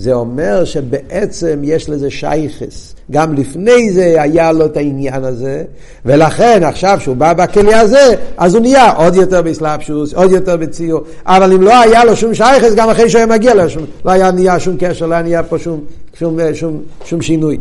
זה 0.00 0.12
אומר 0.12 0.64
שבעצם 0.64 1.60
יש 1.62 1.88
לזה 1.88 2.10
שייכס. 2.10 2.94
גם 3.10 3.34
לפני 3.34 3.92
זה 3.92 4.22
היה 4.22 4.52
לו 4.52 4.66
את 4.66 4.76
העניין 4.76 5.24
הזה, 5.24 5.64
ולכן 6.06 6.62
עכשיו 6.62 6.98
שהוא 7.00 7.16
בא 7.16 7.32
בכלי 7.32 7.74
הזה, 7.74 8.14
אז 8.36 8.54
הוא 8.54 8.62
נהיה 8.62 8.92
עוד 8.92 9.16
יותר 9.16 9.42
באסלאפשוס, 9.42 10.14
עוד 10.14 10.30
יותר 10.30 10.56
בציור. 10.56 11.00
אבל 11.26 11.52
אם 11.52 11.62
לא 11.62 11.80
היה 11.80 12.04
לו 12.04 12.16
שום 12.16 12.34
שייכס, 12.34 12.74
גם 12.74 12.90
אחרי 12.90 13.10
שהוא 13.10 13.18
היה 13.18 13.26
מגיע 13.26 13.54
לו, 13.54 13.70
שום, 13.70 13.84
לא 14.04 14.10
היה 14.10 14.30
נהיה 14.30 14.60
שום 14.60 14.76
קשר, 14.78 15.06
לא 15.06 15.14
היה 15.14 15.22
נהיה 15.22 15.42
פה 15.42 15.58
שום, 15.58 15.80
שום, 16.18 16.38
שום, 16.54 16.82
שום 17.04 17.22
שינוי. 17.22 17.58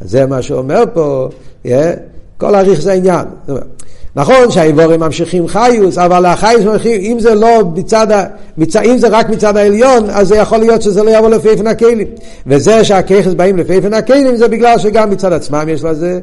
זה 0.00 0.26
מה 0.26 0.42
שאומר 0.42 0.84
פה, 0.94 1.28
yeah, 1.64 1.68
כל 2.38 2.54
אריך 2.54 2.80
זה 2.80 2.92
העניין. 2.92 3.24
נכון 4.18 4.50
שהאיבורים 4.50 5.00
ממשיכים 5.00 5.48
חיוס, 5.48 5.98
אבל 5.98 6.26
החיוס 6.26 6.64
ממשיכים, 6.64 7.00
אם 7.00 7.20
זה 7.20 7.34
לא 7.34 7.62
מצד, 7.76 8.06
מצד, 8.58 8.80
אם 8.84 8.98
זה 8.98 9.08
רק 9.08 9.28
מצד 9.28 9.56
העליון, 9.56 10.10
אז 10.10 10.28
זה 10.28 10.36
יכול 10.36 10.58
להיות 10.58 10.82
שזה 10.82 11.02
לא 11.02 11.10
יבוא 11.10 11.30
לפי 11.30 11.48
איפן 11.48 11.66
הכלים. 11.66 12.06
וזה 12.46 12.84
שהככס 12.84 13.34
באים 13.34 13.56
לפי 13.56 13.72
איפן 13.72 13.94
הכלים, 13.94 14.36
זה 14.36 14.48
בגלל 14.48 14.78
שגם 14.78 15.10
מצד 15.10 15.32
עצמם 15.32 15.64
יש 15.68 15.84
לזה, 15.84 16.20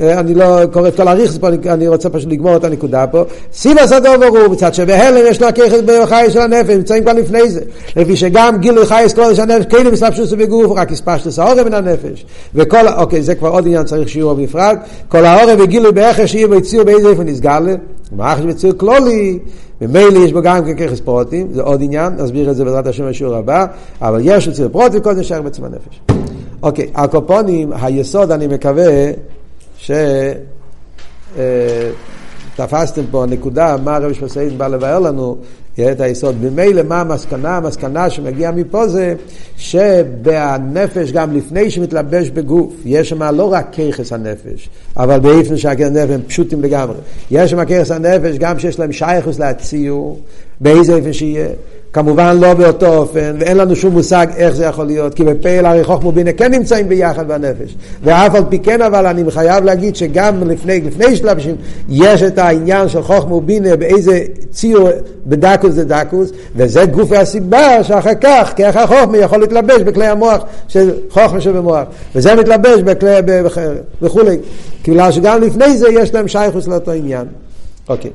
אני 0.00 0.34
לא 0.34 0.66
קורא 0.72 0.88
את 0.88 0.96
כל 0.96 1.08
הריכס 1.08 1.38
פה, 1.38 1.48
אני 1.48 1.88
רוצה 1.88 2.10
פשוט 2.10 2.30
לגמור 2.30 2.56
את 2.56 2.64
הנקודה 2.64 3.06
פה. 3.06 3.24
סיבס 3.52 3.92
הדובר 3.92 4.26
הוא 4.26 4.48
מצד 4.48 4.74
שבהלם 4.74 5.26
יש 5.30 5.40
לו 5.40 5.48
הככס 5.48 5.80
בחייס 5.86 6.32
של 6.32 6.40
הנפש, 6.40 6.70
נמצאים 6.70 7.02
כבר 7.02 7.12
לפני 7.12 7.50
זה. 7.50 7.60
לפי 7.96 8.16
שגם 8.16 8.56
גילוי 8.58 8.86
חייס 8.86 9.12
קודש 9.14 9.38
הנפש, 9.38 9.64
כלים 9.70 9.92
מסלבשוס 9.92 10.32
בגוף, 10.32 10.72
רק 10.76 10.92
הספשטוס 10.92 11.38
העורב 11.38 11.68
מן 11.68 11.74
הנפש. 11.74 12.26
וכל, 12.54 12.88
אוקיי, 12.88 13.22
זה 13.22 13.34
כבר 13.34 13.48
עוד 13.48 13.66
עניין, 13.66 13.84
צריך 13.84 14.08
שיעור 14.08 14.34
בנפרד. 14.34 14.76
כל 15.08 15.24
העורב 15.24 15.60
וגילוי 15.60 15.92
באחר 15.92 16.26
שיהיה 16.26 16.48
באיזה 16.84 17.08
איפה 17.08 17.22
נסגלה, 17.38 17.74
ומאחר 18.12 18.42
שבציור 18.42 18.72
כלולי, 18.76 19.38
ממילא 19.80 20.18
יש 20.18 20.32
בו 20.32 20.42
גם 20.42 20.64
כן 20.64 20.76
ככס 20.76 21.00
פרוטים, 21.00 21.48
זה 21.52 21.62
עוד 21.62 21.82
עניין, 21.82 22.12
נסביר 22.12 22.50
את 22.50 22.56
זה 22.56 22.64
בעזרת 22.64 22.86
השם 22.86 23.08
בשיעור 23.08 23.34
הבא, 23.34 23.66
אבל 24.02 24.20
יש 24.24 24.48
בציור 24.48 24.68
פרוטים, 24.68 25.00
קודם 25.00 25.22
שייך 25.22 25.42
בעצם 25.42 25.64
הנפש. 25.64 26.00
אוקיי, 26.62 26.90
הקופונים, 26.94 27.72
היסוד 27.72 28.30
אני 28.30 28.46
מקווה 28.46 28.84
ש... 29.76 29.90
אה, 31.38 31.90
תפסתם 32.56 33.02
פה 33.10 33.24
נקודה, 33.28 33.76
מה 33.84 33.96
הרב 33.96 34.12
שמסעיד 34.12 34.58
בא 34.58 34.68
לבאר 34.68 34.98
לנו, 34.98 35.36
את 35.80 36.00
היסוד. 36.00 36.36
ממילא 36.42 36.82
מה 36.82 37.00
המסקנה? 37.00 37.56
המסקנה 37.56 38.10
שמגיעה 38.10 38.52
מפה 38.52 38.88
זה 38.88 39.14
שבנפש, 39.56 41.12
גם 41.12 41.36
לפני 41.36 41.70
שמתלבש 41.70 42.30
בגוף, 42.30 42.74
יש 42.84 43.08
שם 43.08 43.22
לא 43.22 43.52
רק 43.52 43.72
ככס 43.72 44.12
הנפש, 44.12 44.68
אבל 44.96 45.20
באיפן 45.20 45.56
שהכס 45.56 45.86
הנפש 45.86 46.10
הם 46.14 46.20
פשוטים 46.26 46.62
לגמרי. 46.62 46.96
יש 47.30 47.50
שם 47.50 47.64
ככס 47.64 47.90
הנפש 47.90 48.36
גם 48.38 48.58
שיש 48.58 48.78
להם 48.78 48.92
שייכוס 48.92 49.38
להציור, 49.38 50.20
באיזה 50.60 50.96
איפן 50.96 51.12
שיהיה. 51.12 51.48
כמובן 51.92 52.38
לא 52.40 52.54
באותו 52.54 52.96
אופן, 52.96 53.36
ואין 53.40 53.56
לנו 53.56 53.76
שום 53.76 53.92
מושג 53.92 54.26
איך 54.36 54.54
זה 54.54 54.64
יכול 54.64 54.86
להיות, 54.86 55.14
כי 55.14 55.24
בפעל 55.24 55.66
הרי 55.66 55.84
חוכמו 55.84 56.12
בינה 56.12 56.32
כן 56.32 56.54
נמצאים 56.54 56.88
ביחד 56.88 57.28
בנפש. 57.28 57.76
ואף 58.02 58.34
על 58.34 58.44
פי 58.48 58.58
כן, 58.58 58.82
אבל 58.82 59.06
אני 59.06 59.30
חייב 59.30 59.64
להגיד 59.64 59.96
שגם 59.96 60.48
לפני, 60.48 60.80
לפני 60.80 61.16
שלבים 61.16 61.56
יש 61.88 62.22
את 62.22 62.38
העניין 62.38 62.88
של 62.88 63.02
חוכמו 63.02 63.40
בינה 63.40 63.76
באיזה 63.76 64.24
ציור 64.50 64.88
בדקוס 65.26 65.72
זה 65.74 65.84
דקוס, 65.84 66.30
וזה 66.56 66.84
גוף 66.86 67.12
הסיבה 67.12 67.84
שאחר 67.84 68.14
כך, 68.20 68.52
כרך 68.56 68.76
החוכמה 68.76 69.18
יכול 69.18 69.40
להתלבש 69.40 69.82
בכלי 69.82 70.06
המוח 70.06 70.42
של 70.68 70.90
חוכמה 71.10 71.40
שבמוח, 71.40 71.84
וזה 72.14 72.34
מתלבש 72.34 72.80
בכלי, 72.82 73.12
וכולי. 74.02 74.38
כי 74.82 74.92
שגם 75.10 75.42
לפני 75.42 75.76
זה 75.76 75.88
יש 75.88 76.14
להם 76.14 76.28
שייכוס 76.28 76.68
לאותו 76.68 76.90
עניין. 76.90 77.24
אוקיי. 77.88 78.10